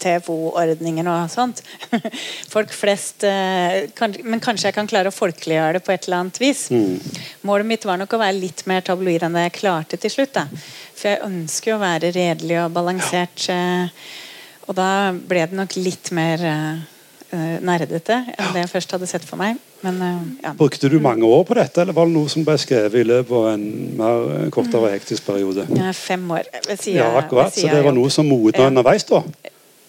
TFO-ordningen 0.03 1.11
og 1.13 1.33
sånt. 1.33 1.65
Folk 2.55 2.73
flest 2.77 3.27
eh, 3.29 3.89
Men 4.23 4.45
kanskje 4.45 4.71
jeg 4.71 4.77
kan 4.77 4.91
klare 4.91 5.13
å 5.13 5.17
folkeliggjøre 5.17 5.79
det 5.79 5.85
på 5.87 5.97
et 5.97 6.09
eller 6.09 6.23
annet 6.23 6.43
vis. 6.43 6.67
Målet 7.49 7.69
mitt 7.69 7.89
var 7.89 8.01
nok 8.01 8.13
å 8.13 8.23
være 8.23 8.39
litt 8.39 8.67
mer 8.71 8.85
tabloid 8.87 9.25
enn 9.27 9.39
det 9.39 9.49
jeg 9.49 9.59
klarte 9.63 10.01
til 10.01 10.13
slutt. 10.13 10.37
da. 10.37 10.47
For 10.95 11.15
jeg 11.15 11.25
ønsker 11.27 11.73
jo 11.73 11.81
å 11.81 11.83
være 11.83 12.13
redelig 12.15 12.61
og 12.63 12.73
balansert. 12.77 13.49
og 14.69 14.75
da 14.79 14.91
ble 15.13 15.47
det 15.49 15.59
nok 15.59 15.77
litt 15.81 16.13
mer 16.15 16.45
nerdete 17.37 18.19
enn 18.37 18.53
det 18.53 18.63
jeg 18.65 18.71
først 18.75 18.91
hadde 18.97 19.07
sett 19.11 19.25
for 19.25 19.41
meg. 19.41 19.57
Men 19.83 20.01
eh, 20.03 20.19
ja. 20.45 20.53
Brukte 20.59 20.91
du 20.93 20.99
mange 21.03 21.25
år 21.27 21.45
på 21.49 21.57
dette, 21.59 21.81
eller 21.83 21.97
var 21.97 22.07
det 22.07 22.15
noe 22.15 22.29
som 22.31 22.45
ble 22.47 22.55
skrevet 22.61 23.01
i 23.01 23.07
løpet 23.09 23.33
av 23.39 23.49
en 23.55 23.65
mer 23.99 24.29
eh, 24.37 24.51
kortere 24.55 24.93
hektisk 24.95 25.27
periode? 25.27 25.67
Jeg 25.71 25.89
er 25.89 25.97
fem 25.97 26.29
år 26.31 26.47
siden 26.77 27.01
Ja, 27.01 27.09
akkurat. 27.23 27.55
Så 27.57 27.67
det 27.73 27.83
var 27.85 27.97
noe 27.97 28.11
som 28.13 28.29
modna 28.29 28.67
Ja. 28.67 28.69
underveis, 28.71 29.05
da? 29.09 29.23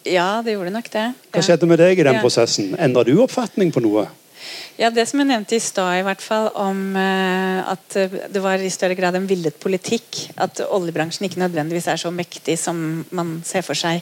Ja, 0.06 0.42
det 0.44 0.56
gjorde 0.58 0.72
nok 0.74 0.90
det. 0.92 1.06
Hva 1.32 1.40
Ja. 1.40 1.46
skjedde 1.48 1.68
med 1.68 1.80
deg 1.80 2.00
i 2.00 2.04
den 2.04 2.16
Ja. 2.16 2.22
prosessen? 2.22 2.76
Endra 2.80 3.04
du 3.06 3.16
oppfatning 3.24 3.72
på 3.72 3.82
noe? 3.82 4.08
Ja, 4.78 4.90
Det 4.90 5.08
som 5.08 5.20
jeg 5.20 5.28
nevnte 5.28 5.56
i 5.56 5.60
stad, 5.60 6.00
i 6.00 6.04
hvert 6.04 6.22
fall, 6.22 6.50
om 6.56 6.96
eh, 6.98 7.64
at 7.72 7.96
eh, 7.96 8.10
det 8.32 8.42
var 8.42 8.58
i 8.58 8.70
større 8.70 8.96
grad 8.96 9.16
en 9.16 9.28
villet 9.28 9.54
politikk. 9.60 10.32
At 10.38 10.60
oljebransjen 10.70 11.30
ikke 11.30 11.40
nødvendigvis 11.40 11.88
er 11.88 11.96
så 12.02 12.12
mektig 12.12 12.58
som 12.58 13.06
man 13.12 13.42
ser 13.46 13.62
for 13.62 13.74
seg. 13.76 14.02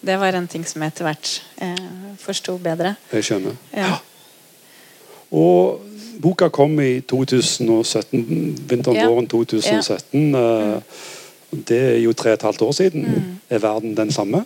Det 0.00 0.16
var 0.20 0.36
en 0.38 0.46
ting 0.48 0.64
som 0.66 0.82
jeg 0.82 0.92
etter 0.92 1.08
hvert 1.08 1.30
eh, 1.64 1.88
forsto 2.22 2.54
bedre. 2.62 2.94
Jeg 3.12 3.24
skjønner. 3.26 3.56
Ja. 3.74 3.96
Og 5.34 5.82
boka 6.22 6.48
kom 6.54 6.78
i 6.80 7.00
2017, 7.00 8.22
vinteren 8.70 8.96
Ja. 8.96 9.08
våren 9.10 9.26
2017. 9.28 10.30
Ja. 10.34 10.80
Det 11.50 11.78
er 11.94 11.98
jo 12.02 12.12
tre 12.12 12.30
og 12.30 12.38
et 12.38 12.42
halvt 12.42 12.62
år 12.62 12.72
siden. 12.76 13.04
Mm. 13.08 13.40
Er 13.50 13.58
verden 13.58 13.96
den 13.96 14.12
samme? 14.12 14.44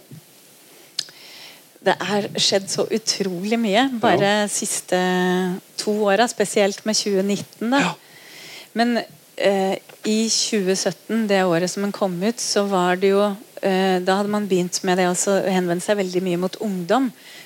Det 1.82 1.96
er 1.98 2.28
skjedd 2.38 2.68
så 2.70 2.84
utrolig 2.94 3.58
mye 3.58 3.88
bare 4.00 4.46
siste 4.48 4.98
to 5.76 5.96
åra, 6.06 6.28
spesielt 6.30 6.84
med 6.86 6.94
2019. 6.94 7.70
da. 7.72 7.80
Ja. 7.80 7.92
Men 8.78 8.98
eh, 9.36 9.76
i 10.06 10.28
2017, 10.30 11.26
det 11.28 11.42
året 11.44 11.70
som 11.70 11.82
den 11.82 11.92
kom 11.92 12.14
ut, 12.22 12.40
så 12.40 12.62
var 12.70 12.94
det 12.96 13.10
jo 13.10 13.24
eh, 13.26 13.51
Da 13.62 14.16
hadde 14.18 14.30
man 14.32 14.48
begynt 14.50 14.80
med 14.82 14.98
det 14.98 15.04
også, 15.06 15.36
å 15.38 15.52
henvende 15.54 15.84
seg 15.84 16.00
veldig 16.00 16.22
mye 16.26 16.40
mot 16.42 16.56
ungdom. 16.66 17.04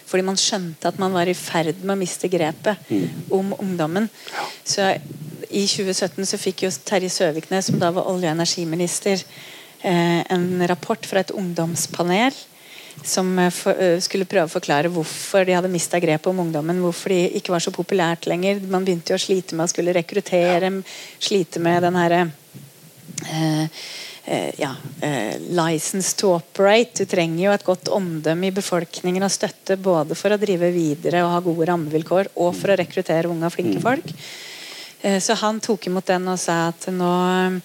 Fordi 0.09 0.25
man 0.25 0.39
skjønte 0.41 0.89
at 0.89 1.01
man 1.03 1.13
var 1.13 1.29
i 1.29 1.35
ferd 1.37 1.83
med 1.83 1.93
å 1.93 2.01
miste 2.01 2.31
grepet 2.33 2.89
om 3.35 3.53
ungdommen. 3.59 4.09
Så 4.65 4.87
i 5.51 5.67
2017 5.69 6.25
så 6.27 6.41
fikk 6.41 6.65
jo 6.65 6.73
Terje 6.89 7.11
Søviknes, 7.13 7.69
som 7.69 7.79
da 7.83 7.91
var 7.95 8.09
olje- 8.09 8.31
og 8.31 8.39
energiminister, 8.39 9.23
eh, 9.83 10.23
en 10.33 10.67
rapport 10.67 11.07
fra 11.07 11.21
et 11.21 11.31
ungdomspanel 11.31 12.33
som 13.05 13.39
eh, 13.39 13.67
eh, 13.77 13.99
skulle 14.01 14.29
prøve 14.29 14.49
å 14.49 14.55
forklare 14.57 14.91
hvorfor 14.93 15.45
de 15.45 15.57
hadde 15.57 15.73
mista 15.73 16.01
grepet 16.01 16.31
om 16.31 16.41
ungdommen. 16.47 16.81
Hvorfor 16.81 17.13
de 17.13 17.37
ikke 17.39 17.53
var 17.55 17.61
så 17.65 17.75
populært 17.75 18.27
lenger. 18.27 18.61
Man 18.71 18.85
begynte 18.85 19.13
jo 19.13 19.21
å 19.21 19.27
slite 19.27 19.57
med 19.57 19.67
å 19.67 19.73
skulle 19.73 19.95
rekruttere, 19.97 20.73
slite 21.19 21.63
med 21.63 21.83
den 21.87 22.01
herre 22.01 22.23
eh, 23.27 23.63
eh, 23.63 23.87
ja, 24.59 24.73
eh, 25.01 25.39
license 25.39 26.17
to 26.19 26.33
operate. 26.35 27.05
Du 27.05 27.11
trenger 27.11 27.45
jo 27.45 27.53
et 27.55 27.67
godt 27.67 27.91
omdømme 27.95 28.49
i 28.49 28.55
befolkningen 28.55 29.23
og 29.23 29.31
støtte 29.31 29.77
både 29.79 30.17
for 30.19 30.35
å 30.35 30.41
drive 30.41 30.73
videre 30.75 31.23
og 31.25 31.31
ha 31.35 31.41
gode 31.45 31.69
rammevilkår, 31.71 32.33
og 32.35 32.55
for 32.59 32.75
å 32.75 32.79
rekruttere 32.81 33.31
unge 33.31 33.47
og 33.47 33.55
flinke 33.55 33.83
folk. 33.85 34.11
Eh, 35.03 35.21
Så 35.21 35.37
han 35.39 35.61
tok 35.61 35.87
imot 35.87 36.07
den 36.07 36.27
og 36.29 36.39
sa 36.43 36.69
at 36.73 36.89
nå 36.91 37.13
eh, 37.31 37.61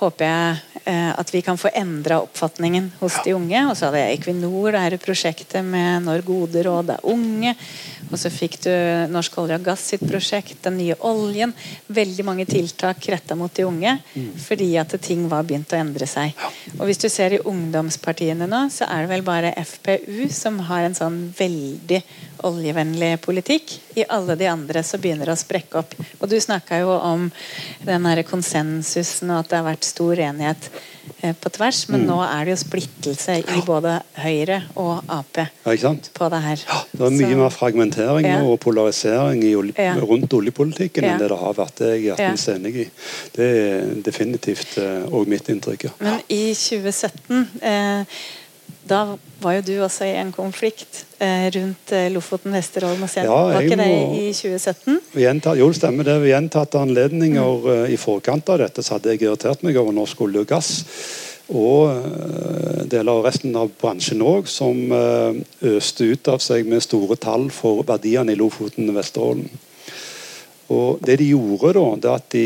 håper 0.00 0.26
jeg 0.26 0.80
eh, 0.88 1.10
at 1.12 1.30
vi 1.34 1.42
kan 1.44 1.58
få 1.60 1.70
endra 1.76 2.20
oppfatningen 2.24 2.90
hos 3.00 3.18
de 3.24 3.34
unge. 3.36 3.62
Og 3.68 3.76
så 3.76 3.88
hadde 3.88 4.02
jeg 4.02 4.18
Equinor, 4.18 4.72
det 4.72 4.82
her 4.84 4.96
prosjektet 5.02 5.66
med 5.66 6.06
Når 6.06 6.24
gode 6.26 6.64
råd 6.66 6.94
er 6.96 7.06
unge. 7.12 7.54
Og 8.10 8.16
så 8.18 8.32
fikk 8.32 8.58
du 8.64 8.72
Norsk 9.12 9.36
olje 9.42 9.58
og 9.60 9.66
gass 9.68 9.84
sitt 9.92 10.04
prosjekt, 10.08 10.58
Den 10.64 10.78
nye 10.80 10.96
oljen. 11.06 11.54
Veldig 11.86 12.26
mange 12.26 12.48
tiltak 12.48 13.06
retta 13.12 13.36
mot 13.38 13.54
de 13.54 13.66
unge 13.68 13.98
fordi 14.40 14.72
at 14.80 14.92
ting 15.02 15.26
var 15.30 15.44
begynt 15.46 15.72
å 15.74 15.78
endre 15.78 16.06
seg. 16.08 16.34
Og 16.78 16.86
hvis 16.88 17.00
du 17.00 17.08
ser 17.12 17.36
i 17.36 17.42
ungdomspartiene 17.46 18.48
nå, 18.50 18.64
så 18.72 18.88
er 18.90 19.04
det 19.04 19.12
vel 19.12 19.24
bare 19.26 19.54
FPU 19.58 20.28
som 20.32 20.58
har 20.70 20.86
en 20.86 20.96
sånn 20.96 21.20
veldig 21.36 22.00
oljevennlig 22.46 23.14
politikk. 23.24 23.76
I 23.98 24.04
alle 24.08 24.36
de 24.38 24.46
andre 24.50 24.82
så 24.86 24.98
begynner 25.02 25.26
det 25.30 25.34
å 25.36 25.40
sprekke 25.40 25.80
opp. 25.82 25.94
Og 26.20 26.28
du 26.30 26.36
snakka 26.40 26.78
jo 26.82 26.92
om 26.96 27.28
den 27.86 28.06
her 28.06 28.22
konsensusen 28.28 29.30
og 29.34 29.42
at 29.44 29.50
det 29.50 29.58
har 29.60 29.66
vært 29.66 29.84
stor 29.88 30.18
enighet 30.20 30.68
eh, 31.22 31.34
på 31.36 31.50
tvers, 31.52 31.82
men 31.92 32.04
nå 32.08 32.18
er 32.24 32.44
det 32.48 32.54
jo 32.54 32.60
splittelse 32.64 33.38
i 33.40 33.62
både 33.66 33.96
Høyre 34.20 34.60
og 34.80 35.04
Ap 35.10 35.40
Ja, 35.40 35.92
på 36.16 36.28
det 36.32 36.40
her. 36.44 36.64
Ja, 36.68 36.78
det 36.92 37.06
er 37.06 37.16
mye 37.16 37.30
Så- 37.30 37.40
mer 37.42 37.54
fragmentering 37.54 38.26
Ja. 38.26 38.40
og 38.44 38.58
polarisering 38.60 39.42
i, 39.44 39.54
olje- 39.54 39.94
rundt 40.00 40.32
oljepolitikken 40.32 41.04
enn 41.04 41.18
det 41.18 41.28
det 41.28 41.38
har 41.38 41.54
vært. 41.54 41.74
Det 41.80 41.86
er 41.88 41.94
jeg 41.96 42.04
hjertens 42.10 42.48
enig 42.54 42.74
i. 42.76 42.90
Det 43.36 43.48
er 43.50 43.94
definitivt 44.02 44.76
òg 45.10 45.26
mitt 45.26 45.48
inntrykk. 45.48 45.90
Men 46.00 46.20
i 46.28 46.52
2017 46.54 47.48
eh, 47.62 48.04
da 48.90 48.98
var 49.40 49.54
jo 49.56 49.62
du 49.66 49.72
også 49.86 50.04
i 50.08 50.16
en 50.20 50.32
konflikt 50.34 51.04
eh, 51.22 51.46
rundt 51.54 51.92
eh, 51.96 52.08
Lofoten, 52.12 52.52
Vesterålen 52.52 53.02
og 53.06 53.10
Senja. 53.12 53.30
Var 53.30 53.62
ikke 53.64 53.78
det 53.80 53.88
i 54.18 54.26
2017? 54.36 54.98
Ved 55.14 55.22
gjenta- 55.24 55.54
jo, 55.58 55.68
det 55.70 55.78
stemmer 55.78 56.04
det. 56.08 56.16
Ved 56.24 56.32
gjentatte 56.34 56.82
anledninger 56.82 57.50
Mm. 57.60 57.68
eh, 57.86 57.94
i 57.94 57.96
forkant 57.96 58.48
av 58.50 58.58
dette 58.64 58.82
så 58.82 58.96
hadde 58.98 59.14
jeg 59.14 59.22
irritert 59.22 59.62
meg 59.66 59.76
over 59.80 59.92
norsk 59.96 60.20
olje 60.26 60.42
og 60.44 60.50
gass. 60.50 60.72
Og 61.50 62.86
deler 62.86 63.10
av 63.10 63.24
resten 63.26 63.56
av 63.58 63.70
bransjen 63.80 64.20
òg, 64.22 64.46
som 64.46 64.76
øste 65.66 66.06
ut 66.12 66.28
av 66.30 66.38
seg 66.38 66.68
med 66.70 66.82
store 66.84 67.16
tall 67.18 67.48
for 67.50 67.82
verdiene 67.88 68.30
i 68.30 68.38
Lofoten 68.38 68.86
og 68.92 68.94
Vesterålen. 69.00 69.48
Og 70.70 71.00
det 71.02 71.16
de 71.18 71.32
gjorde 71.32 71.72
da, 71.74 71.86
det 72.04 72.12
at 72.14 72.28
de 72.30 72.44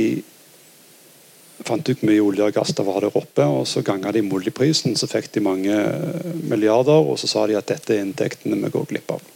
fant 1.64 1.88
ut 1.88 2.02
mye 2.02 2.22
olje 2.22 2.48
og 2.48 2.56
gass 2.56 2.74
det 2.74 2.86
var 2.86 3.04
der 3.04 3.14
oppe, 3.14 3.46
og 3.46 3.68
så 3.70 3.84
ganga 3.86 4.12
de 4.12 4.24
med 4.24 4.40
oljeprisen, 4.40 4.96
så 4.98 5.08
fikk 5.10 5.30
de 5.36 5.44
mange 5.44 5.76
eh, 5.76 6.34
milliarder, 6.50 7.06
og 7.06 7.20
så 7.20 7.30
sa 7.30 7.46
de 7.46 7.58
at 7.58 7.70
dette 7.70 7.94
er 7.94 8.02
inntektene 8.02 8.58
vi 8.64 8.72
går 8.74 8.90
glipp 8.90 9.14
av. 9.16 9.30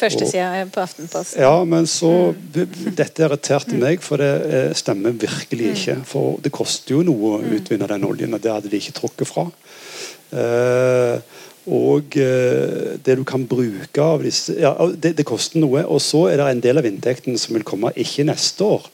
Førstesida 0.00 0.64
på 0.72 0.80
Aftenposten. 0.80 1.42
Ja, 1.42 1.64
men 1.68 1.84
så 1.90 2.32
Dette 2.54 3.26
irriterte 3.26 3.76
meg, 3.76 4.00
for 4.04 4.22
det 4.22 4.30
eh, 4.48 4.70
stemmer 4.76 5.12
virkelig 5.12 5.74
ikke. 5.74 5.98
For 6.08 6.38
det 6.40 6.52
koster 6.54 6.96
jo 6.96 7.04
noe 7.04 7.34
å 7.36 7.42
utvinne 7.58 7.88
den 7.90 8.06
oljen, 8.08 8.32
og 8.32 8.40
det 8.40 8.54
hadde 8.54 8.72
de 8.72 8.80
ikke 8.80 8.96
trukket 8.96 9.28
fra. 9.28 9.44
Eh, 10.30 11.20
og 11.68 12.16
eh, 12.16 12.96
det 13.04 13.18
du 13.18 13.24
kan 13.28 13.42
bruke 13.44 14.00
av 14.00 14.22
disse 14.24 14.54
ja, 14.56 14.72
det, 14.96 15.12
det 15.18 15.26
koster 15.28 15.60
noe. 15.60 15.82
Og 15.84 16.00
så 16.00 16.22
er 16.30 16.40
det 16.40 16.46
en 16.48 16.62
del 16.64 16.80
av 16.80 16.88
inntekten 16.88 17.36
som 17.40 17.56
vil 17.56 17.66
komme 17.68 17.92
ikke 18.00 18.24
neste 18.24 18.64
år, 18.64 18.86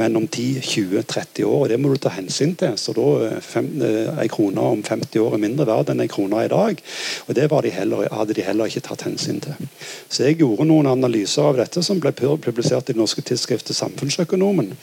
men 0.00 0.18
om 0.18 0.26
10-20-30 0.26 1.46
år. 1.46 1.60
og 1.62 1.68
Det 1.70 1.78
må 1.78 1.92
du 1.92 2.00
ta 2.02 2.12
hensyn 2.16 2.56
til. 2.58 2.74
Så 2.80 2.94
da 2.96 3.06
er 3.28 3.38
eh, 3.38 4.10
en 4.24 4.32
krone 4.34 4.66
om 4.74 4.82
50 4.82 5.22
år 5.22 5.38
er 5.38 5.44
mindre 5.46 5.68
verd 5.70 5.94
enn 5.94 6.02
en 6.02 6.10
krone 6.10 6.42
i 6.42 6.50
dag. 6.50 6.82
Og 7.28 7.38
det 7.38 7.48
de 7.48 7.74
heller, 7.78 8.10
hadde 8.10 8.34
de 8.34 8.46
heller 8.46 8.66
ikke 8.66 8.86
tatt 8.88 9.06
hensyn 9.06 9.40
til. 9.44 9.70
Så 10.10 10.26
jeg 10.26 10.40
gjorde 10.42 10.66
noen 10.66 10.90
analyser 10.90 11.46
av 11.46 11.62
dette 11.62 11.82
som 11.86 12.02
ble 12.02 12.12
publisert 12.18 12.90
i 12.90 12.96
det 12.96 13.00
norske 13.00 13.22
tidsskriftet 13.22 13.78
Samfunnsøkonomen. 13.78 14.74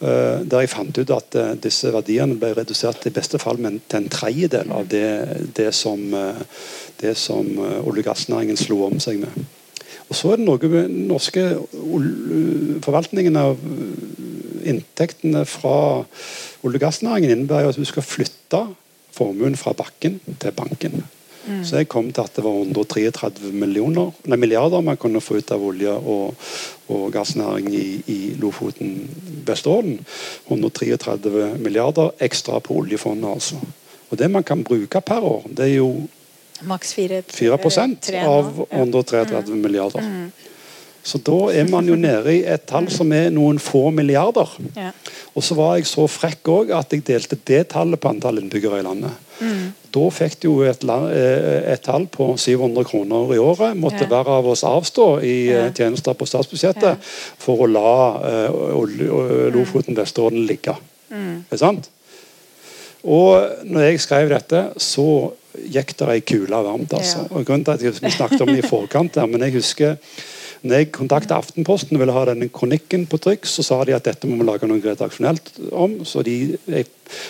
Eh, 0.00 0.42
der 0.44 0.64
jeg 0.64 0.72
fant 0.72 0.98
ut 0.98 1.10
at 1.14 1.36
eh, 1.38 1.52
disse 1.60 1.90
verdiene 1.94 2.38
ble 2.40 2.52
redusert 2.56 3.06
i 3.06 3.12
beste 3.14 3.40
fall 3.42 3.60
med 3.62 3.80
en, 3.96 4.08
tredjedel 4.12 4.72
av 4.74 4.88
det, 4.90 5.08
det 5.56 5.70
som, 5.76 6.02
eh, 6.14 6.42
det 7.02 7.16
som 7.20 7.46
olje- 7.58 8.04
og 8.04 8.08
gassnæringen 8.08 8.58
slo 8.58 8.84
om 8.88 9.00
seg 9.02 9.20
med. 9.22 9.44
Og 10.08 10.16
så 10.18 10.32
er 10.32 10.40
det 10.40 10.46
noe 10.46 10.68
med 10.68 10.88
den 10.90 11.06
norske 11.08 11.44
forvaltningen 12.84 13.36
av 13.40 13.60
inntektene 14.64 15.44
fra 15.48 15.76
olje- 16.02 16.80
og 16.80 16.82
gassnæringen 16.82 17.32
innebærer 17.38 17.72
at 17.72 17.80
du 17.80 17.88
skal 17.88 18.04
flytte 18.06 18.66
formuen 19.14 19.56
fra 19.56 19.72
bakken 19.76 20.18
til 20.42 20.56
banken. 20.56 21.04
Så 21.64 21.76
jeg 21.80 21.88
kom 21.92 22.08
til 22.12 22.24
at 22.24 22.36
det 22.36 22.44
var 22.44 22.56
133 22.62 23.52
nei, 23.52 24.36
milliarder 24.40 24.84
man 24.84 24.96
kunne 25.00 25.20
få 25.20 25.38
ut 25.40 25.52
av 25.52 25.64
olje- 25.64 25.92
og, 25.92 26.34
og 26.88 27.06
gassnæring 27.12 27.68
i, 27.74 27.86
i 28.08 28.18
Lofoten, 28.40 28.96
Vesterålen. 29.46 29.98
133 30.48 31.54
milliarder 31.60 32.14
ekstra 32.24 32.60
på 32.64 32.80
oljefondet, 32.80 33.28
altså. 33.28 33.60
Og 34.10 34.18
det 34.20 34.30
man 34.30 34.44
kan 34.46 34.64
bruke 34.64 35.00
per 35.04 35.24
år, 35.24 35.48
det 35.50 35.70
er 35.70 35.76
jo 35.78 35.90
Maks 36.64 36.94
4, 36.94 37.22
4 37.28 37.56
av 38.24 38.66
133 38.70 39.56
milliarder. 39.58 40.04
Så 41.04 41.18
da 41.20 41.36
er 41.52 41.66
man 41.68 41.84
jo 41.88 41.96
nede 42.00 42.32
i 42.32 42.44
et 42.48 42.62
tall 42.64 42.86
som 42.92 43.10
er 43.12 43.28
noen 43.34 43.58
få 43.60 43.90
milliarder. 43.92 44.48
Ja. 44.72 44.92
Og 45.36 45.44
så 45.44 45.56
var 45.58 45.74
jeg 45.76 45.88
så 45.90 46.06
frekk 46.08 46.48
òg 46.48 46.72
at 46.72 46.94
jeg 46.94 47.04
delte 47.04 47.36
det 47.50 47.66
tallet 47.74 48.00
på 48.00 48.08
antall 48.08 48.40
innbyggere 48.40 48.80
i 48.80 48.86
landet. 48.86 49.18
Da 49.94 50.08
fikk 50.10 50.40
de 50.42 50.48
jo 50.48 50.62
et, 50.66 50.82
eh, 50.84 51.72
et 51.72 51.82
tall 51.86 52.06
på 52.10 52.32
700 52.40 52.84
kroner 52.88 53.34
i 53.34 53.38
året. 53.38 53.76
Måtte 53.78 54.02
Ja. 54.02 54.08
hver 54.10 54.28
av 54.40 54.46
oss 54.50 54.64
avstå 54.66 55.22
i 55.22 55.48
eh, 55.50 55.54
Ja. 55.54 55.70
tjenester 55.70 56.14
på 56.14 56.26
statsbudsjettet 56.26 56.98
for 57.38 57.62
å 57.62 57.70
la 57.70 58.18
uh, 58.50 59.50
Lofoten 59.54 59.94
Vesterålen 59.94 60.46
ligge. 60.48 60.74
Er 61.12 61.44
det 61.50 61.58
sant? 61.60 61.90
Og 63.04 63.64
når 63.64 63.80
jeg 63.90 64.00
skrev 64.00 64.28
dette, 64.32 64.64
så 64.80 65.32
gikk 65.70 65.96
det 66.00 66.08
ei 66.08 66.20
kule 66.20 66.56
varmt. 66.64 66.92
altså. 66.96 67.18
Ja. 67.30 67.36
Og 67.36 67.44
grunnen 67.46 67.64
til 67.64 67.72
at 67.72 68.00
Vi 68.02 68.10
snakket 68.10 68.40
om 68.40 68.48
det 68.48 68.64
i 68.64 68.68
forkant, 68.68 69.14
der, 69.14 69.26
men 69.26 69.40
jeg 69.40 69.52
husker 69.52 69.96
når 70.64 70.80
jeg 70.80 70.90
kontakta 70.96 71.36
Aftenposten 71.36 71.98
og 71.98 72.00
ville 72.00 72.14
ha 72.16 72.24
denne 72.30 72.48
kronikken 72.48 73.04
på 73.10 73.18
trykk, 73.20 73.44
så 73.48 73.64
sa 73.66 73.82
de 73.84 73.92
at 73.96 74.06
dette 74.08 74.28
må 74.28 74.38
vi 74.40 74.46
lage 74.48 74.68
noe 74.68 74.80
redaksjonelt 74.80 75.52
om. 75.76 75.98
Så 76.08 76.24
de, 76.24 76.56
jeg, 76.72 76.88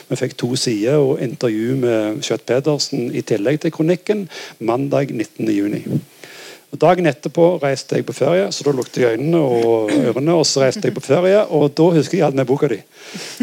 vi 0.09 0.18
fikk 0.20 0.37
to 0.38 0.53
sider 0.61 1.03
og 1.03 1.23
intervju 1.25 1.75
med 1.83 2.23
Skjøtt-Pedersen 2.23 3.11
i 3.11 3.25
tillegg 3.27 3.59
til 3.64 3.75
kronikken 3.75 4.29
mandag 4.62 5.11
19.6. 5.11 6.13
Og 6.75 6.81
Dagen 6.83 7.07
etterpå 7.07 7.45
reiste 7.63 8.01
jeg 8.01 8.05
på 8.09 8.17
ferie, 8.17 8.49
så 8.51 8.65
da 8.67 8.73
lukket 8.75 8.97
jeg 8.99 9.15
øynene 9.15 9.39
og 9.39 9.93
ørene. 9.95 10.35
Og 10.35 10.43
så 10.49 10.65
reiste 10.65 10.89
jeg 10.89 10.95
på 10.97 11.03
ferie, 11.05 11.45
og 11.55 11.69
da 11.79 11.85
husker 11.95 12.19
jeg 12.19 12.25
hadde 12.27 12.41
med 12.41 12.49
boka 12.49 12.67
di. 12.73 12.81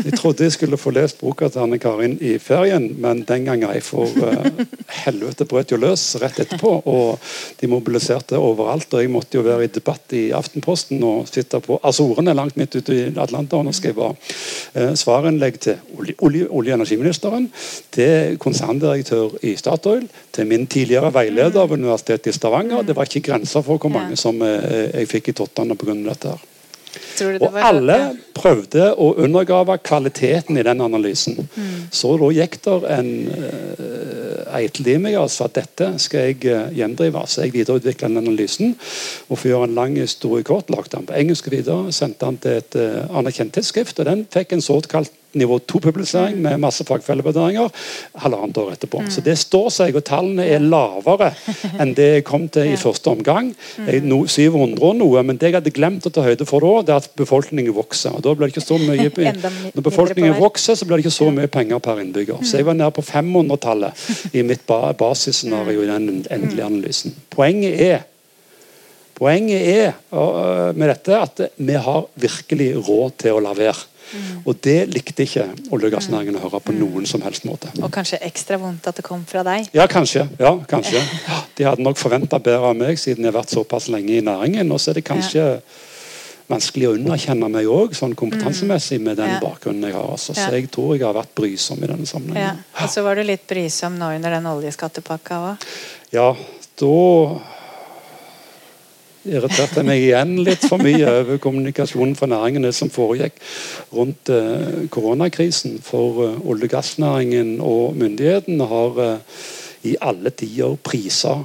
Jeg 0.03 0.17
trodde 0.19 0.43
jeg 0.43 0.51
skulle 0.51 0.79
få 0.79 0.91
lest 0.91 1.21
boka 1.21 1.47
til 1.47 1.63
Anne 1.63 1.79
Karin 1.79 2.17
i 2.19 2.33
ferien, 2.43 2.89
men 2.99 3.21
den 3.29 3.45
gangen 3.47 3.71
jeg 3.71 3.85
For 3.87 4.03
uh, 4.03 4.59
helvete 5.05 5.47
brøt 5.47 5.71
jo 5.71 5.79
løs 5.79 6.03
rett 6.19 6.41
etterpå, 6.43 6.73
og 6.91 7.21
de 7.61 7.69
mobiliserte 7.71 8.35
overalt. 8.35 8.91
Og 8.91 9.05
jeg 9.05 9.13
måtte 9.13 9.39
jo 9.39 9.45
være 9.47 9.69
i 9.69 9.71
debatt 9.71 10.17
i 10.17 10.25
Aftenposten 10.35 10.99
og 11.07 11.31
sitte 11.31 11.63
på 11.63 11.79
Azorene 11.87 12.35
langt 12.35 12.59
midt 12.59 12.75
ute 12.75 12.97
i 12.97 13.07
Atlanteren 13.15 13.71
og 13.71 13.77
skrive 13.79 14.11
uh, 14.11 14.91
svarinnlegg 14.99 15.61
til 15.63 15.79
olje- 15.95 16.17
olje- 16.19 16.51
olje- 16.51 16.75
og 16.75 16.81
energiministeren, 16.81 17.47
til 17.95 18.35
konserndirektør 18.43 19.39
i 19.47 19.55
Statoil, 19.55 20.03
til 20.35 20.51
min 20.51 20.67
tidligere 20.67 21.13
veileder 21.15 21.63
ved 21.63 21.79
Universitetet 21.79 22.33
i 22.33 22.37
Stavanger. 22.37 22.83
Det 22.83 22.95
var 22.95 23.07
ikke 23.07 23.20
ikke 23.21 23.31
grenser 23.31 23.65
for 23.65 23.77
hvor 23.77 23.91
Ja. 23.91 23.99
mange 24.01 24.17
som 24.19 24.41
eh, 24.41 24.89
jeg 24.93 25.11
fikk 25.11 25.29
i 25.29 25.37
tottene 25.37 25.77
pga. 25.77 25.93
dette. 26.09 26.35
her. 26.35 26.47
Det 27.17 27.41
Og 27.41 27.55
alle 27.55 27.97
prøvde 28.35 28.89
å 28.99 29.13
undergrave 29.23 29.77
kvaliteten 29.83 30.57
i 30.59 30.63
den 30.65 30.81
analysen. 30.83 31.37
Mm. 31.55 31.87
Så 31.93 32.17
da 32.19 32.31
gikk 32.35 32.57
der 32.65 32.87
en 32.97 33.11
uh, 33.31 34.57
eitel 34.57 34.89
og 34.95 35.01
meg 35.05 35.15
altså, 35.15 35.47
at 35.47 35.55
dette 35.55 35.87
skal 36.03 36.31
jeg 36.31 36.51
uh, 36.51 36.67
gjendrive. 36.75 37.23
Så 37.27 37.45
jeg 37.45 37.55
videreutvikla 37.55 38.09
den 38.09 38.23
analysen. 38.25 38.75
Og 39.29 39.37
for 39.37 39.47
å 39.47 39.53
gjøre 39.53 39.69
en 39.69 39.77
lang 39.77 39.95
historie 40.01 40.47
kort, 40.47 40.71
lagde 40.73 40.97
den 40.97 41.07
på 41.07 41.15
engelsk 41.15 41.47
videre, 41.53 41.93
sendte 41.95 42.27
den 42.27 42.41
til 42.43 42.59
et 42.59 42.79
uh, 42.79 43.17
anerkjent 43.21 43.55
tidsskrift, 43.55 44.01
og 44.01 44.11
den 44.11 44.27
fikk 44.33 44.57
en 44.57 44.65
såkalt 44.65 45.15
nivå 45.37 45.59
2-publisering 45.71 46.37
med 46.43 46.59
masse 46.61 46.85
fagfellevurderinger 46.87 47.69
halvannet 48.23 48.59
år 48.61 48.73
etterpå. 48.75 49.03
Så 49.11 49.23
det 49.25 49.37
står 49.39 49.69
seg, 49.73 49.97
og 49.97 50.05
tallene 50.07 50.45
er 50.47 50.63
lavere 50.63 51.31
enn 51.81 51.93
det 51.97 52.09
jeg 52.17 52.25
kom 52.27 52.47
til 52.51 52.73
i 52.73 52.79
første 52.79 53.13
omgang. 53.13 53.51
Jeg, 53.87 54.03
no, 54.07 54.23
700 54.27 54.83
og 54.91 54.99
noe, 54.99 55.23
men 55.27 55.39
det 55.39 55.51
jeg 55.51 55.59
hadde 55.59 55.75
glemt 55.75 56.07
å 56.07 56.13
ta 56.13 56.25
høyde 56.25 56.47
for 56.49 56.63
da, 56.63 56.85
det 56.87 56.95
er 56.95 57.03
at 57.05 57.17
befolkningen 57.19 57.75
vokser. 57.75 58.15
og 58.17 58.25
da 58.25 58.35
blir 58.35 58.49
det 58.49 58.55
ikke 58.55 58.67
så 58.67 58.79
mye 58.81 59.09
Når 59.75 59.83
befolkningen 59.85 60.37
vokser, 60.39 60.75
så 60.75 60.85
blir 60.87 60.99
det 60.99 61.05
ikke 61.05 61.19
så 61.19 61.29
mye 61.33 61.51
penger 61.51 61.81
per 61.83 62.01
innbygger. 62.03 62.43
Så 62.45 62.59
jeg 62.59 62.67
var 62.67 62.77
nede 62.77 62.91
på 62.95 63.05
500-tallet 63.05 64.07
i 64.37 64.45
mitt 64.45 64.65
ba 64.67 64.93
basisscenario 64.97 65.83
i 65.83 65.91
den 65.91 66.23
endelige 66.29 66.65
analysen. 66.67 67.15
Poenget 67.31 67.81
er 67.81 68.07
Poenget 69.21 69.61
er 69.69 69.91
øh, 70.17 70.71
med 70.73 70.87
dette 70.89 71.13
at 71.13 71.41
vi 71.61 71.75
har 71.77 72.07
virkelig 72.17 72.71
råd 72.81 73.19
til 73.21 73.37
å 73.37 73.43
la 73.45 73.51
være. 73.53 73.90
Og 74.45 74.55
det 74.61 74.89
likte 74.93 75.23
ikke 75.23 75.45
olje- 75.71 75.85
og 75.87 75.91
gassnæringen 75.95 76.35
å 76.35 76.41
høre 76.43 76.59
på 76.61 76.73
noen 76.73 77.05
som 77.05 77.21
helst 77.21 77.45
måte. 77.45 77.69
Og 77.81 77.91
kanskje 77.91 78.19
ekstra 78.21 78.57
vondt 78.57 78.87
at 78.87 78.95
det 78.95 79.03
kom 79.05 79.23
fra 79.25 79.43
deg. 79.43 79.69
Ja, 79.73 79.87
kanskje. 79.87 80.27
ja, 80.39 80.55
kanskje. 80.67 81.01
De 81.55 81.63
hadde 81.63 81.81
nok 81.83 81.97
forventa 81.97 82.39
bedre 82.39 82.71
av 82.71 82.75
meg, 82.75 82.97
siden 82.99 83.23
jeg 83.23 83.31
har 83.33 83.41
vært 83.41 83.49
såpass 83.55 83.87
lenge 83.89 84.17
i 84.17 84.21
næringen. 84.21 84.71
Og 84.71 84.79
så 84.79 84.91
er 84.91 84.99
det 84.99 85.05
kanskje 85.07 85.61
vanskelig 86.51 86.87
å 86.89 86.95
underkjenne 86.97 87.47
meg 87.49 87.65
òg, 87.71 87.93
sånn 87.95 88.13
kompetansemessig, 88.15 88.99
med 88.99 89.15
den 89.17 89.29
Ja. 89.29 89.39
bakgrunnen 89.39 89.83
jeg 89.87 89.93
har. 89.93 90.09
Altså. 90.11 90.33
Så 90.35 90.51
jeg 90.51 90.69
tror 90.71 90.97
jeg 90.97 91.05
har 91.05 91.13
vært 91.13 91.33
brysom 91.35 91.77
i 91.83 91.87
denne 91.87 91.99
Ja. 92.03 92.05
sammenhengen. 92.05 92.57
Og 92.81 92.89
så 92.89 93.03
var 93.03 93.15
du 93.15 93.23
litt 93.23 93.47
brysom 93.47 93.97
nå 93.97 94.15
under 94.15 94.29
den 94.29 94.43
oljeskattepakka 94.45 95.29
òg. 95.55 95.57
Ja, 96.11 96.35
da 96.77 97.41
irriterte 99.25 99.83
meg 99.85 100.01
igjen 100.01 100.35
litt 100.45 100.63
for 100.65 100.81
mye 100.81 101.05
over 101.21 101.39
kommunikasjonen 101.43 102.15
for 102.17 102.31
næringene 102.31 102.71
som 102.73 102.89
foregikk 102.93 103.37
rundt 103.93 104.31
eh, 104.33 104.85
koronakrisen. 104.93 105.79
For 105.85 106.23
eh, 106.25 106.37
olje- 106.41 106.69
og 106.69 106.75
gassnæringen 106.75 107.57
og 107.61 107.97
myndighetene 108.01 108.69
har 108.71 109.01
eh, 109.05 109.41
i 109.91 109.95
alle 110.01 110.29
tider 110.29 110.77
prisa 110.83 111.39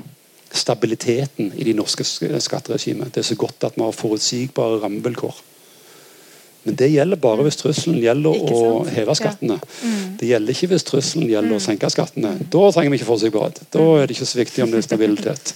stabiliteten 0.56 1.52
i 1.56 1.64
de 1.68 1.74
norske 1.76 2.04
sk- 2.04 2.32
skatteregimet. 2.40 3.12
Det 3.14 3.22
er 3.22 3.30
så 3.30 3.36
godt 3.40 3.64
at 3.68 3.76
vi 3.76 3.84
har 3.84 3.96
forutsigbare 3.96 4.80
rammevilkår. 4.84 5.45
Men 6.66 6.74
det 6.78 6.88
gjelder 6.90 7.20
bare 7.22 7.44
hvis 7.46 7.58
trusselen 7.60 8.00
gjelder 8.02 8.34
å 8.34 8.84
heve 8.84 8.94
heve 8.96 9.14
Ja. 9.14 9.14
skattene. 9.14 9.60
Det 10.18 10.28
gjelder 10.28 10.52
ikke 10.52 10.68
hvis 10.72 10.84
trusselen 10.84 11.28
gjelder 11.30 11.56
å 11.56 11.62
senke 11.62 11.90
skattene. 11.90 12.32
Da 12.50 12.70
trenger 12.72 12.90
vi 12.90 12.98
ikke 12.98 13.10
forutsigbarhet. 13.10 13.60
Da 13.70 13.84
er 14.02 14.06
det 14.06 14.16
ikke 14.16 14.26
så 14.26 14.40
viktig 14.40 14.62
om 14.64 14.70
det 14.70 14.78
er 14.78 14.88
stabilitet. 14.88 15.54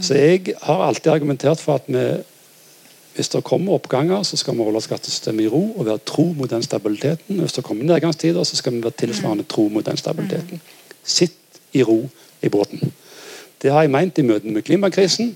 Så 0.00 0.14
jeg 0.14 0.54
har 0.62 0.84
alltid 0.86 1.12
argumentert 1.12 1.60
for 1.60 1.74
at 1.80 1.88
vi 1.88 2.22
hvis 3.14 3.28
det 3.28 3.42
kommer 3.44 3.72
oppganger, 3.76 4.22
så 4.24 4.36
skal 4.40 4.54
vi 4.56 4.64
holde 4.64 4.80
skattesystemet 4.80 5.44
i 5.44 5.48
ro 5.52 5.74
og 5.76 5.84
være 5.86 6.00
tro 6.08 6.32
mot 6.32 6.50
den 6.50 6.62
stabiliteten. 6.62 7.40
Hvis 7.40 7.52
det 7.52 7.64
kommer 7.64 7.84
nedgangstider, 7.84 8.44
så 8.44 8.56
skal 8.56 8.72
vi 8.72 8.82
være 8.82 8.96
tilsvarende 9.02 9.44
tro 9.44 9.68
mot 9.68 9.84
den 9.84 9.96
stabiliteten. 9.96 10.60
Sitt 11.04 11.36
i 11.72 11.82
ro 11.82 12.08
i 12.42 12.48
båten. 12.48 12.92
Det 13.62 13.70
har 13.70 13.84
jeg 13.84 13.90
ment 13.90 14.18
i 14.18 14.22
møtene 14.22 14.52
med 14.56 14.64
klimakrisen, 14.64 15.34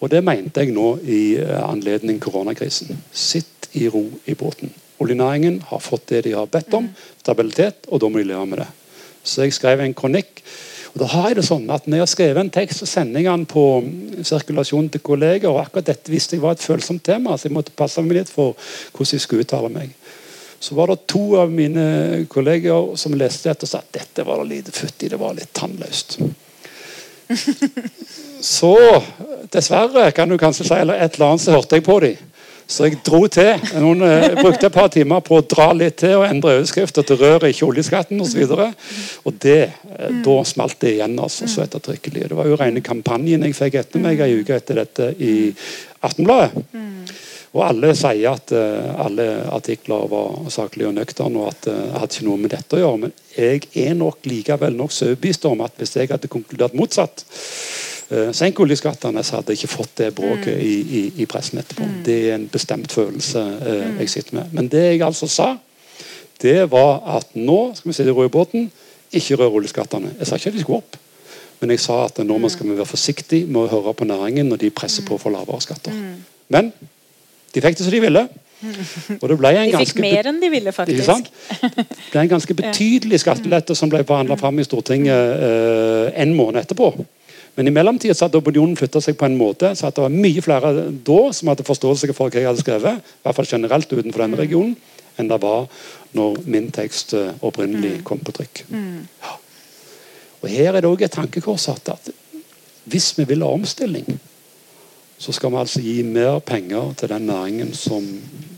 og 0.00 0.10
det 0.10 0.24
mente 0.24 0.60
jeg 0.60 0.74
nå 0.74 0.98
i 1.06 1.36
eh, 1.36 1.62
anledning 1.70 2.18
koronakrisen. 2.20 2.98
Sitt 3.12 3.63
i 3.74 3.88
ro 3.90 4.04
i 4.26 4.34
båten. 4.38 4.72
Oljenæringen 5.02 5.58
har 5.68 5.82
fått 5.82 6.06
det 6.12 6.24
de 6.26 6.34
har 6.36 6.46
bedt 6.50 6.74
om, 6.76 6.86
stabilitet, 7.22 7.88
og 7.90 8.00
da 8.00 8.10
må 8.10 8.22
de 8.22 8.28
leve 8.30 8.46
med 8.46 8.62
det. 8.62 8.70
Så 9.24 9.44
jeg 9.44 9.56
skrev 9.56 9.80
en 9.80 9.96
kronikk. 9.96 10.42
og 10.92 11.00
da 11.00 11.06
har 11.10 11.28
jeg 11.30 11.36
det 11.36 11.46
sånn 11.48 11.70
at 11.70 11.86
Når 11.86 11.96
jeg 11.96 12.02
har 12.02 12.12
skrevet 12.12 12.40
en 12.40 12.50
tekst, 12.50 12.78
så 12.78 12.86
sender 12.86 13.20
jeg 13.20 13.30
den 13.30 13.46
på 13.46 13.80
mm, 13.82 14.24
sirkulasjon 14.24 14.88
til 14.88 15.00
kolleger. 15.00 15.48
og 15.48 15.64
Akkurat 15.64 15.86
dette 15.86 16.12
visste 16.12 16.36
jeg 16.36 16.42
var 16.42 16.52
et 16.52 16.62
følsomt 16.62 17.02
tema, 17.02 17.36
så 17.36 17.48
jeg 17.48 17.56
måtte 17.56 17.74
passe 17.74 18.02
meg 18.02 18.20
litt 18.20 18.30
for 18.30 18.54
hvordan 18.92 19.16
jeg 19.16 19.24
skulle 19.24 19.42
uttale 19.42 19.72
meg. 19.72 19.90
Så 20.60 20.74
var 20.74 20.88
det 20.88 21.06
to 21.10 21.36
av 21.40 21.50
mine 21.50 22.26
kolleger 22.30 22.94
som 22.96 23.16
leste 23.16 23.48
dette 23.48 23.66
og 23.66 23.68
sa 23.68 23.82
at 23.82 23.92
dette 23.92 24.24
var 24.24 24.44
lite 24.44 24.72
futt 24.72 25.02
i, 25.02 25.10
det 25.10 25.18
var 25.20 25.34
litt 25.34 25.52
tannløst. 25.52 26.20
Så 28.44 28.76
dessverre, 29.52 30.10
kan 30.12 30.28
du 30.28 30.36
kanskje 30.38 30.66
si, 30.68 30.76
eller 30.76 31.00
et 31.00 31.16
eller 31.16 31.32
annet, 31.32 31.42
så 31.44 31.54
hørte 31.56 31.78
jeg 31.78 31.84
på 31.86 31.98
dem. 32.04 32.16
Så 32.66 32.86
jeg 32.88 33.00
dro 33.04 33.20
til. 33.28 33.60
Noen 33.76 34.04
jeg 34.06 34.38
brukte 34.38 34.68
et 34.70 34.74
par 34.74 34.88
timer 34.92 35.20
på 35.24 35.36
å 35.38 35.44
dra 35.44 35.68
litt 35.76 35.98
til 36.00 36.16
og 36.22 36.26
endre 36.28 36.54
overskrifter 36.58 37.04
til 37.04 37.18
'røret 37.20 37.52
ikke 37.52 37.68
oljeskatten' 37.68 38.22
osv. 38.24 38.40
Og, 38.46 38.48
så 38.48 39.20
og 39.28 39.34
det, 39.42 39.60
eh, 39.98 40.14
da 40.24 40.36
smalt 40.44 40.80
det 40.80 40.94
igjen 40.96 41.18
altså, 41.18 41.48
så 41.48 41.66
ettertrykkelig. 41.66 42.28
Det 42.28 42.38
var 42.38 42.48
jo 42.48 42.56
rene 42.60 42.80
kampanjen 42.80 43.44
jeg 43.44 43.58
fikk 43.58 43.80
etter 43.82 44.00
meg 44.00 44.20
ei 44.24 44.40
uke 44.40 44.56
etter 44.56 44.80
dette 44.80 45.12
i 45.20 45.52
Aftenbladet. 46.04 46.64
Og 47.54 47.62
alle 47.62 47.92
sier 47.94 48.32
at 48.32 48.50
uh, 48.50 49.04
alle 49.04 49.28
artikler 49.54 50.08
var 50.10 50.50
saklige 50.50 50.88
og 50.90 50.96
nøkterne, 50.96 51.38
og 51.38 51.52
at 51.52 51.68
det 51.68 51.74
uh, 51.76 51.92
hadde 52.00 52.16
ikke 52.16 52.26
noe 52.26 52.40
med 52.42 52.50
dette 52.50 52.74
å 52.74 52.80
gjøre. 52.80 53.00
Men 53.04 53.12
jeg 53.36 53.68
er 53.78 53.94
nok 53.94 54.26
likevel 54.26 54.74
nokså 54.74 55.12
overbevist 55.12 55.46
om 55.46 55.62
at 55.62 55.78
hvis 55.78 55.94
jeg 56.00 56.10
hadde 56.10 56.32
konkludert 56.32 56.74
motsatt, 56.74 57.22
senk 58.36 58.60
oljeskattene, 58.60 59.22
så 59.24 59.38
hadde 59.38 59.54
jeg 59.54 59.62
ikke 59.62 59.76
fått 59.76 59.94
det 60.02 60.10
bråket 60.16 60.58
i, 60.60 60.74
i, 60.98 61.02
i 61.22 61.26
pressen 61.30 61.60
etterpå. 61.62 61.86
Det 62.04 62.18
er 62.28 62.34
en 62.36 62.48
bestemt 62.52 62.92
følelse 62.92 63.40
uh, 63.40 64.00
jeg 64.02 64.10
sitter 64.12 64.36
med. 64.40 64.52
Men 64.52 64.68
det 64.72 64.82
jeg 64.84 65.02
altså 65.06 65.28
sa, 65.30 65.54
det 66.42 66.58
var 66.72 67.00
at 67.16 67.32
nå 67.38 67.58
skal 67.78 67.90
vi 67.90 67.96
sitte 67.96 68.12
i 68.12 68.16
ro 68.16 68.28
båten, 68.28 68.68
ikke 69.14 69.38
røre 69.40 69.60
oljeskattene. 69.60 70.12
Jeg 70.18 70.28
sa 70.28 70.38
ikke 70.38 70.52
at 70.52 70.58
de 70.58 70.64
skulle 70.64 70.82
opp. 70.82 70.98
Men 71.60 71.72
jeg 71.72 71.80
sa 71.80 72.02
at 72.04 72.18
nå 72.26 72.38
skal 72.52 72.68
vi 72.68 72.76
være 72.76 72.90
forsiktige 72.90 73.46
med 73.48 73.64
å 73.64 73.70
høre 73.72 73.94
på 73.96 74.08
næringen 74.08 74.50
når 74.52 74.64
de 74.64 74.72
presser 74.74 75.06
på 75.06 75.16
for 75.20 75.32
lavere 75.32 75.62
skatter. 75.64 75.94
Men 76.52 76.72
de 77.54 77.62
fikk 77.62 77.78
det 77.78 77.86
som 77.86 77.94
de 77.94 78.02
ville. 78.02 78.26
Og 79.20 79.26
det 79.30 79.36
ble 79.38 79.50
en 79.58 79.72
De 79.72 79.82
fikk 79.84 80.00
mer 80.02 80.28
enn 80.30 80.40
de 80.42 80.50
ville, 80.52 80.72
faktisk. 80.74 81.28
Det 81.62 81.86
ble 82.12 82.22
en 82.22 82.32
ganske 82.32 82.56
betydelig 82.62 83.20
skattelette 83.22 83.76
som 83.78 83.92
ble 83.92 84.02
forhandla 84.06 84.38
fram 84.40 84.58
i 84.58 84.66
Stortinget 84.66 85.44
eh, 85.48 86.22
en 86.24 86.34
måned 86.36 86.62
etterpå. 86.64 86.90
Men 87.54 87.70
i 87.70 87.74
mellomtida 87.74 88.16
hadde 88.18 88.40
opinionen 88.40 88.74
flytta 88.78 89.00
seg 89.02 89.16
på 89.18 89.28
en 89.28 89.36
måte 89.38 89.70
så 89.78 89.88
at 89.88 89.96
det 89.96 90.02
var 90.02 90.14
mye 90.14 90.42
flere 90.42 90.72
da 91.06 91.20
som 91.36 91.52
hadde 91.52 91.66
forståelse 91.66 92.10
for 92.16 92.26
hva 92.26 92.42
jeg 92.42 92.48
hadde 92.50 92.64
skrevet, 92.64 92.98
i 92.98 93.22
hvert 93.26 93.38
fall 93.38 93.50
generelt 93.50 93.92
utenfor 93.92 94.24
denne 94.24 94.40
regionen, 94.40 94.74
enn 95.14 95.30
det 95.30 95.38
var 95.42 95.68
når 96.18 96.40
min 96.50 96.68
tekst 96.74 97.14
eh, 97.14 97.30
opprinnelig 97.46 98.00
kom 98.06 98.22
på 98.22 98.34
trykk. 98.34 98.64
Ja. 98.74 99.36
Og 100.42 100.50
Her 100.50 100.74
er 100.74 100.82
det 100.82 100.90
òg 100.90 101.06
et 101.06 101.14
tankekors 101.14 101.68
at 101.70 102.10
hvis 102.90 103.12
vi 103.16 103.24
vil 103.30 103.44
ha 103.46 103.48
omstilling, 103.54 104.18
så 105.24 105.32
skal 105.32 105.52
vi 105.54 105.56
altså 105.62 105.80
gi 105.80 106.02
mer 106.04 106.38
penger 106.44 106.92
til 107.00 107.08
den 107.14 107.24
næringen 107.30 107.72
som 107.76 108.04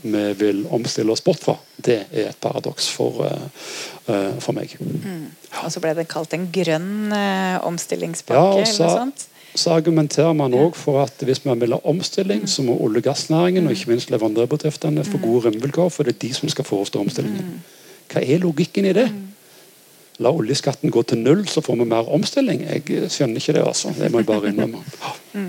vi 0.03 0.23
vil 0.39 0.65
omstille 0.71 1.11
oss 1.13 1.23
bort 1.23 1.39
fra. 1.43 1.55
Det 1.79 2.01
er 2.11 2.29
et 2.29 2.39
paradoks 2.43 2.89
for, 2.91 3.23
uh, 3.23 3.47
uh, 4.11 4.35
for 4.43 4.55
meg. 4.57 4.75
Og 5.63 5.71
så 5.71 5.81
ble 5.83 5.93
det 5.95 6.09
kalt 6.11 6.35
en 6.35 6.49
grønn 6.53 7.13
Ja, 7.13 7.61
omstillingspakke 7.67 8.41
og 8.41 8.61
eller 8.61 8.71
så, 8.71 8.83
eller 8.83 9.05
sånt. 9.05 9.27
så 9.55 9.77
argumenterer 9.77 10.35
man 10.37 10.53
òg 10.53 10.75
for 10.75 11.01
at 11.05 11.23
hvis 11.23 11.45
man 11.45 11.61
vil 11.61 11.73
ha 11.77 11.79
omstilling, 11.87 12.43
så 12.49 12.65
må 12.67 12.75
olje- 12.83 13.01
og 13.01 13.07
gassnæringen 13.07 13.67
og 13.67 13.77
ikke 13.77 13.93
minst 13.93 14.11
leverandørbedriftene 14.11 15.07
få 15.07 15.21
gode 15.23 15.47
rammevilkår, 15.47 15.89
for 15.89 16.03
det 16.03 16.15
er 16.15 16.21
de 16.27 16.33
som 16.33 16.51
skal 16.51 16.67
forestå 16.67 16.99
omstillingen. 16.99 17.63
Hva 18.11 18.23
er 18.23 18.43
logikken 18.43 18.91
i 18.91 18.93
det? 18.95 19.07
La 20.19 20.31
oljeskatten 20.33 20.91
gå 20.91 21.03
til 21.05 21.19
null, 21.21 21.47
så 21.47 21.61
får 21.61 21.79
vi 21.79 21.89
mer 21.89 22.07
omstilling? 22.13 22.63
Jeg 22.65 23.09
skjønner 23.13 23.37
ikke 23.41 23.53
det, 23.53 23.67
altså. 23.67 23.93
Det 23.97 24.11
må 24.11 24.23
jeg 24.23 24.29
bare 24.29 24.49
innrømme. 24.51 24.81
Ja, 25.01 25.43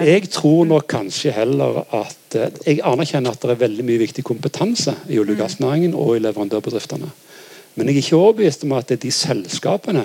Jeg 0.00 0.30
tror 0.32 0.64
nok 0.68 0.86
kanskje 0.88 1.32
heller 1.36 1.82
at 1.94 2.36
eh, 2.38 2.52
Jeg 2.66 2.82
anerkjenner 2.86 3.34
at 3.34 3.42
det 3.42 3.54
er 3.54 3.64
veldig 3.66 3.84
mye 3.84 4.02
viktig 4.04 4.24
kompetanse 4.24 4.94
i 5.08 5.18
olje- 5.20 5.36
og 5.36 5.42
gassnæringen 5.44 5.94
og 5.94 6.16
i 6.16 6.22
leverandørbedriftene. 6.24 7.10
Men 7.78 7.86
jeg 7.86 7.94
er 7.94 8.02
ikke 8.02 8.18
overbevist 8.18 8.64
om 8.66 8.72
at 8.74 8.88
det 8.88 8.96
er 8.96 9.02
de 9.04 9.10
selskapene 9.14 10.02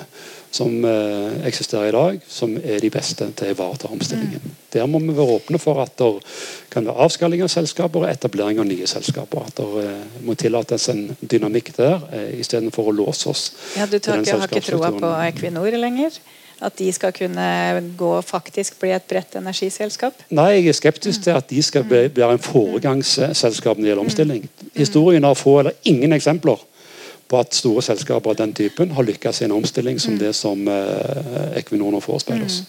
som 0.53 0.75
eh, 0.85 1.39
eksisterer 1.49 1.89
i 1.89 1.95
dag, 1.95 2.19
som 2.29 2.53
er 2.59 2.83
de 2.83 2.91
beste 2.93 3.25
til 3.33 3.49
å 3.49 3.55
ivareta 3.55 3.89
omstillingen. 3.89 4.53
Der 4.75 4.85
må 4.85 5.01
vi 5.01 5.15
være 5.17 5.39
åpne 5.39 5.61
for 5.61 5.81
at 5.81 5.95
det 5.97 6.11
kan 6.73 6.85
være 6.85 7.07
avskalling 7.07 7.41
av 7.41 7.49
selskaper 7.49 8.03
og 8.03 8.11
etablering 8.11 8.61
av 8.61 8.69
nye 8.69 8.85
selskaper. 8.89 9.47
At 9.49 9.57
det 9.57 9.87
eh, 9.87 10.21
må 10.27 10.37
tillates 10.37 10.85
en 10.93 11.07
dynamikk 11.21 11.73
der, 11.79 12.05
istedenfor 12.37 12.91
å 12.91 12.95
låse 12.99 13.31
oss. 13.33 13.49
Ja, 13.79 13.89
du 13.89 13.97
tar 13.97 14.21
ikke, 14.21 14.37
har 14.43 14.53
ikke 14.53 14.67
troa 14.69 14.93
på. 14.93 15.17
Equinor 15.31 15.81
lenger? 15.81 16.21
At 16.63 16.77
de 16.79 16.87
skal 16.95 17.11
kunne 17.11 17.45
gå 17.99 18.11
faktisk 18.23 18.77
bli 18.79 18.93
et 18.95 19.07
bredt 19.09 19.35
energiselskap? 19.35 20.21
Nei, 20.31 20.49
jeg 20.57 20.69
er 20.71 20.77
skeptisk 20.77 21.25
til 21.25 21.35
at 21.35 21.49
de 21.49 21.63
skal 21.63 21.83
bli, 21.87 22.05
være 22.15 22.37
en 22.37 22.43
foregangsselskap 22.43 23.75
når 23.75 23.83
det 23.83 23.91
gjelder 23.91 24.05
omstilling. 24.05 24.45
Historien 24.77 25.27
har 25.27 25.35
få 25.35 25.57
eller 25.59 25.75
ingen 25.83 26.15
eksempler 26.15 26.61
på 27.27 27.41
at 27.41 27.57
store 27.57 27.81
selskaper 27.83 28.31
av 28.31 28.39
den 28.39 28.53
typen 28.55 28.93
har 28.95 29.07
lykkes 29.07 29.41
i 29.41 29.47
en 29.47 29.57
omstilling 29.57 29.99
som 29.99 30.15
det 30.19 30.31
som 30.37 30.67
eh, 30.69 31.59
Equinor 31.59 31.91
nå 31.91 32.01
forespeiler 32.03 32.45
oss. 32.45 32.61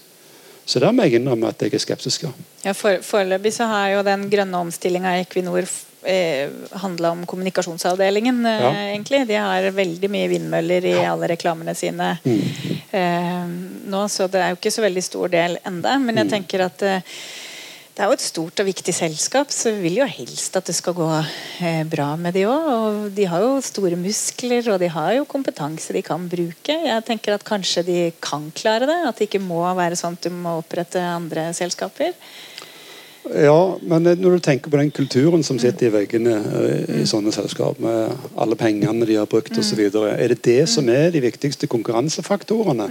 Så 0.64 0.80
der 0.80 0.94
må 0.96 1.04
jeg 1.04 1.18
innrømme 1.18 1.50
at 1.52 1.60
jeg 1.60 1.74
er 1.76 1.82
skeptisk. 1.82 2.24
Ja, 2.64 2.72
for, 2.72 3.02
Foreløpig 3.04 3.52
så 3.52 3.68
har 3.68 3.90
jo 3.92 4.04
den 4.06 4.30
grønne 4.32 4.62
omstillinga 4.64 5.18
i 5.18 5.26
Equinor 5.26 5.68
eh, 6.06 6.50
handla 6.82 7.10
om 7.14 7.24
kommunikasjonsavdelingen. 7.26 8.42
Eh, 8.46 8.60
Ja. 8.64 8.72
egentlig. 8.94 9.26
De 9.28 9.34
har 9.40 9.70
veldig 9.70 10.10
mye 10.10 10.28
vindmøller 10.28 10.84
i 10.84 10.96
alle 11.04 11.28
reklamene 11.34 11.74
sine 11.74 12.18
eh, 12.92 13.46
nå, 13.86 14.04
så 14.08 14.28
det 14.30 14.40
er 14.42 14.52
jo 14.52 14.60
ikke 14.60 14.72
så 14.74 14.84
veldig 14.84 15.02
stor 15.04 15.28
del 15.32 15.58
enda. 15.66 15.98
Men 15.98 16.16
jeg 16.22 16.30
tenker 16.30 16.64
at 16.66 16.82
eh, 16.82 17.00
det 17.94 18.02
er 18.02 18.08
jo 18.10 18.16
et 18.16 18.24
stort 18.24 18.58
og 18.58 18.66
viktig 18.66 18.90
selskap, 18.96 19.52
så 19.54 19.70
vi 19.76 19.84
vil 19.84 20.00
jo 20.00 20.06
helst 20.10 20.56
at 20.58 20.66
det 20.66 20.74
skal 20.74 20.96
gå 20.98 21.06
eh, 21.62 21.84
bra 21.86 22.16
med 22.18 22.34
de 22.34 22.42
òg. 22.50 22.64
Og 22.74 22.96
de 23.14 23.26
har 23.30 23.44
jo 23.44 23.60
store 23.62 23.94
muskler, 24.00 24.66
og 24.72 24.80
de 24.82 24.88
har 24.90 25.12
jo 25.14 25.24
kompetanse 25.30 25.94
de 25.94 26.02
kan 26.02 26.24
bruke. 26.28 26.74
Jeg 26.74 27.04
tenker 27.06 27.36
at 27.36 27.44
kanskje 27.46 27.84
de 27.86 27.98
kan 28.24 28.48
klare 28.56 28.88
det. 28.90 28.98
At 29.06 29.20
det 29.20 29.28
ikke 29.28 29.42
må 29.44 29.62
være 29.78 29.94
sånn 30.00 30.18
at 30.18 30.26
du 30.26 30.34
må 30.34 30.56
opprette 30.64 30.98
andre 30.98 31.52
selskaper. 31.54 32.16
Ja, 33.24 33.78
men 33.80 34.04
når 34.04 34.36
du 34.36 34.42
tenker 34.44 34.68
på 34.68 34.76
den 34.76 34.90
kulturen 34.92 35.42
som 35.46 35.56
sitter 35.60 35.88
i 35.88 35.92
veggene 35.94 36.34
eh, 36.60 36.90
i 37.00 37.06
sånne 37.08 37.32
selskap, 37.32 37.78
med 37.80 38.12
alle 38.36 38.58
pengene 38.60 39.08
de 39.08 39.16
har 39.16 39.28
brukt 39.30 39.56
osv., 39.56 39.80
er 39.80 40.34
det 40.34 40.42
det 40.44 40.60
som 40.68 40.90
er 40.92 41.08
de 41.14 41.22
viktigste 41.24 41.68
konkurransefaktorene 41.72 42.90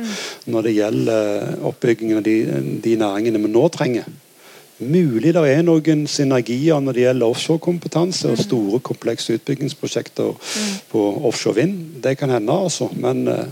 når 0.49 0.65
det 0.65 0.75
gjelder 0.79 1.65
oppbyggingen 1.69 2.23
av 2.23 2.25
de, 2.25 2.37
de 2.81 2.95
næringene 2.97 3.43
vi 3.45 3.53
nå 3.53 3.67
trenger? 3.73 4.09
Mulig 4.81 5.35
det 5.35 5.43
er 5.51 5.61
noen 5.61 6.07
synergier 6.09 6.81
når 6.81 6.97
det 6.97 7.05
gjelder 7.05 7.29
offshorekompetanse 7.29 8.31
og 8.33 8.41
store, 8.41 8.79
komplekse 8.81 9.37
utbyggingsprosjekter 9.37 10.33
på 10.89 11.03
offshore 11.29 11.61
vind. 11.61 11.77
Det 12.01 12.17
kan 12.17 12.33
hende, 12.33 12.57
altså. 12.57 12.89
Men 12.97 13.27
eh, 13.29 13.45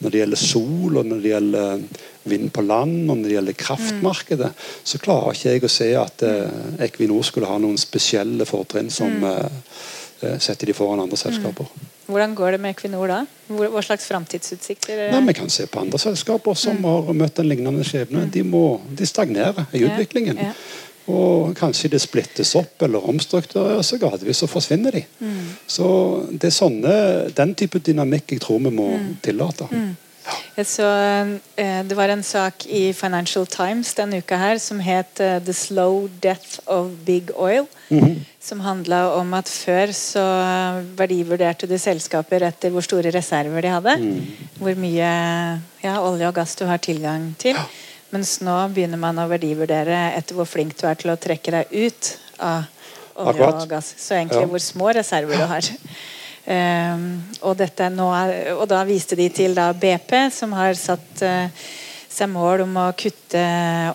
når 0.00 0.12
det 0.12 0.20
gjelder 0.20 0.40
sol, 0.40 1.00
og 1.00 1.08
når 1.08 1.24
det 1.24 1.32
gjelder 1.32 1.82
vind 2.28 2.50
på 2.52 2.64
land, 2.64 3.10
og 3.10 3.16
når 3.16 3.28
det 3.28 3.36
gjelder 3.36 3.58
kraftmarkedet, 3.62 4.50
så 4.84 5.00
klarer 5.02 5.36
ikke 5.36 5.54
jeg 5.54 5.64
å 5.64 5.72
se 5.72 5.88
at 5.98 6.26
eh, 6.26 6.84
Equinor 6.86 7.24
skulle 7.26 7.48
ha 7.50 7.56
noen 7.62 7.80
spesielle 7.80 8.46
fortrinn 8.48 8.90
som 8.92 9.14
mm. 9.22 9.30
eh, 10.26 10.36
setter 10.42 10.70
de 10.70 10.76
foran 10.76 11.02
andre 11.04 11.18
selskaper. 11.20 11.70
Hvordan 12.10 12.34
går 12.34 12.56
det 12.56 12.60
med 12.60 12.74
Equinor 12.74 13.08
da? 13.08 13.22
Hvor, 13.48 13.70
hva 13.72 13.82
slags 13.86 14.08
framtidsutsikter? 14.10 15.06
Nei, 15.14 15.24
Vi 15.30 15.38
kan 15.38 15.50
se 15.52 15.66
på 15.70 15.80
andre 15.80 16.00
selskaper 16.02 16.58
som 16.58 16.82
har 16.84 17.10
møtt 17.16 17.38
en 17.38 17.48
lignende 17.48 17.86
skjebne. 17.86 18.26
De, 18.34 18.44
må, 18.44 18.80
de 18.90 19.08
stagnerer 19.08 19.70
i 19.72 19.84
utviklingen. 19.86 20.40
ja. 20.50 20.54
Og 21.10 21.56
kanskje 21.58 21.88
det 21.90 21.98
splittes 22.02 22.52
opp 22.58 22.84
eller 22.84 23.06
omstruktureres, 23.10 23.88
så 23.90 23.98
gradvis 23.98 24.42
så 24.42 24.46
forsvinner 24.46 24.94
de. 24.94 25.00
Så 25.66 25.88
det 26.30 26.50
er 26.50 26.54
sånne, 26.54 26.92
den 27.34 27.54
type 27.58 27.80
dynamikk 27.82 28.36
jeg 28.36 28.42
tror 28.44 28.60
vi 28.66 28.72
må 28.74 28.92
tillate. 29.24 29.66
Så, 30.64 30.84
eh, 31.56 31.82
det 31.86 31.96
var 31.96 32.08
en 32.12 32.22
sak 32.22 32.66
i 32.66 32.92
Financial 32.92 33.46
Times 33.46 33.94
denne 33.94 34.18
uka 34.20 34.36
her 34.36 34.58
som 34.58 34.80
het 34.80 35.20
eh, 35.20 35.38
'The 35.40 35.52
Slow 35.54 36.08
Death 36.20 36.60
of 36.66 36.90
Big 37.06 37.30
Oil'. 37.36 37.66
Som 38.40 38.60
handla 38.60 39.14
om 39.16 39.34
at 39.34 39.48
før 39.48 39.92
så 39.92 40.22
verdivurderte 40.96 41.66
du 41.68 41.76
selskaper 41.78 42.42
etter 42.46 42.70
hvor 42.70 42.82
store 42.86 43.10
reserver 43.12 43.60
de 43.62 43.68
hadde. 43.68 43.94
Hvor 44.58 44.74
mye 44.80 45.10
ja, 45.82 45.94
olje 46.00 46.28
og 46.28 46.34
gass 46.34 46.54
du 46.56 46.64
har 46.66 46.78
tilgang 46.78 47.34
til. 47.38 47.56
Mens 48.12 48.40
nå 48.40 48.56
begynner 48.74 48.98
man 48.98 49.18
å 49.22 49.28
verdivurdere 49.30 50.14
etter 50.16 50.34
hvor 50.34 50.46
flink 50.48 50.76
du 50.80 50.86
er 50.88 50.94
til 50.98 51.10
å 51.12 51.16
trekke 51.20 51.50
deg 51.50 51.66
ut 51.72 52.16
av 52.40 52.64
olje 53.16 53.36
Akkurat. 53.42 53.62
og 53.62 53.68
gass. 53.68 53.94
Så 53.98 54.14
egentlig 54.14 54.40
Ja. 54.42 54.46
hvor 54.46 54.58
små 54.58 54.90
reserver 54.94 55.36
du 55.36 55.44
har. 55.46 55.60
Ehm, 56.50 57.06
og, 57.44 57.54
dette 57.60 57.86
er 57.86 57.94
er, 57.94 58.34
og 58.56 58.66
da 58.70 58.82
viste 58.88 59.16
de 59.18 59.28
til 59.30 59.54
da 59.54 59.70
BP, 59.72 60.16
som 60.34 60.52
har 60.58 60.74
satt 60.74 61.22
eh, 61.22 61.52
seg 62.10 62.30
mål 62.32 62.64
om 62.66 62.76
å 62.82 62.90
kutte 62.98 63.42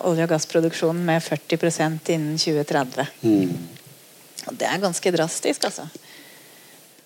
olje- 0.08 0.24
og 0.24 0.32
gassproduksjonen 0.32 1.04
med 1.04 1.22
40% 1.22 2.12
innen 2.14 2.38
2030. 2.40 3.10
Og 4.46 4.56
det 4.56 4.68
er 4.70 4.80
ganske 4.80 5.12
drastisk, 5.12 5.68
altså. 5.68 5.88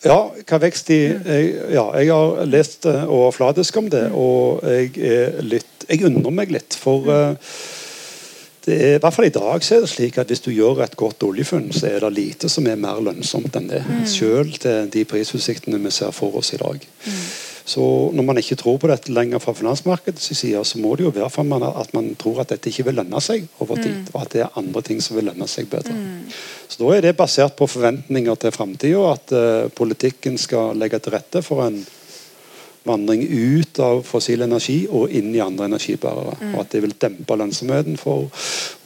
Ja, 0.01 0.30
hva 0.48 0.59
vekst 0.62 0.88
i 0.94 1.01
jeg, 1.11 1.48
Ja, 1.74 1.90
jeg 1.98 2.09
har 2.09 2.46
lest 2.48 2.86
eh, 2.88 3.03
overfladisk 3.05 3.76
om 3.82 3.90
det, 3.92 4.07
og 4.14 4.62
jeg 4.64 4.94
er 4.96 5.42
litt 5.44 5.84
Jeg 5.90 6.07
undrer 6.07 6.32
meg 6.32 6.53
litt, 6.55 6.76
for 6.78 7.11
eh, 7.11 7.34
det 7.34 7.79
er, 8.74 8.96
i 8.96 9.02
hvert 9.02 9.14
fall 9.14 9.28
i 9.28 9.34
dag 9.34 9.64
så 9.64 9.76
er 9.76 9.84
det 9.84 9.92
slik 9.92 10.18
at 10.20 10.30
hvis 10.30 10.42
du 10.44 10.50
gjør 10.54 10.82
et 10.84 10.96
godt 10.98 11.22
oljefunn, 11.26 11.70
så 11.74 11.90
er 11.90 12.00
det 12.04 12.14
lite 12.16 12.50
som 12.52 12.66
er 12.70 12.80
mer 12.80 13.02
lønnsomt 13.04 13.56
enn 13.58 13.70
det. 13.70 13.84
Selv 14.08 14.58
til 14.62 14.90
de 14.92 15.06
prisutsiktene 15.08 15.80
vi 15.82 15.92
ser 15.94 16.14
for 16.16 16.40
oss 16.40 16.54
i 16.56 16.60
dag. 16.60 16.84
Så 17.70 17.82
når 18.16 18.24
man 18.26 18.38
ikke 18.40 18.56
tror 18.58 18.78
på 18.82 18.88
dette 18.90 19.12
lenger 19.14 19.38
fra 19.42 19.52
finansmarkedets 19.54 20.32
side, 20.34 20.62
så 20.66 20.80
må 20.82 20.96
det 20.96 21.04
jo 21.04 21.12
være 21.14 21.30
for 21.30 21.46
man, 21.46 21.62
at 21.62 21.92
man 21.94 22.14
tror 22.18 22.42
at 22.42 22.50
dette 22.50 22.70
ikke 22.70 22.88
vil 22.88 22.98
lønne 22.98 23.20
seg 23.22 23.46
over 23.62 23.78
tid, 23.78 24.10
og 24.14 24.24
at 24.24 24.34
det 24.34 24.42
er 24.42 24.58
andre 24.58 24.82
ting 24.86 25.02
som 25.04 25.18
vil 25.18 25.28
lønne 25.30 25.46
seg 25.50 25.70
bedre. 25.70 25.94
Så 26.66 26.80
Da 26.80 26.90
er 26.96 27.04
det 27.04 27.16
basert 27.18 27.54
på 27.58 27.68
forventninger 27.70 28.34
til 28.34 28.54
framtida, 28.56 29.04
at 29.12 29.34
uh, 29.36 29.70
politikken 29.70 30.38
skal 30.38 30.78
legge 30.78 30.98
til 30.98 31.14
rette 31.14 31.42
for 31.46 31.66
en 31.66 31.78
vandring 32.88 33.22
ut 33.28 33.78
av 33.84 34.00
fossil 34.08 34.44
energi 34.46 34.78
og 34.88 35.12
inn 35.12 35.34
i 35.34 35.42
andre 35.44 35.68
energibærere. 35.68 36.36
Og 36.52 36.60
At 36.62 36.72
det 36.72 36.82
vil 36.84 36.96
dempe 37.00 37.36
lønnsomheten 37.36 37.98
for 38.00 38.30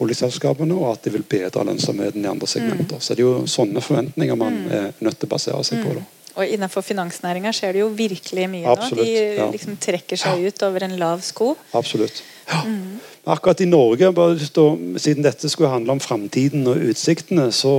oljeselskapene, 0.03 0.75
og 0.75 0.91
at 0.91 1.07
det 1.07 1.15
vil 1.15 1.23
bedre 1.23 1.63
lønnsomheten 1.69 2.25
i 2.25 2.31
andre 2.31 2.49
segmenter. 2.49 2.99
Så 2.99 3.15
det 3.15 3.23
er 3.23 3.29
jo 3.29 3.47
sånne 3.49 3.83
forventninger 3.83 4.39
man 4.39 4.61
er 4.67 4.91
nødt 4.99 5.19
til 5.19 5.29
å 5.29 5.35
basere 5.35 5.63
seg 5.63 5.85
på. 5.85 5.95
da. 5.99 6.05
Og 6.35 6.51
innenfor 6.51 6.83
finansnæringa 6.83 7.51
skjer 7.55 7.77
det 7.77 7.79
jo 7.79 7.91
virkelig 7.95 8.47
mye 8.51 8.67
Absolutt, 8.67 8.99
nå. 8.99 9.05
De 9.07 9.35
ja. 9.39 9.49
liksom 9.53 9.77
trekker 9.79 10.19
seg 10.19 10.43
ut 10.43 10.63
over 10.67 10.83
en 10.83 10.97
lav 10.99 11.23
sko. 11.23 11.53
Absolutt. 11.79 12.23
Ja. 12.49 12.63
Men 12.67 12.99
Akkurat 13.25 13.61
i 13.63 13.65
Norge, 13.65 14.11
lyst 14.37 14.59
siden 15.01 15.25
dette 15.25 15.49
skulle 15.49 15.71
handle 15.71 15.95
om 15.95 16.01
framtiden 16.03 16.67
og 16.69 16.83
utsiktene, 16.91 17.47
så 17.55 17.71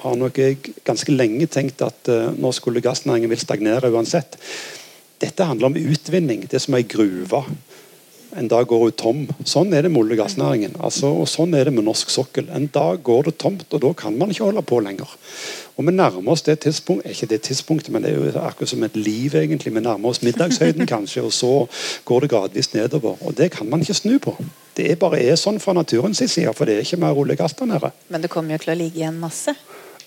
har 0.00 0.14
nok 0.16 0.38
jeg 0.40 0.56
ganske 0.86 1.12
lenge 1.12 1.50
tenkt 1.52 1.82
at 1.84 2.08
uh, 2.08 2.30
norsk 2.32 2.70
olje- 2.70 2.80
og 2.80 2.86
gassnæring 2.88 3.28
vil 3.28 3.42
stagnere 3.42 3.90
uansett. 3.92 4.38
Dette 5.20 5.44
handler 5.44 5.70
om 5.70 5.76
utvinning. 5.76 6.46
Det 6.48 6.56
er 6.56 6.64
som 6.64 6.78
gruva. 6.88 7.44
En 8.36 8.48
dag 8.48 8.66
går 8.66 8.82
hun 8.84 8.92
tom. 8.94 9.22
Sånn 9.44 9.72
er 9.74 9.82
det 9.82 9.90
med 9.90 10.04
olje- 10.04 10.14
og 10.14 10.20
gassnæringen. 10.22 10.76
Altså, 10.78 11.08
og 11.10 11.26
sånn 11.28 11.54
er 11.58 11.66
det 11.66 11.74
med 11.74 11.84
norsk 11.84 12.10
sokkel. 12.10 12.46
En 12.54 12.68
dag 12.70 13.02
går 13.02 13.24
det 13.26 13.38
tomt, 13.42 13.66
og 13.74 13.80
da 13.82 13.90
kan 13.92 14.16
man 14.18 14.30
ikke 14.30 14.46
holde 14.46 14.62
på 14.62 14.78
lenger. 14.80 15.10
Og 15.76 15.86
Vi 15.86 15.92
nærmer 15.92 16.32
oss 16.32 16.42
det 16.42 16.60
tidspunktet, 16.60 17.10
ikke 17.10 17.26
det 17.26 17.42
tidspunktet, 17.42 17.90
men 17.90 18.02
det 18.02 18.12
er 18.12 18.16
jo 18.16 18.38
akkurat 18.38 18.68
som 18.68 18.82
et 18.84 18.96
liv. 18.96 19.34
egentlig. 19.34 19.74
Vi 19.74 19.80
nærmer 19.80 20.08
oss 20.08 20.22
middagshøyden, 20.22 20.86
kanskje, 20.86 21.22
og 21.24 21.32
så 21.32 21.68
går 22.04 22.20
det 22.20 22.30
gradvis 22.30 22.74
nedover. 22.74 23.16
Og 23.20 23.34
Det 23.34 23.50
kan 23.50 23.68
man 23.68 23.80
ikke 23.80 23.94
snu 23.94 24.18
på. 24.18 24.36
Det 24.76 24.98
bare 24.98 25.20
er 25.20 25.34
sånn 25.34 25.58
fra 25.58 25.72
naturens 25.72 26.18
side, 26.18 26.54
for 26.54 26.64
det 26.64 26.74
er 26.76 26.80
ikke 26.80 27.00
mer 27.00 27.16
olje 27.16 27.32
og 27.32 27.38
gass 27.38 27.52
der 27.52 27.66
nede. 27.66 27.90
Men 28.08 28.20
det 28.20 28.30
kommer 28.30 28.52
jo 28.52 28.58
til 28.58 28.72
å 28.74 28.76
ligge 28.76 28.98
igjen 29.00 29.18
masse. 29.18 29.54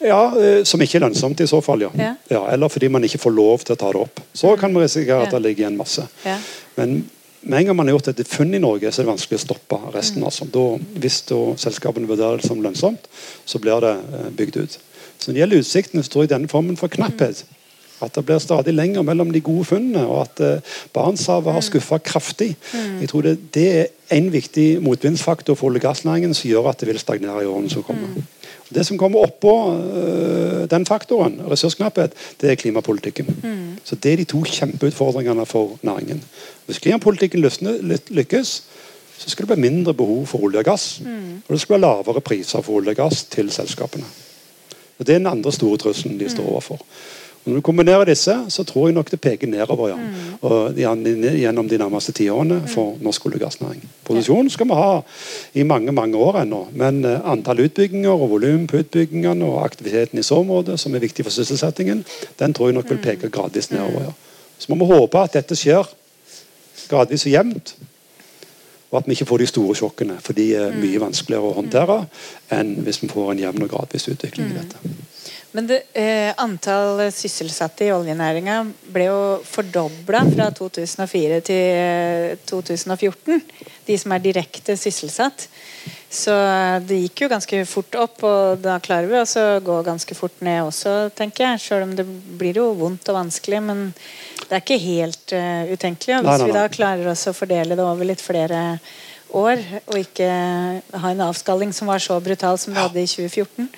Ja, 0.02 0.22
eh, 0.40 0.64
Som 0.64 0.82
ikke 0.82 0.98
er 1.00 1.06
lønnsomt 1.08 1.42
i 1.44 1.48
så 1.50 1.62
fall, 1.64 1.86
ja. 1.86 1.92
Ja. 2.30 2.46
Eller 2.52 2.72
fordi 2.72 2.90
man 2.92 3.04
ikke 3.04 3.22
får 3.22 3.36
lov 3.36 3.66
til 3.66 3.76
å 3.76 3.80
ta 3.80 3.92
det 3.94 4.02
opp. 4.02 4.24
Så 4.34 4.56
kan 4.60 4.74
man 4.74 4.84
risikere 4.84 5.24
at 5.28 5.32
det 5.32 5.42
ligger 5.42 5.66
igjen 5.66 5.78
masse. 5.80 6.08
Ja. 6.26 6.38
Men 6.78 7.04
med 7.44 7.60
en 7.60 7.66
gang 7.66 7.76
man 7.78 7.88
har 7.88 7.98
gjort 7.98 8.08
et 8.14 8.28
funn 8.28 8.54
i 8.56 8.62
Norge, 8.62 8.92
så 8.92 9.02
er 9.02 9.06
det 9.06 9.14
vanskelig 9.14 9.40
å 9.42 9.44
stoppe 9.44 9.80
resten. 9.94 10.24
Altså. 10.24 10.48
Da, 10.52 10.64
hvis 11.04 11.22
da 11.30 11.42
selskapene 11.60 12.08
vurderer 12.08 12.40
det 12.40 12.48
som 12.48 12.62
lønnsomt, 12.64 13.10
så 13.46 13.60
blir 13.60 13.84
det 13.84 13.98
eh, 13.98 14.30
bygd 14.38 14.62
ut. 14.62 14.80
Så 15.18 15.30
når 15.30 15.34
det 15.34 15.44
gjelder 15.44 15.66
utsiktene, 15.66 16.04
så 16.04 16.14
tror 16.14 16.26
jeg 16.26 16.34
denne 16.34 16.52
formen 16.52 16.80
for 16.80 16.92
knapphet 16.92 17.46
at 18.04 18.16
det 18.18 18.26
blir 18.28 18.40
stadig 18.44 18.74
lenger 18.76 19.06
mellom 19.06 19.30
de 19.32 19.40
gode 19.44 19.66
funnene, 19.70 20.04
og 20.08 20.26
at 20.26 20.42
eh, 20.44 20.80
Barentshavet 20.96 21.56
har 21.56 21.64
skuffa 21.64 22.00
kraftig. 22.04 22.50
Jeg 22.74 23.10
tror 23.12 23.24
det, 23.28 23.38
det 23.56 23.68
er 23.80 24.18
en 24.18 24.30
viktig 24.34 24.82
motvindsfaktor 24.84 25.56
for 25.56 25.70
olje- 25.70 25.80
og 25.84 25.88
gassnæringen 25.88 26.36
som 26.36 26.50
gjør 26.50 26.72
at 26.74 26.82
det 26.82 26.90
vil 26.92 27.00
stagnere 27.00 27.44
i 27.46 27.50
årene 27.50 27.72
som 27.72 27.86
kommer. 27.86 28.26
Det 28.74 28.86
som 28.86 28.98
kommer 28.98 29.20
oppå 29.20 29.54
øh, 29.76 30.70
den 30.72 30.86
faktoren, 30.86 31.42
ressursknapphet, 31.52 32.14
det 32.42 32.52
er 32.52 32.56
klimapolitikken. 32.56 33.28
Så 33.84 33.96
Det 33.96 34.14
er 34.14 34.18
de 34.18 34.24
to 34.24 34.44
kjempeutfordringene 34.44 35.46
for 35.46 35.80
næringen. 35.82 36.24
Hvis 36.66 36.80
klimapolitikken 36.80 37.42
lykkes, 38.10 38.64
så 39.18 39.30
skal 39.30 39.48
det 39.48 39.56
bli 39.56 39.70
mindre 39.70 39.94
behov 39.94 40.26
for 40.28 40.44
olje 40.44 40.60
og 40.60 40.66
gass. 40.66 41.02
Og 41.48 41.54
det 41.54 41.62
skal 41.62 41.76
bli 41.76 41.82
lavere 41.82 42.22
priser 42.22 42.62
for 42.62 42.74
olje 42.74 42.90
og 42.90 42.96
gass 42.96 43.24
til 43.24 43.52
selskapene. 43.52 44.06
Og 45.00 45.08
Det 45.08 45.14
er 45.14 45.20
den 45.20 45.28
andre 45.28 45.52
store 45.52 45.78
trusselen 45.78 46.20
de 46.20 46.30
står 46.30 46.50
overfor. 46.50 46.80
Når 47.44 47.60
du 47.60 47.62
kombinerer 47.62 48.08
disse, 48.08 48.34
så 48.50 48.64
tror 48.64 48.88
jeg 48.88 48.96
nok 48.96 49.10
det 49.12 49.20
peker 49.22 49.50
nedover 49.52 49.90
ja. 49.92 49.98
og 50.48 50.78
gjennom 50.80 51.68
de 51.68 51.80
nærmeste 51.82 52.14
tiårene 52.16 52.62
for 52.72 52.96
norsk 53.04 53.26
olje- 53.28 53.42
og 53.42 53.44
gassnæring. 53.44 53.82
Produksjon 54.08 54.50
skal 54.50 54.70
vi 54.70 54.78
ha 54.80 55.02
i 55.54 55.66
mange 55.68 55.92
mange 55.92 56.18
år 56.18 56.40
ennå, 56.42 56.62
men 56.72 57.04
eh, 57.06 57.20
antall 57.32 57.66
utbygginger 57.66 58.16
og 58.16 58.30
volum 58.32 58.68
på 58.68 58.80
utbyggingene 58.80 59.46
og 59.46 59.66
aktiviteten 59.66 60.20
i 60.20 60.24
så 60.24 60.40
måte, 60.44 60.78
som 60.78 60.96
er 60.96 61.04
viktig 61.04 61.26
for 61.26 61.36
sysselsettingen, 61.36 62.06
den 62.40 62.54
tror 62.54 62.72
jeg 62.72 62.80
nok 62.80 62.90
vil 62.90 63.04
peke 63.04 63.30
gradvis 63.30 63.72
nedover. 63.72 64.08
ja. 64.08 64.14
Så 64.58 64.72
må 64.72 64.80
vi 64.80 64.94
håpe 64.94 65.20
at 65.20 65.36
dette 65.36 65.56
skjer 65.60 65.90
gradvis 66.88 67.26
og 67.28 67.32
jevnt. 67.32 67.76
og 68.92 69.00
at 69.00 69.08
vi 69.08 69.12
ikke 69.12 69.26
får 69.26 69.38
de 69.38 69.46
store 69.50 69.76
sjokkene. 69.76 70.16
For 70.22 70.38
de 70.38 70.52
er 70.56 70.76
mye 70.78 71.00
vanskeligere 71.02 71.50
å 71.50 71.56
håndtere 71.58 71.96
enn 72.54 72.76
hvis 72.86 73.02
vi 73.02 73.10
får 73.10 73.32
en 73.32 73.40
jevn 73.42 73.66
og 73.66 73.72
gradvis 73.72 74.06
utvikling 74.08 74.52
i 74.52 74.60
dette. 74.60 74.92
Men 75.54 75.68
det, 75.70 75.84
eh, 75.94 76.34
antall 76.42 77.12
sysselsatte 77.14 77.86
i 77.86 77.92
oljenæringa 77.94 78.56
ble 78.90 79.06
jo 79.06 79.20
fordobla 79.46 80.24
fra 80.32 80.48
2004 80.50 81.38
til 81.46 81.60
eh, 81.78 82.40
2014. 82.50 83.44
De 83.86 83.98
som 84.02 84.16
er 84.16 84.24
direkte 84.24 84.74
sysselsatt. 84.80 85.46
Så 86.14 86.34
det 86.88 87.00
gikk 87.04 87.24
jo 87.24 87.30
ganske 87.30 87.62
fort 87.70 87.96
opp, 88.02 88.26
og 88.26 88.64
da 88.66 88.80
klarer 88.82 89.10
vi 89.10 89.18
også 89.20 89.46
å 89.46 89.62
gå 89.66 89.80
ganske 89.86 90.18
fort 90.18 90.42
ned 90.46 90.62
også, 90.66 91.12
tenker 91.18 91.46
jeg. 91.48 91.62
Selv 91.62 91.88
om 91.88 91.96
det 91.98 92.06
blir 92.06 92.58
jo 92.58 92.68
vondt 92.78 93.10
og 93.10 93.18
vanskelig, 93.18 93.62
men 93.66 93.88
det 94.44 94.52
er 94.52 94.62
ikke 94.62 94.78
helt 94.84 95.34
uh, 95.34 95.66
utenkelig. 95.74 96.20
Og 96.20 96.28
hvis 96.28 96.30
Nei, 96.30 96.38
nei, 96.38 96.46
nei. 96.46 96.52
vi 96.52 96.60
da 96.60 96.76
klarer 96.78 97.10
oss 97.16 97.26
å 97.30 97.34
fordele 97.34 97.78
det 97.78 97.86
over 97.86 98.10
litt 98.10 98.22
flere 98.22 98.62
år, 99.34 99.66
og 99.90 99.98
ikke 100.00 100.30
ha 101.02 101.12
en 101.12 101.26
avskalling 101.26 101.74
som 101.74 101.90
var 101.90 102.02
så 102.02 102.20
brutal 102.22 102.62
som 102.62 102.78
vi 102.78 102.86
hadde 102.86 103.02
i 103.02 103.10
2014 103.10 103.70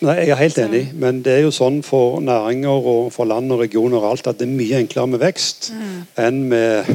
Nei, 0.00 0.14
Jeg 0.24 0.30
er 0.32 0.38
helt 0.40 0.58
enig, 0.62 0.82
men 0.96 1.18
det 1.20 1.32
er 1.34 1.42
jo 1.44 1.50
sånn 1.52 1.82
for 1.84 2.22
næringer 2.24 2.86
og 2.88 3.10
for 3.12 3.28
land 3.28 3.52
og 3.52 3.58
regioner 3.60 3.98
og 4.00 4.06
alt 4.14 4.30
at 4.30 4.38
det 4.40 4.46
er 4.48 4.54
mye 4.56 4.78
enklere 4.80 5.10
med 5.12 5.20
vekst 5.20 5.66
enn 6.16 6.38
med 6.48 6.88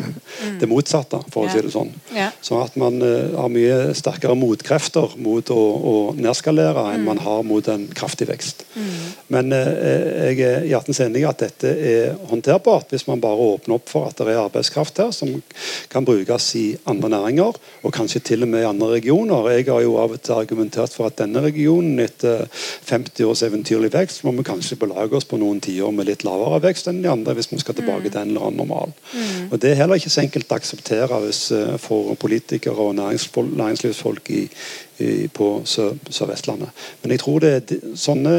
det 0.60 0.68
motsatte, 0.70 1.20
for 1.30 1.46
å 1.46 1.46
Mm. 1.46 1.50
Ja. 1.50 1.54
si 1.54 1.62
det 1.62 1.74
sånn. 1.74 1.92
Ja. 2.16 2.30
Sånn 2.42 2.64
at 2.64 2.76
man 2.82 2.98
uh, 3.04 3.36
har 3.38 3.50
mye 3.54 3.94
sterkere 3.94 4.34
motkrefter 4.36 5.14
mot 5.22 5.46
å, 5.54 5.62
å 5.92 5.94
nedskalere 6.18 6.88
enn 6.96 7.04
Mm. 7.04 7.06
man 7.06 7.18
har 7.22 7.44
mot 7.44 7.68
en 7.68 7.88
kraftig 7.94 8.28
vekst. 8.28 8.64
Men 9.30 9.54
uh, 9.54 10.32
jeg 10.34 10.40
er 10.42 10.66
hjertens 10.66 11.00
enig 11.06 11.22
i 11.22 11.28
at 11.30 11.38
dette 11.46 11.68
er 11.70 12.16
håndterbart 12.30 12.90
hvis 12.90 13.06
man 13.08 13.22
bare 13.22 13.38
åpner 13.38 13.76
opp 13.78 13.88
for 13.90 14.08
at 14.10 14.18
det 14.18 14.28
er 14.34 14.42
arbeidskraft 14.48 14.98
her 14.98 15.12
som 15.12 15.44
kan 15.90 16.06
brukes 16.06 16.50
i 16.56 16.66
andre 16.88 17.10
næringer, 17.10 17.54
og 17.84 17.94
kanskje 17.94 18.24
til 18.32 18.44
og 18.44 18.50
med 18.50 18.64
i 18.64 18.70
andre 18.70 18.90
regioner. 18.98 19.52
Jeg 19.54 19.68
har 19.70 19.82
jo 19.86 19.98
av 20.02 20.12
og 20.18 20.22
til 20.26 20.34
argumentert 20.42 20.94
for 20.96 21.06
at 21.12 21.18
denne 21.22 21.42
regionen 21.46 22.00
etter 22.00 22.48
50 22.96 23.28
års 23.28 23.44
eventyrlig 23.46 23.92
vekst 23.94 24.24
må 24.26 24.34
vi 24.38 24.46
kanskje 24.48 24.78
belage 24.80 25.18
oss 25.18 25.28
på 25.28 25.40
noen 25.42 25.60
tiår 25.64 25.92
med 25.96 26.08
litt 26.10 26.26
lavere 26.28 26.62
vekst 26.64 26.90
enn 26.92 27.02
de 27.04 27.12
andre 27.12 27.36
hvis 27.38 27.52
vi 27.52 27.60
skal 27.62 27.78
tilbake 27.78 28.10
til 28.10 28.22
en 28.22 28.32
eller 28.32 28.48
annen 28.48 28.62
normal. 28.64 28.96
Og 29.52 29.60
Det 29.60 29.72
er 29.72 29.80
heller 29.82 30.00
ikke 30.00 30.14
så 30.14 30.24
enkelt 30.24 30.52
å 30.52 30.60
akseptere 30.60 31.22
hvis, 31.26 31.42
eh, 31.52 31.78
for 31.82 32.16
politikere 32.16 32.88
og 32.88 32.96
næringslivsfolk 32.96 34.32
i, 34.32 34.44
i, 35.00 35.28
på 35.28 35.62
Sør- 35.68 35.98
Sør-Vestlandet. 36.10 36.70
Men 37.02 37.12
jeg 37.12 37.20
tror 37.24 37.40
det 37.44 37.52
er 37.56 37.96
sånne 38.00 38.34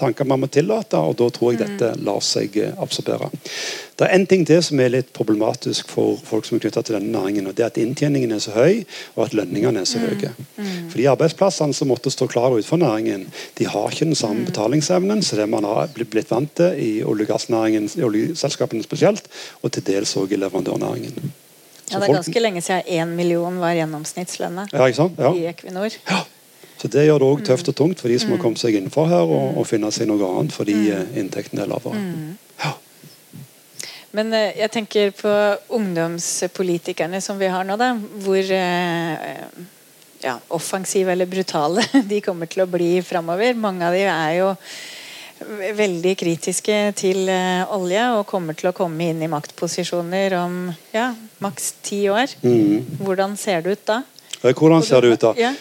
tanker 0.00 0.28
man 0.28 0.42
må 0.42 0.48
tillate, 0.52 0.98
og 0.98 1.16
da 1.20 1.28
tror 1.32 1.52
jeg 1.54 1.62
dette 1.62 1.92
lar 2.04 2.20
seg 2.24 2.56
eh, 2.60 2.74
absorbere. 2.82 3.30
Det 3.96 4.06
er 4.08 4.14
en 4.16 4.26
ting 4.26 4.44
til 4.48 4.62
som 4.64 4.80
er 4.80 4.90
litt 4.92 5.12
problematisk 5.16 5.88
for 5.92 6.16
folk 6.26 6.46
som 6.48 6.56
er 6.56 6.64
knyttet 6.64 6.88
til 6.88 6.96
denne 6.98 7.12
næringen. 7.12 7.46
og 7.46 7.54
det 7.56 7.64
er 7.64 7.70
At 7.72 7.78
inntjeningen 7.78 8.32
er 8.32 8.40
så 8.42 8.54
høy, 8.56 8.84
og 9.16 9.26
at 9.26 9.34
lønningene 9.34 9.80
er 9.80 9.88
så 9.88 10.00
høye. 10.02 10.32
For 10.90 10.96
De 10.98 11.08
arbeidsplassene 11.08 11.74
som 11.76 11.88
måtte 11.88 12.10
stå 12.10 12.26
klare 12.26 12.58
utenfor 12.58 12.80
næringen, 12.82 13.28
de 13.58 13.66
har 13.68 13.90
ikke 13.90 14.08
den 14.10 14.18
samme 14.18 14.44
betalingsevnen 14.48 15.22
som 15.22 15.38
det 15.38 15.48
man 15.48 15.64
har 15.64 15.88
blitt 15.94 16.30
vant 16.30 16.54
til 16.56 16.74
i 16.78 16.90
olje- 17.04 17.28
og 17.28 17.34
gassnæringen, 17.36 17.88
i 17.96 18.02
oljeselskapene 18.02 18.82
spesielt, 18.82 19.28
og 19.62 19.72
til 19.72 19.84
dels 19.86 20.16
òg 20.16 20.32
i 20.32 20.40
leverandørnæringen. 20.40 21.32
Så 21.86 21.94
Ja, 21.94 21.98
det 21.98 22.02
er 22.02 22.06
folk- 22.06 22.18
ganske 22.22 22.40
lenge 22.40 22.62
siden 22.62 22.82
én 22.86 23.16
million 23.16 23.58
var 23.60 23.74
gjennomsnittslønna 23.74 24.68
Ja? 24.72 24.86
Ja. 25.18 25.32
i 25.34 25.46
Equinor. 25.46 25.90
Så 26.82 26.88
Det 26.88 27.06
gjør 27.06 27.18
det 27.18 27.26
òg 27.28 27.44
tøft 27.46 27.68
og 27.68 27.76
tungt 27.76 28.00
for 28.00 28.08
de 28.08 28.18
som 28.18 28.30
har 28.30 28.38
kommet 28.38 28.58
seg 28.58 28.74
innenfor 28.74 29.06
her 29.06 29.22
og, 29.22 29.58
og 29.58 29.66
finne 29.66 29.90
seg 29.92 30.08
noe 30.10 30.26
annet 30.26 30.52
fordi 30.52 30.74
mm. 30.74 31.12
inntektene 31.14 31.62
er 31.62 31.70
lavere. 31.70 32.00
Ja. 32.64 32.72
Men 34.12 34.32
eh, 34.34 34.58
jeg 34.58 34.70
tenker 34.74 35.12
på 35.16 35.34
ungdomspolitikerne 35.78 37.20
som 37.20 37.38
vi 37.38 37.46
har 37.52 37.64
nå, 37.64 37.76
da. 37.80 37.92
Hvor 38.24 38.50
eh, 38.56 39.46
ja, 40.22 40.34
offensive 40.48 41.12
eller 41.12 41.26
brutale 41.26 41.84
de 42.10 42.20
kommer 42.24 42.50
til 42.50 42.64
å 42.64 42.70
bli 42.70 42.96
framover. 43.06 43.54
Mange 43.54 43.86
av 43.86 43.94
de 43.96 44.02
er 44.02 44.34
jo 44.40 44.50
veldig 45.76 46.14
kritiske 46.20 46.78
til 46.98 47.28
eh, 47.32 47.64
olje 47.74 48.04
og 48.18 48.26
kommer 48.30 48.56
til 48.58 48.70
å 48.70 48.76
komme 48.76 49.10
inn 49.12 49.22
i 49.24 49.30
maktposisjoner 49.32 50.36
om 50.40 50.56
ja, 50.94 51.10
maks 51.42 51.72
ti 51.84 52.04
år. 52.12 52.32
Mm. 52.44 52.98
Hvordan 53.02 53.36
ser 53.40 53.62
det 53.66 53.76
ut 53.78 53.84
da? 53.88 54.00
Hvordan 54.42 54.82
ser 54.82 55.04
det 55.04 55.12
ut 55.16 55.22
da? 55.22 55.34
Ja, 55.38 55.52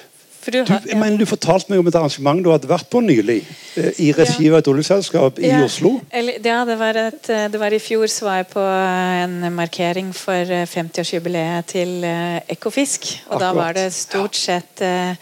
for 0.42 0.50
du 0.56 0.64
Du, 0.66 0.72
har, 0.74 0.82
jeg 0.90 0.98
mener, 0.98 1.20
du 1.22 1.26
fortalte 1.30 1.70
meg 1.70 1.84
om 1.84 1.90
et 1.92 1.96
arrangement 2.00 2.40
du 2.42 2.50
hadde 2.50 2.66
vært 2.70 2.88
på 2.90 2.98
nylig. 3.06 3.44
eh, 3.78 3.92
I 4.02 4.08
regi 4.18 4.50
av 4.50 4.58
et 4.58 4.70
oljeselskap 4.72 5.38
i 5.38 5.52
Ja, 5.52 5.60
Oslo. 5.68 6.00
Eller, 6.10 6.40
ja, 6.42 6.64
det 6.66 6.78
var, 6.80 6.98
et, 6.98 7.30
eh, 7.30 7.48
det 7.54 7.62
var 7.62 7.74
i 7.78 7.80
fjor 7.80 8.10
så 8.10 8.26
var 8.26 8.40
jeg 8.42 8.48
på 8.56 8.64
en 8.66 9.54
markering 9.54 10.10
for 10.18 10.34
eh, 10.58 10.66
50-årsjubileet 10.66 11.70
til 11.76 12.02
Ekofisk. 12.50 13.12
Og 13.30 13.40
da 13.44 13.52
var 13.54 13.78
det 13.78 13.92
stort 13.94 14.36
sett 14.36 14.82
eh, 14.82 15.14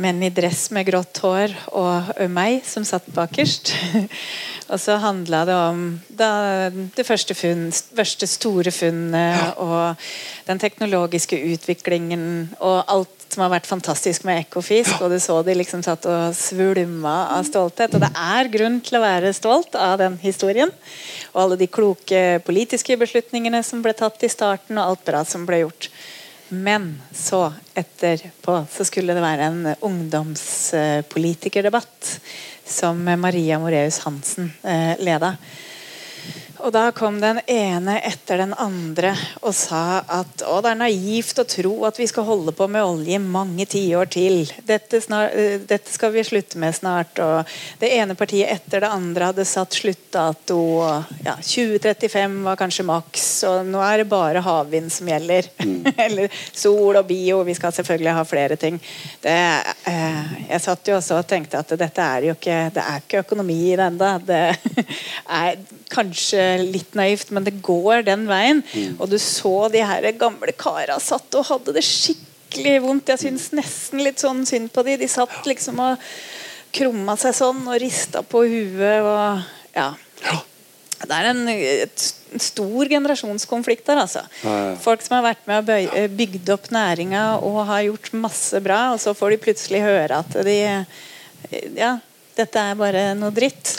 menn 0.00 0.22
i 0.22 0.30
dress 0.34 0.68
med 0.74 0.86
grått 0.88 1.18
hår 1.24 1.54
og 1.76 2.10
meg 2.30 2.60
som 2.66 2.86
satt 2.86 3.08
bakerst. 3.14 3.72
og 4.70 4.78
så 4.80 4.98
handla 5.02 5.44
det 5.48 5.56
om 5.56 5.86
det 6.08 7.06
første, 7.06 7.34
funn, 7.34 7.70
første 7.72 8.28
store 8.30 8.74
funnet 8.74 9.58
og 9.62 9.98
den 10.46 10.62
teknologiske 10.62 11.38
utviklingen 11.54 12.52
og 12.60 12.84
alt 12.86 13.20
som 13.30 13.44
har 13.44 13.52
vært 13.52 13.68
fantastisk 13.68 14.24
med 14.26 14.42
Ekofisk. 14.42 15.00
Og 15.04 15.12
du 15.12 15.18
så 15.22 15.38
de 15.46 15.54
liksom 15.54 15.84
satt 15.86 16.06
og 16.10 16.34
svulma 16.36 17.16
av 17.36 17.46
stolthet. 17.48 17.94
Og 17.94 18.02
det 18.02 18.10
er 18.10 18.50
grunn 18.52 18.80
til 18.84 18.98
å 18.98 19.04
være 19.04 19.34
stolt 19.36 19.76
av 19.78 19.98
den 20.02 20.18
historien. 20.22 20.72
Og 21.32 21.44
alle 21.44 21.60
de 21.60 21.70
kloke 21.70 22.40
politiske 22.46 22.98
beslutningene 23.00 23.62
som 23.66 23.84
ble 23.84 23.94
tatt 23.96 24.22
i 24.26 24.32
starten, 24.32 24.78
og 24.78 24.94
alt 24.94 25.06
bra 25.06 25.22
som 25.28 25.46
ble 25.48 25.62
gjort. 25.64 25.90
Men 26.52 27.02
så, 27.14 27.52
etterpå, 27.74 28.66
så 28.70 28.84
skulle 28.84 29.14
det 29.14 29.22
være 29.22 29.44
en 29.46 29.74
ungdomspolitikerdebatt 29.86 32.20
som 32.66 33.04
Maria 33.22 33.58
Moreus 33.62 33.98
Hansen 34.02 34.50
eh, 34.62 34.98
leda. 34.98 35.36
Og 36.60 36.72
da 36.74 36.90
kom 36.92 37.20
den 37.22 37.40
ene 37.48 37.96
etter 38.04 38.40
den 38.42 38.52
andre 38.60 39.12
og 39.40 39.54
sa 39.56 40.00
at 40.00 40.42
å, 40.44 40.58
det 40.62 40.72
er 40.74 40.80
naivt 40.82 41.40
å 41.40 41.46
tro 41.48 41.72
at 41.88 41.98
vi 42.00 42.06
skal 42.10 42.26
holde 42.28 42.52
på 42.56 42.66
med 42.70 42.84
olje 42.84 43.16
i 43.16 43.22
mange 43.22 43.64
tiår 43.70 44.10
til. 44.12 44.42
Dette, 44.68 45.00
snar, 45.02 45.30
eh, 45.32 45.56
dette 45.60 45.92
skal 45.92 46.12
vi 46.14 46.24
slutte 46.26 46.60
med 46.60 46.76
snart. 46.76 47.18
Og 47.24 47.48
det 47.80 47.92
ene 47.96 48.16
partiet 48.18 48.52
etter 48.52 48.84
det 48.84 48.92
andre 48.92 49.30
hadde 49.30 49.46
satt 49.48 49.78
sluttdato. 49.78 50.60
Ja, 51.24 51.36
2035 51.40 52.38
var 52.44 52.60
kanskje 52.60 52.86
maks, 52.88 53.28
og 53.48 53.70
nå 53.70 53.82
er 53.84 54.02
det 54.02 54.10
bare 54.12 54.44
havvind 54.44 54.92
som 54.92 55.08
gjelder. 55.10 55.48
Eller 56.06 56.40
sol 56.52 57.00
og 57.00 57.06
bio. 57.08 57.42
Vi 57.48 57.56
skal 57.56 57.74
selvfølgelig 57.76 58.16
ha 58.18 58.26
flere 58.28 58.60
ting. 58.60 58.80
Det, 59.22 59.36
eh, 59.90 60.36
jeg 60.50 60.64
satt 60.66 60.92
jo 60.92 60.98
også 61.00 61.22
og 61.22 61.28
tenkte 61.30 61.64
at 61.64 61.76
dette 61.80 62.04
er 62.04 62.30
jo 62.30 62.36
ikke 62.36 62.58
Det 62.74 62.82
er 62.82 63.02
ikke 63.02 63.22
økonomi 63.24 63.58
i 63.70 63.76
det 63.78 63.86
ennå. 63.90 64.10
Det 64.26 64.42
er 65.40 65.62
kanskje 65.92 66.42
litt 66.62 66.96
naivt, 66.98 67.32
men 67.34 67.46
det 67.46 67.58
går 67.64 68.04
den 68.08 68.26
veien. 68.30 68.62
Og 68.98 69.08
du 69.10 69.18
så 69.22 69.68
de 69.72 69.82
her 69.84 70.10
gamle 70.18 70.54
kara 70.56 70.98
satt 71.02 71.34
og 71.38 71.48
hadde 71.50 71.76
det 71.76 71.86
skikkelig 71.86 72.76
vondt. 72.84 73.12
Jeg 73.14 73.24
syns 73.26 73.50
nesten 73.56 74.04
litt 74.06 74.22
sånn 74.22 74.44
synd 74.48 74.72
på 74.74 74.84
de. 74.86 74.98
De 75.00 75.10
satt 75.10 75.42
liksom 75.48 75.82
og 75.82 76.10
krumma 76.74 77.16
seg 77.18 77.34
sånn 77.34 77.64
og 77.66 77.80
rista 77.82 78.22
på 78.26 78.44
huet 78.46 79.02
og 79.02 79.42
ja. 79.74 79.90
Det 81.00 81.16
er 81.16 81.30
en, 81.30 81.46
en 81.48 82.42
stor 82.44 82.90
generasjonskonflikt 82.92 83.86
der, 83.88 84.02
altså. 84.02 84.20
Ja, 84.44 84.56
ja. 84.68 84.74
Folk 84.82 85.00
som 85.00 85.16
har 85.16 85.24
vært 85.30 85.46
med 85.48 85.62
og 85.62 85.70
bøy, 85.70 85.86
eh, 85.96 86.10
bygd 86.12 86.52
opp 86.52 86.68
næringa 86.74 87.22
og 87.38 87.62
har 87.70 87.86
gjort 87.86 88.12
masse 88.20 88.60
bra, 88.60 88.82
og 88.92 89.00
så 89.00 89.14
får 89.16 89.32
de 89.32 89.40
plutselig 89.46 89.80
høre 89.86 90.20
at 90.20 90.36
de 90.46 90.58
Ja, 91.72 91.94
dette 92.40 92.62
er 92.70 92.78
bare 92.78 93.10
noe 93.18 93.32
dritt. 93.34 93.76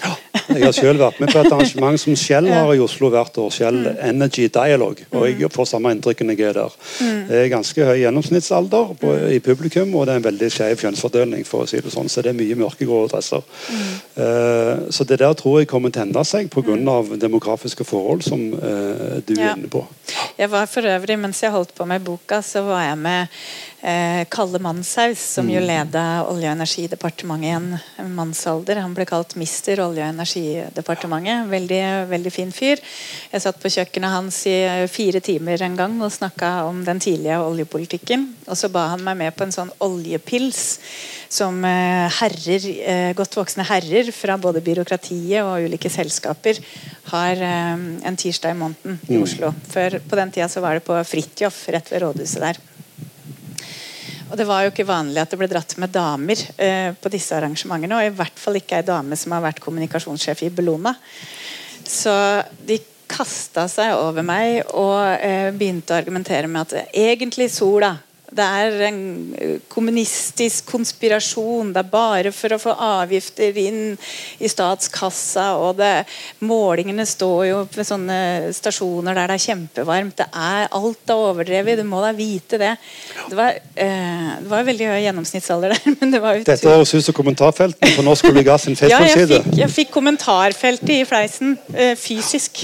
Jeg 0.51 0.65
har 0.65 0.73
selv 0.75 0.99
vært 0.99 1.19
med 1.21 1.31
på 1.31 1.39
et 1.39 1.51
arrangement 1.51 1.99
som 1.99 2.15
Shell 2.19 2.49
har 2.51 2.71
i 2.75 2.81
Oslo 2.83 3.09
hvert 3.13 3.37
år. 3.39 3.51
Shell 3.55 3.85
Energy 4.03 4.47
Dialogue. 4.51 5.05
Og 5.15 5.27
jeg 5.29 5.51
får 5.53 5.69
samme 5.69 5.93
inntrykk 5.95 6.23
når 6.25 6.39
jeg 6.39 6.49
er 6.49 6.57
der. 6.59 6.75
Det 7.29 7.39
er 7.39 7.51
ganske 7.53 7.87
høy 7.87 8.01
gjennomsnittsalder 8.01 8.91
på, 8.99 9.13
i 9.31 9.39
publikum, 9.43 9.93
og 9.95 10.07
det 10.07 10.15
er 10.15 10.21
en 10.21 10.27
veldig 10.27 10.49
skjev 10.51 10.83
kjønnsfordeling. 10.83 11.45
for 11.47 11.63
å 11.63 11.69
si 11.69 11.79
det 11.79 11.93
sånn, 11.93 12.09
Så 12.11 12.23
det 12.23 12.33
er 12.33 12.39
mye 12.39 12.59
mørkegrå 12.59 13.05
dresser. 13.11 13.43
Uh, 14.17 14.89
så 14.91 15.07
det 15.07 15.21
der 15.23 15.33
tror 15.39 15.61
jeg 15.61 15.71
kommer 15.71 15.91
til 15.91 16.03
å 16.03 16.05
endre 16.09 16.25
seg 16.27 16.51
pga. 16.51 16.77
demografiske 17.17 17.83
forhold 17.87 18.23
som 18.23 18.53
uh, 18.53 19.21
du 19.25 19.33
er 19.39 19.55
inne 19.55 19.71
på. 19.71 19.85
Jeg 20.37 20.49
var 20.49 20.65
for 20.67 20.81
øvrig, 20.81 21.19
Mens 21.21 21.43
jeg 21.43 21.51
holdt 21.51 21.75
på 21.75 21.85
med 21.85 22.01
boka, 22.01 22.41
så 22.41 22.63
var 22.65 22.83
jeg 22.83 22.97
med 22.97 23.27
eh, 23.81 24.23
Kalle 24.31 24.59
Manshaus, 24.61 25.19
som 25.35 25.49
jo 25.49 25.61
leda 25.61 26.23
Olje- 26.29 26.49
og 26.49 26.57
energidepartementet 26.57 27.47
i 27.49 28.01
en 28.01 28.13
mannsalder. 28.15 28.81
Han 28.83 28.95
ble 28.97 29.05
kalt 29.09 29.35
Mister 29.39 29.81
Olje- 29.83 30.05
og 30.05 30.13
energidepartementet. 30.15 31.49
Veldig, 31.51 31.81
veldig 32.11 32.33
fin 32.33 32.51
fyr. 32.53 32.81
Jeg 33.31 33.43
satt 33.43 33.61
på 33.61 33.71
kjøkkenet 33.73 34.15
hans 34.15 34.41
i 34.49 34.55
fire 34.91 35.21
timer 35.23 35.61
en 35.65 35.77
gang 35.79 35.97
og 36.01 36.13
snakka 36.13 36.51
om 36.69 36.83
den 36.85 37.01
tidlige 37.01 37.39
oljepolitikken. 37.41 38.27
Og 38.47 38.57
så 38.57 38.71
ba 38.71 38.87
han 38.93 39.03
meg 39.05 39.17
med 39.17 39.35
på 39.37 39.47
en 39.47 39.55
sånn 39.55 39.73
oljepils 39.81 40.79
som 41.31 41.63
eh, 41.65 42.07
herrer, 42.21 42.69
eh, 42.85 43.11
godt 43.17 43.37
voksne 43.39 43.65
herrer 43.67 44.11
fra 44.15 44.37
både 44.41 44.63
byråkratiet 44.65 45.41
og 45.43 45.67
ulike 45.67 45.89
selskaper 45.91 46.59
har 47.11 47.39
en 47.41 48.17
tirsdag 48.17 48.53
i 48.53 48.59
måneden 48.59 48.99
i 49.09 49.17
Oslo. 49.19 49.49
Før, 49.71 49.97
på 49.99 50.19
den 50.19 50.31
tida 50.31 50.47
så 50.51 50.61
var 50.63 50.77
det 50.77 50.85
på 50.85 50.95
Fridtjof 51.03 51.65
rett 51.73 51.89
ved 51.91 52.05
rådhuset 52.05 52.43
der. 52.45 52.59
Og 54.31 54.37
det 54.39 54.47
var 54.47 54.63
jo 54.63 54.71
ikke 54.71 54.87
vanlig 54.87 55.19
at 55.19 55.33
det 55.33 55.39
ble 55.41 55.49
dratt 55.51 55.75
med 55.81 55.91
damer 55.91 56.39
eh, 56.55 56.93
på 56.95 57.11
disse 57.11 57.35
arrangementene. 57.35 57.97
Og 57.99 58.07
i 58.07 58.13
hvert 58.15 58.39
fall 58.39 58.59
ikke 58.61 58.79
ei 58.79 58.87
dame 58.87 59.17
som 59.19 59.35
har 59.35 59.43
vært 59.43 59.59
kommunikasjonssjef 59.63 60.45
i 60.47 60.51
Bellona. 60.55 60.93
Så 61.83 62.13
de 62.63 62.79
kasta 63.11 63.65
seg 63.67 63.91
over 63.99 64.23
meg 64.23 64.61
og 64.71 64.95
eh, 65.19 65.49
begynte 65.51 65.91
å 65.91 65.99
argumentere 65.99 66.47
med 66.47 66.63
at 66.63 66.95
egentlig 66.95 67.49
sola 67.51 67.91
det 68.31 68.45
er 68.45 68.75
en 68.87 68.99
eh, 69.35 69.55
kommunistisk 69.71 70.69
konspirasjon. 70.71 71.73
Det 71.75 71.81
er 71.81 71.89
bare 71.91 72.31
for 72.35 72.55
å 72.55 72.59
få 72.61 72.75
avgifter 72.75 73.57
inn 73.59 73.81
i 74.39 74.51
statskassa. 74.51 75.49
og 75.59 75.75
det, 75.81 76.05
Målingene 76.47 77.05
står 77.07 77.41
jo 77.49 77.57
ved 77.75 77.87
sånne 77.87 78.19
stasjoner 78.55 79.17
der 79.17 79.33
det 79.33 79.37
er 79.37 79.45
kjempevarmt. 79.49 80.15
Det 80.23 80.29
er, 80.31 80.69
alt 80.71 81.11
er 81.11 81.25
overdrevet. 81.27 81.81
Du 81.81 81.87
må 81.87 81.99
da 82.03 82.13
vite 82.15 82.61
det. 82.61 82.71
Det 83.27 83.37
var, 83.37 83.59
eh, 83.75 84.31
det 84.39 84.51
var 84.53 84.67
veldig 84.71 84.89
høy 84.93 85.01
gjennomsnittsalder 85.09 85.75
der. 85.75 85.91
men 85.99 86.15
det 86.15 86.23
var 86.23 86.39
Dette 86.47 86.71
høres 86.71 86.95
ut 86.95 87.03
som 87.09 87.19
kommentarfeltene 87.19 87.95
på 87.99 88.07
Norsk 88.07 88.31
olje 88.31 88.47
gass 88.47 88.69
sin 88.69 88.79
Facebook-side. 88.79 89.27
Ja, 89.27 89.43
jeg 89.43 89.51
fikk, 89.51 89.61
jeg 89.65 89.75
fikk 89.75 89.95
kommentarfeltet 89.99 90.95
i 90.95 91.03
fleisen. 91.07 91.57
Eh, 91.75 91.97
fysisk. 91.99 92.63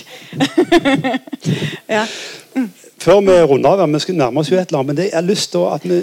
ja. 1.97 2.07
Mm. 2.55 2.71
Før 2.97 3.19
vi 3.21 3.33
runder 3.45 3.77
av, 3.77 3.91
vi 3.93 3.99
skal 4.01 4.15
nærme 4.17 4.41
oss 4.41 4.49
jo 4.49 4.57
et 4.57 4.71
eller 4.71 4.79
annet, 4.79 4.89
men 4.89 4.97
det, 4.97 5.05
jeg 5.11 5.17
har 5.19 5.25
lyst 5.27 5.51
til 5.53 5.65
at 5.69 5.83
vi 5.85 5.97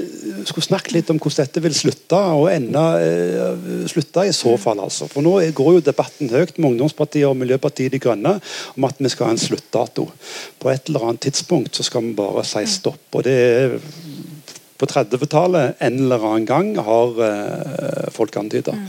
skulle 0.46 0.66
snakke 0.66 0.94
litt 0.94 1.08
om 1.10 1.18
hvordan 1.18 1.48
dette 1.48 1.62
vil 1.64 1.74
slutte. 1.74 2.20
og 2.38 2.46
enda 2.52 2.84
eh, 3.02 3.88
slutte 3.90 4.26
i 4.28 4.34
så 4.36 4.54
fall. 4.60 4.84
altså. 4.84 5.08
For 5.10 5.24
Nå 5.26 5.34
går 5.58 5.72
jo 5.74 5.84
debatten 5.88 6.30
høyt 6.30 6.54
med 6.58 6.70
Ungdomspartiet 6.70 7.26
og 7.26 7.36
Miljøpartiet 7.40 7.96
De 7.96 8.00
Grønne 8.02 8.36
om 8.76 8.86
at 8.86 9.02
vi 9.02 9.10
skal 9.10 9.26
ha 9.26 9.34
en 9.34 9.42
sluttdato. 9.42 10.06
På 10.62 10.70
et 10.70 10.86
eller 10.88 11.08
annet 11.08 11.26
tidspunkt 11.26 11.74
så 11.74 11.86
skal 11.86 12.06
vi 12.06 12.14
bare 12.20 12.46
si 12.46 12.62
stopp. 12.70 13.04
og 13.12 13.26
det 13.26 13.38
er 13.42 13.78
På 14.78 14.86
30-tallet 14.90 15.82
en 15.86 15.98
eller 16.02 16.24
annen 16.30 16.46
gang 16.46 16.74
har 16.78 17.20
eh, 17.26 18.10
folk 18.14 18.36
antyda. 18.36 18.74
Mm. 18.74 18.88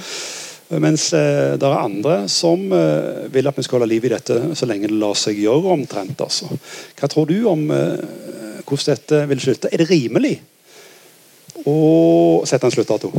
Mens 0.73 1.11
eh, 1.13 1.53
det 1.61 1.67
er 1.67 1.77
andre 1.77 2.23
som 2.31 2.63
eh, 2.73 3.25
vil 3.33 3.45
at 3.45 3.57
vi 3.57 3.65
skal 3.65 3.77
holde 3.77 3.91
liv 3.91 4.07
i 4.07 4.13
dette 4.15 4.37
så 4.57 4.65
lenge 4.65 4.89
det 4.89 4.97
lar 4.97 5.17
seg 5.17 5.37
gjøre. 5.37 5.75
omtrent. 5.75 6.21
Altså. 6.25 6.49
Hva 6.97 7.09
tror 7.11 7.29
du 7.29 7.37
om 7.51 7.67
eh, 7.73 8.63
hvordan 8.65 8.95
dette 8.95 9.21
vil 9.29 9.43
slutte? 9.43 9.69
Er 9.69 9.83
det 9.83 9.89
rimelig 9.91 10.39
å 11.69 12.41
sette 12.49 12.65
en 12.65 12.73
sluttdato? 12.73 13.11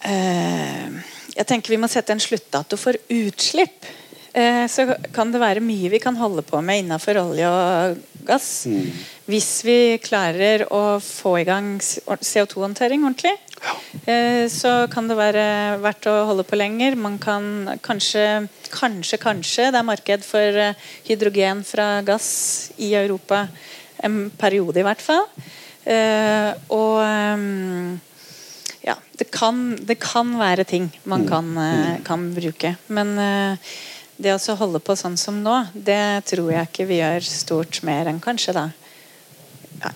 Uh, 0.00 1.00
jeg 1.34 1.44
tenker 1.48 1.74
vi 1.74 1.80
må 1.80 1.88
sette 1.92 2.14
en 2.14 2.22
sluttdato 2.22 2.78
for 2.80 2.96
utslipp. 3.12 3.88
Uh, 4.32 4.64
så 4.70 4.86
kan 5.12 5.32
det 5.32 5.42
være 5.42 5.64
mye 5.64 5.90
vi 5.92 6.00
kan 6.00 6.16
holde 6.16 6.44
på 6.46 6.60
med 6.64 6.84
innenfor 6.84 7.20
olje 7.20 7.48
og 7.48 8.00
gass. 8.28 8.50
Mm. 8.68 8.88
Hvis 9.32 9.50
vi 9.66 9.78
klarer 10.04 10.66
å 10.72 11.00
få 11.04 11.38
i 11.40 11.46
gang 11.48 11.74
CO2-håndtering 11.80 13.04
ordentlig. 13.04 13.36
Eh, 14.06 14.46
så 14.48 14.86
kan 14.92 15.08
det 15.10 15.18
være 15.18 15.44
verdt 15.82 16.08
å 16.10 16.14
holde 16.30 16.46
på 16.48 16.58
lenger. 16.58 16.96
Man 16.96 17.18
kan 17.22 17.68
kanskje, 17.84 18.46
kanskje, 18.72 19.20
kanskje 19.20 19.70
det 19.70 19.80
er 19.80 19.86
marked 19.86 20.26
for 20.26 20.60
eh, 20.64 20.86
hydrogen 21.08 21.64
fra 21.66 22.00
gass 22.06 22.30
i 22.80 22.94
Europa 22.98 23.46
en 24.00 24.30
periode, 24.40 24.80
i 24.80 24.86
hvert 24.86 25.02
fall. 25.04 25.26
Eh, 25.84 26.50
og 26.72 27.00
ja, 28.80 28.96
det 29.20 29.26
kan, 29.34 29.64
det 29.76 29.98
kan 30.00 30.32
være 30.40 30.64
ting 30.64 30.88
man 31.04 31.26
kan, 31.28 31.52
kan 32.06 32.30
bruke. 32.32 32.74
Men 32.88 33.12
det 34.20 34.32
å 34.36 34.56
holde 34.56 34.80
på 34.84 34.96
sånn 34.96 35.18
som 35.20 35.42
nå, 35.44 35.56
det 35.74 36.24
tror 36.28 36.48
jeg 36.54 36.70
ikke 36.70 36.88
vi 36.88 37.02
gjør 37.02 37.28
stort 37.28 37.82
mer 37.84 38.08
enn 38.08 38.22
kanskje 38.24 38.56
da 38.56 38.70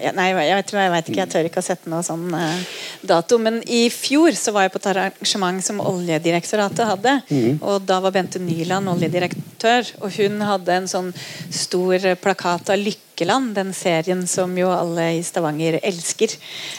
ja, 0.00 0.12
nei, 0.16 0.30
jeg 0.32 0.56
vet, 0.56 0.72
jeg 0.72 0.92
vet, 0.92 1.08
ikke. 1.10 1.20
Jeg 1.20 1.32
tør 1.32 1.48
ikke 1.48 1.60
å 1.60 1.66
sette 1.66 1.90
noe 1.92 2.04
sånn 2.06 2.24
eh, 2.38 2.80
dato. 3.04 3.38
Men 3.42 3.60
i 3.68 3.86
fjor 3.92 4.36
så 4.38 4.54
var 4.54 4.66
jeg 4.66 4.74
på 4.74 4.80
et 4.80 4.90
arrangement 4.94 5.60
som 5.64 5.82
Oljedirektoratet 5.84 6.88
hadde. 6.88 7.14
Mm. 7.28 7.58
Og 7.60 7.84
da 7.84 8.00
var 8.04 8.14
Bente 8.14 8.40
Nyland 8.40 8.88
oljedirektør. 8.94 9.90
Og 10.00 10.16
hun 10.16 10.40
hadde 10.44 10.78
en 10.78 10.90
sånn 10.90 11.10
stor 11.52 12.08
plakat 12.22 12.72
av 12.72 12.80
Lykkeland, 12.80 13.52
den 13.58 13.74
serien 13.76 14.24
som 14.30 14.56
jo 14.58 14.72
alle 14.72 15.10
i 15.18 15.22
Stavanger 15.26 15.78
elsker. 15.82 16.32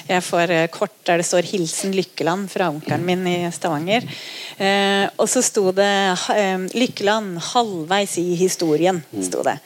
Jeg 0.09 0.25
får 0.25 0.55
eh, 0.57 0.67
kort 0.73 0.97
der 1.05 1.21
det 1.21 1.29
står 1.29 1.45
'Hilsen 1.45 1.93
Lykkeland' 1.93 2.49
fra 2.49 2.71
onkelen 2.73 3.05
min 3.05 3.27
i 3.29 3.37
Stavanger. 3.53 4.07
Eh, 4.57 5.05
og 5.21 5.29
så 5.29 5.45
sto 5.45 5.69
det 5.71 5.93
'Lykkeland 6.73 7.37
halvveis 7.53 8.17
i 8.17 8.33
historien'. 8.41 9.03
sto 9.21 9.45
det. 9.45 9.59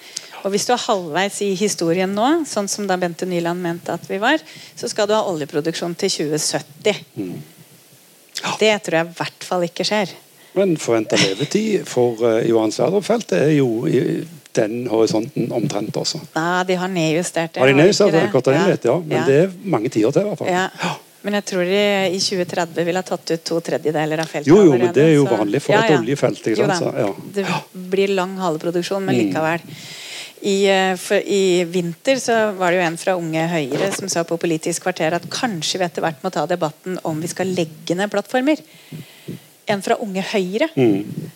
Og 0.43 0.53
Hvis 0.53 0.65
du 0.67 0.73
er 0.75 0.81
halvveis 0.85 1.41
i 1.45 1.51
historien 1.59 2.11
nå, 2.15 2.29
sånn 2.47 2.69
som 2.71 2.87
da 2.87 2.97
Bente 2.99 3.27
Nyland 3.27 3.61
mente 3.63 3.93
at 3.95 4.05
vi 4.09 4.19
var, 4.21 4.41
så 4.75 4.89
skal 4.91 5.09
du 5.09 5.15
ha 5.17 5.25
oljeproduksjon 5.27 5.95
til 5.99 6.13
2070. 6.31 7.03
Mm. 7.19 7.37
Ja. 8.39 8.55
Det 8.59 8.73
tror 8.85 8.99
jeg 9.01 9.09
i 9.09 9.17
hvert 9.19 9.47
fall 9.49 9.67
ikke 9.67 9.87
skjer. 9.87 10.13
Men 10.55 10.77
forventa 10.81 11.19
levetid 11.19 11.85
for 11.87 12.23
uh, 12.23 12.39
Johan 12.47 12.71
Sverdrup-feltet 12.73 13.37
er 13.37 13.53
jo 13.59 13.83
i 13.87 13.99
den 14.57 14.87
horisonten 14.89 15.51
omtrent 15.53 15.95
også. 15.99 16.21
Nei, 16.33 16.63
de 16.67 16.79
har 16.79 16.89
nedjustert 16.91 17.53
det. 17.53 17.61
Har 17.61 17.69
de 17.69 17.77
nedjustert 17.77 18.15
det? 18.15 18.23
det? 18.31 18.55
Ja. 18.55 18.65
Litt, 18.71 18.89
ja. 18.89 18.97
Men 19.03 19.19
ja. 19.19 19.27
det 19.27 19.37
er 19.43 19.53
mange 19.75 19.91
tiår 19.93 20.15
til, 20.15 20.25
i 20.25 20.31
hvert 20.31 20.41
fall. 20.41 20.51
Ja. 20.55 20.97
Men 21.21 21.35
jeg 21.35 21.45
tror 21.51 21.67
de 21.67 21.79
i 22.15 22.19
2030 22.23 22.85
vil 22.87 22.95
ha 22.97 23.01
tatt 23.03 23.31
ut 23.33 23.41
to 23.45 23.57
tredjedeler 23.63 24.21
av 24.23 24.29
feltet. 24.31 24.49
Jo, 24.49 24.61
jo, 24.63 24.75
men 24.79 24.93
det 24.95 25.03
er 25.03 25.15
jo 25.17 25.25
vanlig 25.27 25.59
for 25.65 25.75
et 25.75 25.97
oljefelt. 25.97 26.45
Det 27.35 27.43
blir 27.91 28.13
lang 28.15 28.37
haleproduksjon, 28.39 29.03
men 29.03 29.17
mm. 29.17 29.25
likevel. 29.25 29.65
I, 30.41 30.55
eh, 30.71 30.93
for, 30.99 31.19
I, 31.19 31.65
vinter 31.67 32.19
så 32.21 32.37
var 32.55 32.71
det 32.71 32.79
jo 32.79 32.85
en 32.85 32.99
fra 32.99 33.15
Unge 33.19 33.43
Høyre 33.51 33.91
som 33.95 34.11
sa 34.11 34.23
på 34.27 34.37
Politisk 34.39 34.85
kvarter 34.85 35.17
at 35.17 35.27
kanskje 35.33 35.81
vi 35.81 35.87
etter 35.87 36.05
hvert 36.05 36.23
må 36.23 36.31
ta 36.33 36.45
debatten 36.47 36.99
om 37.07 37.19
vi 37.19 37.31
skal 37.31 37.51
legge 37.57 37.97
ned 37.97 38.11
plattformer. 38.13 38.61
En 39.69 39.83
fra 39.85 39.99
Unge 39.99 40.23
Høyre. 40.31 40.69
Mm. 40.79 41.29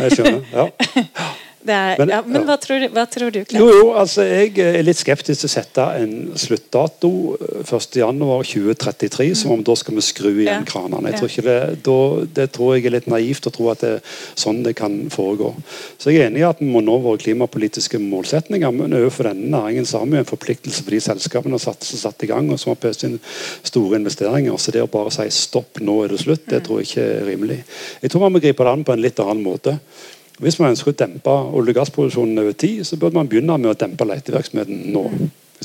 Jeg 0.00 0.16
skjønner. 0.16 0.42
ja. 0.56 0.68
Er, 1.60 1.98
men, 1.98 2.08
ja, 2.08 2.18
men 2.24 2.46
hva, 2.48 2.54
tror, 2.56 2.86
hva, 2.94 3.02
tror, 3.10 3.28
du? 3.34 3.42
Jo, 3.52 3.66
jo, 3.68 3.88
altså, 4.00 4.24
Jeg 4.24 4.54
er 4.64 4.80
litt 4.80 4.96
skeptisk 4.96 5.42
til 5.42 5.48
å 5.48 5.52
sette 5.52 5.84
en 6.00 6.14
sluttdato 6.40 7.10
1.1.2033, 7.66 9.26
mm. 9.28 9.34
som 9.36 9.52
om 9.52 9.64
da 9.66 9.74
skal 9.76 9.98
vi 9.98 10.04
skru 10.04 10.30
igjen 10.30 10.62
ja. 10.62 10.66
kranene. 10.66 11.10
Jeg 11.12 11.20
tror 11.20 11.32
ikke 11.32 11.44
det, 11.44 11.56
da, 11.84 11.96
det 12.38 12.46
tror 12.56 12.72
jeg 12.76 12.86
er 12.88 12.94
litt 12.94 13.10
naivt 13.12 13.48
å 13.50 13.52
tro 13.52 13.68
at 13.74 13.84
det 13.84 13.90
er 13.98 14.14
sånn 14.40 14.62
det 14.64 14.72
kan 14.78 14.96
foregå. 15.12 15.52
Så 16.00 16.14
jeg 16.14 16.22
er 16.22 16.30
enig 16.30 16.40
i 16.40 16.46
at 16.48 16.62
vi 16.62 16.68
må 16.70 16.80
nå 16.84 16.96
våre 17.04 17.20
klimapolitiske 17.20 18.00
målsetninger, 18.00 18.72
men 18.78 18.96
overfor 18.96 19.28
denne 19.28 19.50
næringen 19.52 19.88
så 19.88 20.00
har 20.00 20.08
vi 20.08 20.20
en 20.22 20.30
forpliktelse 20.30 20.86
for 20.86 20.96
de 20.96 21.02
selskapene 21.04 21.60
som 21.60 21.74
satt, 21.74 21.84
satt 22.06 22.24
i 22.24 22.30
gang 22.30 22.48
og 22.48 22.62
som 22.62 22.72
har 22.72 22.80
pøst 22.80 23.04
inn 23.04 23.18
store 23.68 24.00
investeringer. 24.00 24.56
Så 24.56 24.72
det 24.72 24.86
å 24.86 24.88
bare 24.88 25.12
si 25.12 25.28
stopp, 25.34 25.82
nå 25.84 25.98
er 26.06 26.14
det 26.14 26.22
slutt, 26.24 26.48
det 26.48 26.62
mm. 26.62 26.64
tror 26.70 26.80
jeg 26.80 26.88
ikke 26.88 27.10
er 27.10 27.28
rimelig. 27.28 27.60
Jeg 28.00 28.14
tror 28.14 28.24
man 28.24 28.38
må 28.38 28.40
gripe 28.40 28.64
det 28.64 28.72
an 28.72 28.86
på 28.88 28.96
en 28.96 29.04
litt 29.04 29.20
annen 29.20 29.44
måte. 29.44 29.76
Hvis 30.40 30.56
man 30.60 30.72
ønsker 30.72 30.94
å 30.94 30.96
dempe 30.96 31.30
olje- 31.30 31.74
og 31.74 31.82
gassproduksjonen 31.82 32.40
over 32.40 32.56
tid, 32.56 32.84
så 32.88 32.96
bør 32.96 33.12
man 33.18 33.28
begynne 33.28 33.58
med 33.60 33.74
å 33.74 33.78
dempe 33.78 34.06
letevirksomheten 34.08 34.86
nå. 34.94 35.04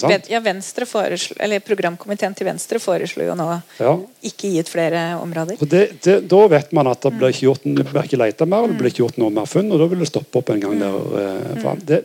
Ja, 0.01 0.41
foreslo, 0.89 1.35
eller 1.39 1.61
Programkomiteen 1.63 2.33
til 2.35 2.47
Venstre 2.49 2.79
foreslo 2.83 3.23
jo 3.23 3.35
nå 3.37 3.47
ja. 3.79 3.93
ikke 4.27 4.51
gitt 4.57 4.71
flere 4.71 5.03
områder. 5.21 5.59
Det, 5.61 5.83
det, 6.03 6.17
da 6.31 6.41
vet 6.51 6.73
man 6.75 6.89
at 6.91 7.05
det 7.05 7.13
blir 7.15 7.31
ikke 7.31 7.47
gjort 7.47 7.63
det 7.63 7.85
blir 7.87 8.03
ikke 8.03 8.19
leta 8.19 8.47
mer, 8.49 8.67
det 8.67 8.75
blir 8.79 8.91
ikke 8.91 9.05
gjort 9.05 9.19
noe 9.21 9.31
mer 9.33 9.47
funn, 9.49 9.71
og 9.71 9.79
da 9.79 9.87
vil 9.91 10.03
det 10.03 10.09
stoppe 10.09 10.41
opp 10.41 10.51
en 10.51 10.63
gang 10.63 10.75
der. 10.81 10.97
Eh, 11.21 11.63
mm. 11.63 11.83
Det, 11.87 12.01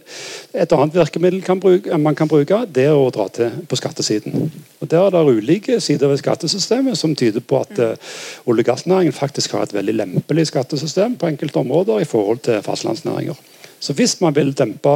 et 0.64 0.76
annet 0.76 0.98
virkemiddel 1.00 1.42
kan 1.46 1.62
bruke, 1.62 1.98
man 1.98 2.18
kan 2.18 2.30
bruke, 2.30 2.62
det 2.70 2.86
er 2.90 2.96
å 2.96 3.10
dra 3.14 3.26
til 3.34 3.58
på 3.66 3.78
skattesiden. 3.80 4.50
Og 4.80 4.88
Der 4.90 5.06
er 5.06 5.14
det 5.14 5.36
ulike 5.40 5.80
sider 5.82 6.12
ved 6.12 6.22
skattesystemet 6.22 6.98
som 6.98 7.16
tyder 7.18 7.42
på 7.42 7.60
at 7.60 7.74
uh, 7.78 8.12
olje- 8.46 8.64
og 8.64 8.70
gassnæringen 8.70 9.16
faktisk 9.16 9.56
har 9.56 9.66
et 9.66 9.74
veldig 9.74 9.96
lempelig 9.98 10.46
skattesystem 10.50 11.16
på 11.18 11.30
enkelte 11.30 11.60
områder 11.60 12.02
i 12.02 12.08
forhold 12.08 12.44
til 12.46 12.62
fastlandsnæringer. 12.64 13.38
Så 13.80 13.94
hvis 13.96 14.18
man 14.20 14.34
vil 14.36 14.52
dempe 14.56 14.92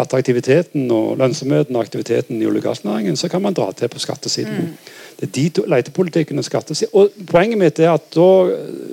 attraktiviteten 0.00 0.90
og 0.90 1.18
lønnsomheten 1.20 1.76
og 1.76 1.84
aktiviteten 1.84 2.40
i 2.40 2.46
olje- 2.48 2.62
og 2.62 2.68
gassnæringen, 2.70 3.16
så 3.16 3.28
kan 3.28 3.42
man 3.42 3.54
dra 3.54 3.70
til 3.72 3.88
på 3.88 3.98
skattesiden. 3.98 4.56
Mm. 4.56 4.92
Det 5.20 5.28
er 5.28 5.32
de 5.34 5.48
to, 5.48 5.64
letepolitikken 5.68 6.38
og 6.38 6.44
skattesiden. 6.44 6.90
Og 6.94 7.10
Poenget 7.30 7.58
mitt 7.58 7.78
er 7.78 7.92
at 7.92 8.06
da 8.14 8.28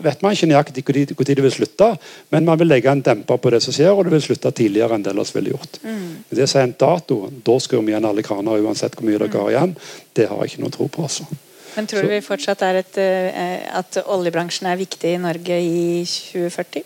vet 0.03 0.21
man 0.21 0.35
ikke 0.35 0.49
nøyaktig 0.51 0.83
når 1.17 1.23
det 1.35 1.43
vil 1.43 1.51
slutte, 1.51 1.97
men 2.29 2.45
man 2.45 2.59
vil 2.59 2.67
legge 2.67 2.91
en 2.91 3.01
demper 3.01 3.37
på 3.37 3.49
det 3.49 3.61
som 3.63 3.73
skjer, 3.73 3.89
og 3.89 4.05
det 4.05 4.13
vil 4.13 4.21
slutte 4.21 4.51
tidligere 4.51 4.95
enn 4.95 5.03
det 5.03 5.13
ellers 5.13 5.33
ville 5.35 5.55
gjort. 5.55 5.79
Mm. 5.83 6.25
Det 6.29 6.43
å 6.43 6.51
si 6.51 6.59
en 6.59 6.75
dato, 6.77 7.29
da 7.45 7.59
skrur 7.59 7.81
vi 7.81 7.95
igjen 7.95 8.05
alle 8.05 8.23
kraner 8.23 8.61
uansett 8.61 8.95
hvor 8.95 9.07
mye 9.07 9.17
dere 9.17 9.45
har 9.45 9.55
igjen, 9.55 9.75
det 10.13 10.27
har 10.29 10.43
jeg 10.43 10.53
ikke 10.53 10.65
noe 10.65 10.75
tro 10.75 10.87
på. 10.91 11.07
altså. 11.07 11.25
Men 11.75 11.87
tror 11.87 12.03
du 12.03 12.11
vi 12.11 12.21
fortsatt 12.23 12.61
er 12.67 12.81
et, 12.81 12.97
uh, 12.99 13.79
at 13.79 14.01
oljebransjen 14.03 14.67
er 14.67 14.79
viktig 14.79 15.15
i 15.15 15.21
Norge 15.21 15.59
i 15.63 16.01
2040? 16.03 16.83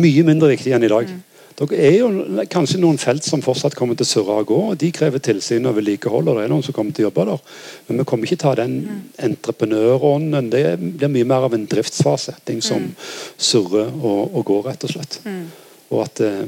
Mye 0.00 0.24
mindre 0.26 0.50
viktig 0.50 0.74
enn 0.74 0.86
i 0.86 0.90
dag. 0.90 1.10
Mm. 1.10 1.29
Det 1.60 1.76
er 1.76 1.98
jo 1.98 2.44
kanskje 2.48 2.78
noen 2.80 2.96
felt 3.00 3.26
som 3.26 3.42
fortsatt 3.44 3.74
kommer 3.76 3.98
til 3.98 4.06
å 4.06 4.08
surre 4.08 4.36
og 4.40 4.48
gå. 4.48 4.60
og 4.70 4.78
De 4.80 4.88
krever 4.96 5.20
tilsyn 5.20 5.68
og 5.68 5.76
vedlikehold, 5.76 6.30
og 6.30 6.38
det 6.38 6.46
er 6.46 6.52
noen 6.52 6.64
som 6.64 6.76
kommer 6.76 6.96
til 6.96 7.04
å 7.04 7.10
jobbe 7.10 7.26
der. 7.28 7.42
Men 7.88 8.00
vi 8.00 8.06
kommer 8.08 8.28
ikke 8.28 8.38
til 8.38 8.48
å 8.48 8.48
ta 8.48 8.54
den 8.62 8.78
mm. 8.86 9.02
entreprenørånden. 9.28 10.48
Det 10.54 10.64
blir 10.80 11.12
mye 11.12 11.28
mer 11.28 11.48
av 11.50 11.56
en 11.58 11.68
driftsfase. 11.68 12.38
Ting 12.48 12.64
som 12.64 12.86
mm. 12.86 12.96
surrer 13.36 13.92
og, 13.92 14.22
og, 14.30 14.42
går, 14.48 14.66
rett 14.70 14.88
og 14.88 14.94
slett. 14.94 15.20
Mm. 15.28 15.44
Og 15.90 16.04
at 16.06 16.24
eh, 16.24 16.44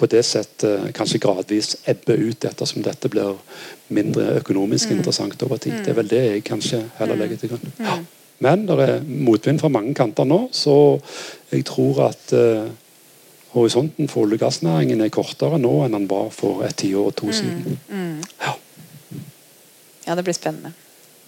på 0.00 0.08
det 0.10 0.24
settet 0.26 0.90
kanskje 0.96 1.20
gradvis 1.22 1.74
ebber 1.90 2.18
ut 2.18 2.46
ettersom 2.48 2.82
dette 2.82 3.10
blir 3.12 3.36
mindre 3.94 4.40
økonomisk 4.40 4.96
interessant 4.96 5.42
over 5.46 5.60
tid. 5.62 5.78
Det 5.84 5.92
er 5.92 6.00
vel 6.00 6.10
det 6.10 6.24
jeg 6.24 6.46
kanskje 6.48 6.86
heller 6.98 7.20
legger 7.20 7.42
til 7.42 7.54
grunn. 7.54 7.76
Ja. 7.78 8.00
Men 8.40 8.64
det 8.64 8.76
er 8.80 9.02
motvind 9.04 9.60
fra 9.60 9.68
mange 9.68 9.92
kanter 9.94 10.24
nå, 10.24 10.46
så 10.56 10.74
jeg 11.52 11.66
tror 11.68 12.06
at 12.06 12.32
uh, 12.32 12.70
horisonten 13.54 14.08
for 14.08 14.26
olje- 14.26 14.38
og 14.38 14.44
gassnæringen 14.44 15.00
er 15.00 15.12
kortere 15.14 15.58
nå 15.58 15.72
enn 15.84 15.96
den 15.96 16.08
var 16.10 16.30
for 16.34 16.64
et 16.66 16.76
tiår 16.76 17.10
og 17.10 17.16
to 17.18 17.32
siden. 17.32 17.78
Ja. 17.90 18.54
Ja, 20.06 20.14
det 20.14 20.24
blir 20.24 20.34
spennende. 20.34 20.72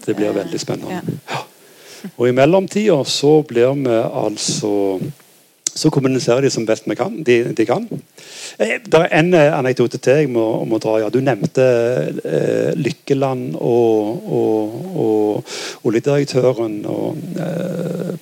Det 0.07 0.17
blir 0.17 0.33
veldig 0.35 0.61
spennende. 0.61 1.03
Ja. 1.31 1.43
Og 2.17 2.29
i 2.29 2.35
mellomtida 2.35 2.97
så 3.07 3.43
blir 3.47 3.77
vi 3.79 3.99
altså 3.99 4.73
så 5.75 5.91
kommuniserer 5.91 6.45
de 6.45 6.51
som 6.53 6.67
best 6.69 6.85
kan, 6.99 7.15
de, 7.25 7.39
de 7.57 7.67
kan. 7.67 7.87
Eh, 8.59 8.77
det 8.85 8.99
er 8.99 9.09
en 9.17 9.33
eh, 9.35 9.53
anekdote 9.57 9.99
til 10.03 10.23
jeg 10.23 10.31
må, 10.33 10.45
må 10.69 10.81
dra. 10.83 10.99
Ja. 11.01 11.11
Du 11.13 11.21
nevnte 11.25 11.65
eh, 12.21 12.73
Lykkeland 12.77 13.57
og, 13.57 14.27
og, 14.29 14.75
og 14.93 15.89
oljedirektøren 15.89 16.83
og 16.91 17.21
eh, 17.41 18.13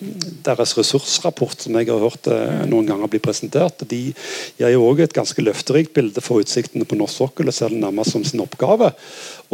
deres 0.46 0.74
ressursrapport, 0.78 1.66
som 1.66 1.78
jeg 1.78 1.90
har 1.90 2.05
hørt 2.05 2.30
eh, 2.30 2.62
noen 2.70 2.86
ganger 2.88 3.11
bli 3.11 3.22
presentert. 3.22 3.82
De 3.90 4.03
gir 4.12 4.74
jo 4.76 4.84
også 4.86 5.09
et 5.09 5.16
ganske 5.16 5.44
løfterikt 5.44 5.94
bilde 5.96 6.22
for 6.24 6.44
utsiktene 6.44 6.86
på 6.86 6.98
norsk 7.01 7.24
sokkel 7.24 7.51
og 7.51 7.57
ser 7.57 7.74
det 7.74 7.80
nærmest 7.82 8.14
som 8.14 8.26
sin 8.26 8.44
oppgave. 8.44 8.92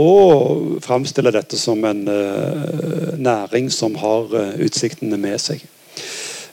Og 0.03 0.77
framstiller 0.85 1.33
dette 1.39 1.57
som 1.61 1.81
en 1.89 2.05
eh, 2.13 3.17
næring 3.17 3.73
som 3.73 3.97
har 4.03 4.29
utsiktene 4.61 5.17
med 5.21 5.41
seg. 5.41 5.65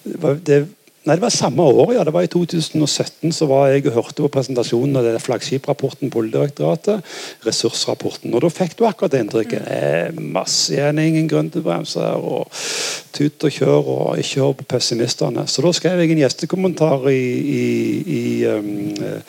Det 0.03 0.63
Nei, 1.03 1.15
Det 1.17 1.21
var 1.21 1.33
samme 1.35 1.63
år, 1.63 1.93
ja. 1.93 2.03
Det 2.03 2.13
var 2.15 2.23
I 2.23 2.31
2017 2.31 3.33
så 3.35 3.47
var 3.49 3.67
jeg 3.67 3.87
og 3.87 3.97
hørte 3.97 4.23
på 4.23 4.29
presentasjonen 4.31 4.95
av 5.01 5.19
flaggskiprapporten 5.19 6.11
på 6.11 6.21
Oljedirektoratet. 6.21 7.03
Ressursrapporten. 7.43 8.33
Og 8.33 8.41
Da 8.41 8.49
fikk 8.49 8.77
du 8.79 8.85
akkurat 8.87 9.11
det 9.11 9.19
inntrykket. 9.25 9.67
Mm. 10.15 10.31
Masse 10.31 10.73
igjen, 10.73 10.99
ingen 10.99 11.27
grunn 11.27 11.51
til 11.51 11.65
bremser. 11.65 12.15
og 12.15 12.47
Tut 13.13 13.43
og 13.43 13.51
kjør, 13.51 13.83
og 13.83 14.23
ikke 14.23 14.41
hør 14.41 14.55
på 14.61 14.69
pessimistene. 14.77 15.43
Så 15.47 15.61
da 15.61 15.73
skrev 15.75 15.99
jeg 15.99 16.15
en 16.15 16.23
gjestekommentar 16.23 17.09
i, 17.11 17.27
i, 17.59 17.65
i 18.07 18.23
um, 18.47 19.19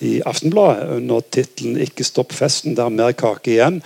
i 0.00 0.20
Aftenbladet 0.24 0.88
under 0.96 1.20
tittelen 1.20 1.76
'Ikke 1.76 2.04
stopp 2.04 2.32
festen, 2.32 2.74
det 2.76 2.84
er 2.84 2.88
mer 2.88 3.12
kake 3.12 3.52
igjen'. 3.52 3.82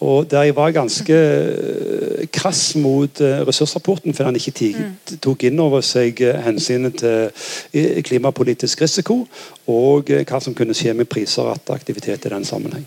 Og 0.00 0.30
Der 0.30 0.42
jeg 0.42 0.56
var 0.56 0.70
ganske 0.76 1.14
eh, 1.14 2.26
krass 2.32 2.74
mot 2.76 3.20
eh, 3.20 3.40
ressursrapporten, 3.48 4.14
fordi 4.14 4.26
han 4.26 4.36
ikke 4.36 4.72
mm. 4.76 5.18
tok 5.24 5.46
inn 5.48 5.60
over 5.60 5.80
seg 5.80 6.20
eh, 6.20 6.36
hensynet 6.44 6.98
til 7.00 8.02
klimapolitisk 8.04 8.82
risiko 8.82 9.22
og 9.66 10.10
hva 10.28 10.38
som 10.40 10.54
kunne 10.54 10.76
skje 10.76 10.92
med 10.94 11.08
priser 11.08 11.48
og 11.48 11.72
aktivitet 11.72 12.26
i 12.26 12.30
den 12.30 12.44
sammenheng. 12.44 12.84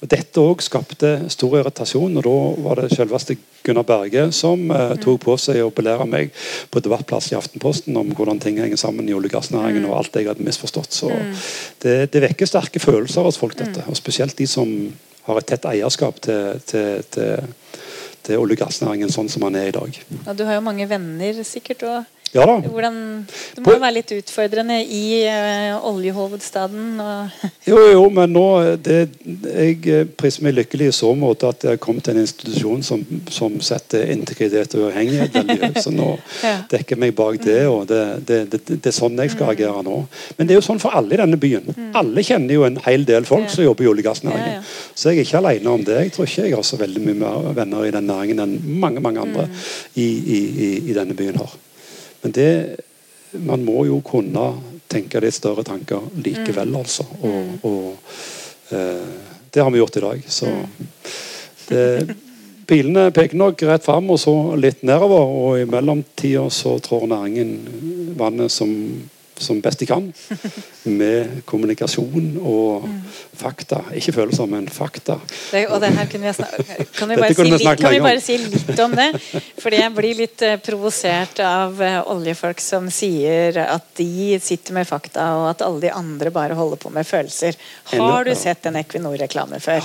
Og 0.00 0.08
Dette 0.08 0.40
òg 0.40 0.62
skapte 0.62 1.10
stor 1.34 1.58
irritasjon, 1.58 2.14
og 2.16 2.24
da 2.24 2.36
var 2.64 2.80
det 2.80 2.94
selveste 2.94 3.36
Gunnar 3.66 3.84
Berge 3.88 4.28
som 4.32 4.68
mm. 4.70 5.02
tok 5.02 5.18
på 5.26 5.36
seg 5.42 5.64
å 5.64 5.74
belære 5.74 6.06
meg 6.06 6.30
på 6.70 6.80
debattplass 6.80 7.32
i 7.32 7.36
Aftenposten 7.40 7.98
om 7.98 8.14
hvordan 8.14 8.38
ting 8.40 8.62
henger 8.62 8.78
sammen 8.78 9.10
i 9.10 9.16
olje- 9.18 9.32
og 9.32 9.40
gassnæringen 9.40 9.82
mm. 9.82 9.90
og 9.90 9.98
alt 9.98 10.14
jeg 10.14 10.30
hadde 10.30 10.46
misforstått. 10.46 10.94
Så 10.94 11.10
det, 11.82 11.98
det 12.14 12.22
vekker 12.28 12.46
sterke 12.46 12.80
følelser 12.80 13.26
hos 13.26 13.40
folk, 13.42 13.58
dette. 13.58 13.82
Og 13.90 13.98
spesielt 13.98 14.38
de 14.38 14.46
som 14.46 14.70
har 15.26 15.40
et 15.40 15.48
tett 15.50 15.68
eierskap 15.70 16.20
til, 16.24 16.60
til, 16.66 17.02
til, 17.14 17.54
til 18.26 18.42
olje- 18.42 18.56
og 18.58 18.62
gassnæringen 18.64 19.12
sånn 19.12 19.30
som 19.32 19.46
den 19.46 19.58
er 19.60 19.70
i 19.70 19.76
dag. 19.76 19.98
Ja, 20.26 20.34
du 20.36 20.44
har 20.48 20.58
jo 20.58 20.66
mange 20.66 20.86
venner 20.90 21.42
sikkert 21.46 21.84
og 21.86 22.15
ja 22.34 22.44
da. 22.46 22.56
Hvordan, 22.60 22.96
det 23.54 23.62
må 23.64 23.76
jo 23.76 23.80
være 23.80 23.94
litt 23.96 24.12
utfordrende 24.16 24.76
i 24.82 25.04
uh, 25.24 25.86
oljehovedstaden? 25.88 26.98
jo, 27.70 27.78
jo, 27.92 28.02
men 28.12 28.34
nå 28.34 28.46
det, 28.82 28.98
Jeg 29.22 30.08
priser 30.18 30.46
meg 30.46 30.56
lykkelig 30.58 30.90
i 30.90 30.96
så 30.96 31.12
måte 31.16 31.50
at 31.52 31.66
jeg 31.70 31.80
kom 31.82 32.00
til 32.00 32.16
en 32.16 32.24
institusjon 32.24 32.82
som, 32.86 33.04
som 33.32 33.56
setter 33.64 34.10
integritet 34.12 34.74
og 34.76 34.86
uavhengighet 34.86 35.38
veldig 35.38 35.58
høyt. 35.62 35.80
Så 35.84 35.94
nå 35.94 36.10
ja. 36.46 36.58
dekker 36.70 37.00
meg 37.00 37.14
bak 37.16 37.38
det, 37.44 37.60
og 37.70 37.86
det, 37.90 38.02
det, 38.28 38.42
det, 38.52 38.80
er 38.82 38.96
sånn 38.96 39.16
jeg 39.22 39.34
skal 39.36 39.48
mm. 39.48 39.52
agere 39.54 39.84
nå. 39.86 40.00
Men 40.36 40.48
det 40.48 40.56
er 40.56 40.60
jo 40.60 40.66
sånn 40.68 40.82
for 40.82 40.96
alle 40.98 41.16
i 41.16 41.20
denne 41.22 41.40
byen. 41.40 41.70
Mm. 41.70 41.92
Alle 42.02 42.26
kjenner 42.26 42.58
jo 42.58 42.66
en 42.68 42.80
hel 42.88 43.06
del 43.08 43.28
folk 43.28 43.46
ja. 43.46 43.54
som 43.54 43.66
jobber 43.68 43.86
i 43.86 43.92
olje- 43.92 44.04
og 44.04 44.10
gassnæringen. 44.10 44.58
Ja, 44.58 44.64
så 44.96 45.12
jeg 45.12 45.22
er 45.22 45.28
ikke 45.30 45.40
alene 45.44 45.72
om 45.72 45.86
det. 45.86 46.00
Jeg 46.02 46.16
tror 46.16 46.28
ikke 46.28 46.48
jeg 46.48 46.58
har 46.58 46.66
så 46.66 46.80
veldig 46.80 47.04
mye 47.06 47.20
mer 47.22 47.52
venner 47.56 47.86
i 47.86 47.94
den 47.94 48.10
næringen 48.10 48.42
enn 48.44 48.58
mange 48.82 49.02
mange 49.04 49.22
andre 49.22 49.46
mm. 49.48 49.62
i, 49.94 50.06
i, 50.06 50.40
i, 50.66 50.68
i 50.90 50.96
denne 50.96 51.16
byen 51.16 51.40
har. 51.40 51.56
Men 52.26 52.34
det 52.34 52.76
Man 53.30 53.64
må 53.66 53.84
jo 53.84 54.00
kunne 54.06 54.42
tenke 54.88 55.20
litt 55.20 55.34
større 55.34 55.64
tanker 55.66 56.04
likevel, 56.24 56.70
mm. 56.70 56.76
altså. 56.78 57.04
Og, 57.20 57.34
mm. 57.34 57.56
og 57.68 58.76
eh, 58.78 59.32
det 59.52 59.64
har 59.64 59.72
vi 59.74 59.80
gjort 59.82 59.98
i 59.98 60.02
dag. 60.04 60.22
Så 60.30 60.46
mm. 60.46 60.86
det, 61.68 62.14
Pilene 62.70 63.10
peker 63.14 63.36
nok 63.36 63.62
rett 63.68 63.84
fram 63.84 64.08
og 64.14 64.18
så 64.22 64.32
litt 64.56 64.80
nedover, 64.86 65.26
og 65.42 65.58
i 65.58 65.66
mellomtida 65.68 66.46
så 66.54 66.78
trår 66.82 67.04
næringen 67.12 67.52
vannet 68.16 68.54
som 68.54 68.72
som 69.38 69.60
best 69.60 69.78
de 69.78 69.86
kan. 69.86 70.12
Med 70.82 71.40
kommunikasjon 71.44 72.36
og 72.40 72.86
fakta. 73.36 73.82
Ikke 73.96 74.14
følelser, 74.16 74.48
men 74.50 74.68
fakta. 74.72 75.18
Det, 75.50 75.66
og 75.68 75.80
det 75.82 75.90
her 75.96 76.10
kunne 76.10 76.32
vi, 76.32 76.46
kan 76.96 77.10
vi, 77.10 77.16
bare 77.20 77.34
si, 77.34 77.46
litt, 77.50 77.80
kan 77.80 77.94
vi 77.94 78.00
bare 78.04 78.22
si 78.22 78.38
litt 78.42 78.82
om 78.84 78.94
det? 78.96 79.08
Fordi 79.62 79.80
jeg 79.80 79.94
blir 79.96 80.20
litt 80.22 80.44
uh, 80.46 80.56
provosert 80.62 81.40
av 81.44 81.80
uh, 81.82 81.98
oljefolk 82.14 82.62
som 82.62 82.88
sier 82.92 83.58
at 83.66 83.88
de 83.98 84.38
sitter 84.42 84.76
med 84.76 84.88
fakta, 84.88 85.28
og 85.40 85.50
at 85.54 85.66
alle 85.66 85.86
de 85.88 85.92
andre 85.94 86.32
bare 86.34 86.56
holder 86.58 86.80
på 86.80 86.92
med 86.94 87.08
følelser. 87.08 87.58
Har 87.92 88.28
du 88.28 88.34
sett 88.38 88.66
en 88.68 88.78
Equinor-reklame 88.80 89.60
før? 89.62 89.84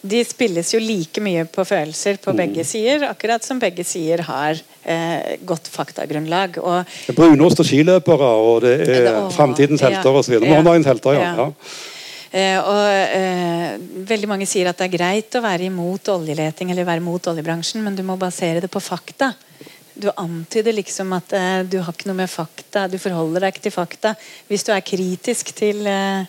De 0.00 0.22
spilles 0.26 0.74
jo 0.74 0.80
like 0.82 1.22
mye 1.22 1.46
på 1.50 1.64
følelser 1.66 2.18
på 2.22 2.34
begge 2.36 2.64
mm. 2.64 2.68
sider, 2.68 3.08
akkurat 3.10 3.44
som 3.44 3.60
begge 3.62 3.86
sider 3.86 4.24
har 4.28 4.58
eh, 4.88 5.36
godt 5.46 5.68
faktagrunnlag. 5.72 6.58
Og, 6.62 6.96
Brunost 7.16 7.62
og 7.62 7.68
skiløpere, 7.68 8.32
og 8.48 8.64
det 8.64 8.74
er 8.88 9.12
og, 9.12 9.30
framtidens 9.34 9.84
helter 9.84 10.10
ja, 10.10 10.18
osv. 10.22 10.40
Morgendagens 10.42 10.88
helter, 10.90 11.18
ja. 11.18 11.30
ja. 11.38 11.48
Eh, 12.28 12.58
og 12.60 12.84
eh, 12.92 13.76
Veldig 14.08 14.28
mange 14.28 14.48
sier 14.48 14.68
at 14.68 14.80
det 14.80 14.88
er 14.88 14.96
greit 14.98 15.36
å 15.38 15.44
være 15.44 15.68
imot 15.68 16.10
oljeleting 16.12 16.72
eller 16.72 16.88
være 16.88 17.02
imot 17.04 17.30
oljebransjen, 17.32 17.84
men 17.84 17.96
du 17.96 18.04
må 18.06 18.18
basere 18.20 18.64
det 18.64 18.72
på 18.72 18.82
fakta. 18.84 19.32
Du 19.98 20.10
antyder 20.14 20.76
liksom 20.76 21.12
at 21.16 21.32
eh, 21.34 21.62
du 21.66 21.80
har 21.82 21.94
ikke 21.94 22.10
noe 22.10 22.20
med 22.20 22.30
fakta, 22.30 22.86
du 22.90 22.98
forholder 23.02 23.46
deg 23.46 23.56
ikke 23.56 23.66
til 23.68 23.74
fakta 23.74 24.14
hvis 24.50 24.66
du 24.66 24.72
er 24.74 24.84
kritisk 24.86 25.52
til, 25.56 25.82
eh, 25.88 26.28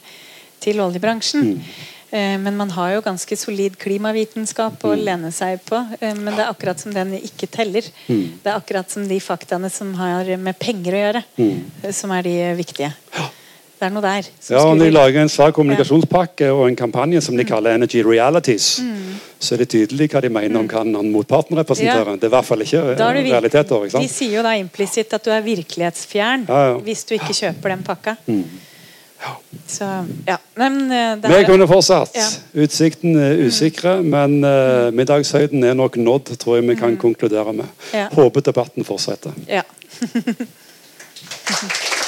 til 0.64 0.82
oljebransjen. 0.84 1.54
Mm. 1.54 1.98
Eh, 2.10 2.38
men 2.42 2.58
man 2.58 2.72
har 2.74 2.96
jo 2.96 3.02
ganske 3.06 3.38
solid 3.38 3.76
klimavitenskap 3.78 4.82
å 4.82 4.94
mm. 4.96 5.04
lene 5.06 5.34
seg 5.36 5.62
på. 5.66 5.82
Eh, 6.00 6.16
men 6.18 6.34
det 6.34 6.42
er 6.42 6.50
akkurat 6.50 6.82
som 6.82 6.94
den 6.94 7.14
ikke 7.20 7.50
teller. 7.52 7.86
Mm. 8.08 8.40
Det 8.42 8.50
er 8.50 8.56
akkurat 8.56 8.90
som 8.90 9.06
de 9.08 9.20
faktaene 9.22 9.70
som 9.74 9.94
har 10.00 10.32
med 10.42 10.58
penger 10.60 10.96
å 10.96 11.04
gjøre, 11.04 11.26
mm. 11.38 11.60
Eh, 11.84 11.94
som 11.94 12.14
er 12.16 12.26
de 12.26 12.38
viktige. 12.58 12.94
Det 13.80 13.88
er 13.88 13.94
noe 13.96 14.04
der. 14.04 14.26
Ja, 14.50 14.66
og 14.68 14.82
De 14.82 14.90
lager 14.92 15.22
en 15.22 15.30
svær 15.32 15.54
kommunikasjonspakke 15.56 16.50
og 16.52 16.66
en 16.66 16.76
kampanje 16.76 17.22
som 17.24 17.38
de 17.40 17.46
kaller 17.48 17.78
Energy 17.78 18.02
Realities. 18.04 18.82
Mm. 18.84 19.14
Så 19.40 19.56
er 19.56 19.62
det 19.62 19.70
tydelig 19.72 20.10
hva 20.12 20.20
de 20.26 20.32
mener 20.36 20.60
om 20.60 20.68
hva 20.68 20.82
motparten 21.06 21.56
representerer. 21.62 22.10
Ja. 22.10 22.18
Det 22.20 22.28
er 22.28 22.34
i 22.34 22.34
hvert 22.34 22.50
fall 22.50 22.66
ikke 22.66 22.82
realiteter. 22.98 23.86
Ikke 23.88 24.02
de 24.04 24.10
sier 24.12 24.36
jo 24.36 24.44
da 24.44 24.58
implisitt 24.60 25.16
at 25.16 25.24
du 25.24 25.32
er 25.32 25.46
virkelighetsfjern 25.46 26.44
ja, 26.50 26.60
ja. 26.74 26.76
hvis 26.84 27.06
du 27.08 27.16
ikke 27.16 27.38
kjøper 27.38 27.76
den 27.78 27.86
pakka. 27.88 28.18
Mm. 28.28 28.44
Så, 29.68 30.06
ja. 30.28 30.38
Men, 30.56 30.92
uh, 30.92 31.30
Vi 31.30 31.44
kunne 31.46 31.68
fortsatt. 31.68 32.16
Ja. 32.16 32.28
Utsikten 32.64 33.20
er 33.20 33.36
mm. 33.36 33.48
usikre, 33.48 33.98
men 34.04 34.40
uh, 34.44 34.90
middagshøyden 34.96 35.64
er 35.64 35.76
nok 35.78 36.00
nådd, 36.00 36.38
tror 36.40 36.60
jeg 36.60 36.70
vi 36.70 36.80
kan 36.80 36.96
mm. 36.96 37.02
konkludere 37.04 37.54
med. 37.54 37.68
Ja. 37.94 38.08
Håper 38.16 38.42
debatten 38.42 38.88
fortsetter. 38.88 39.36
Ja. 39.48 39.62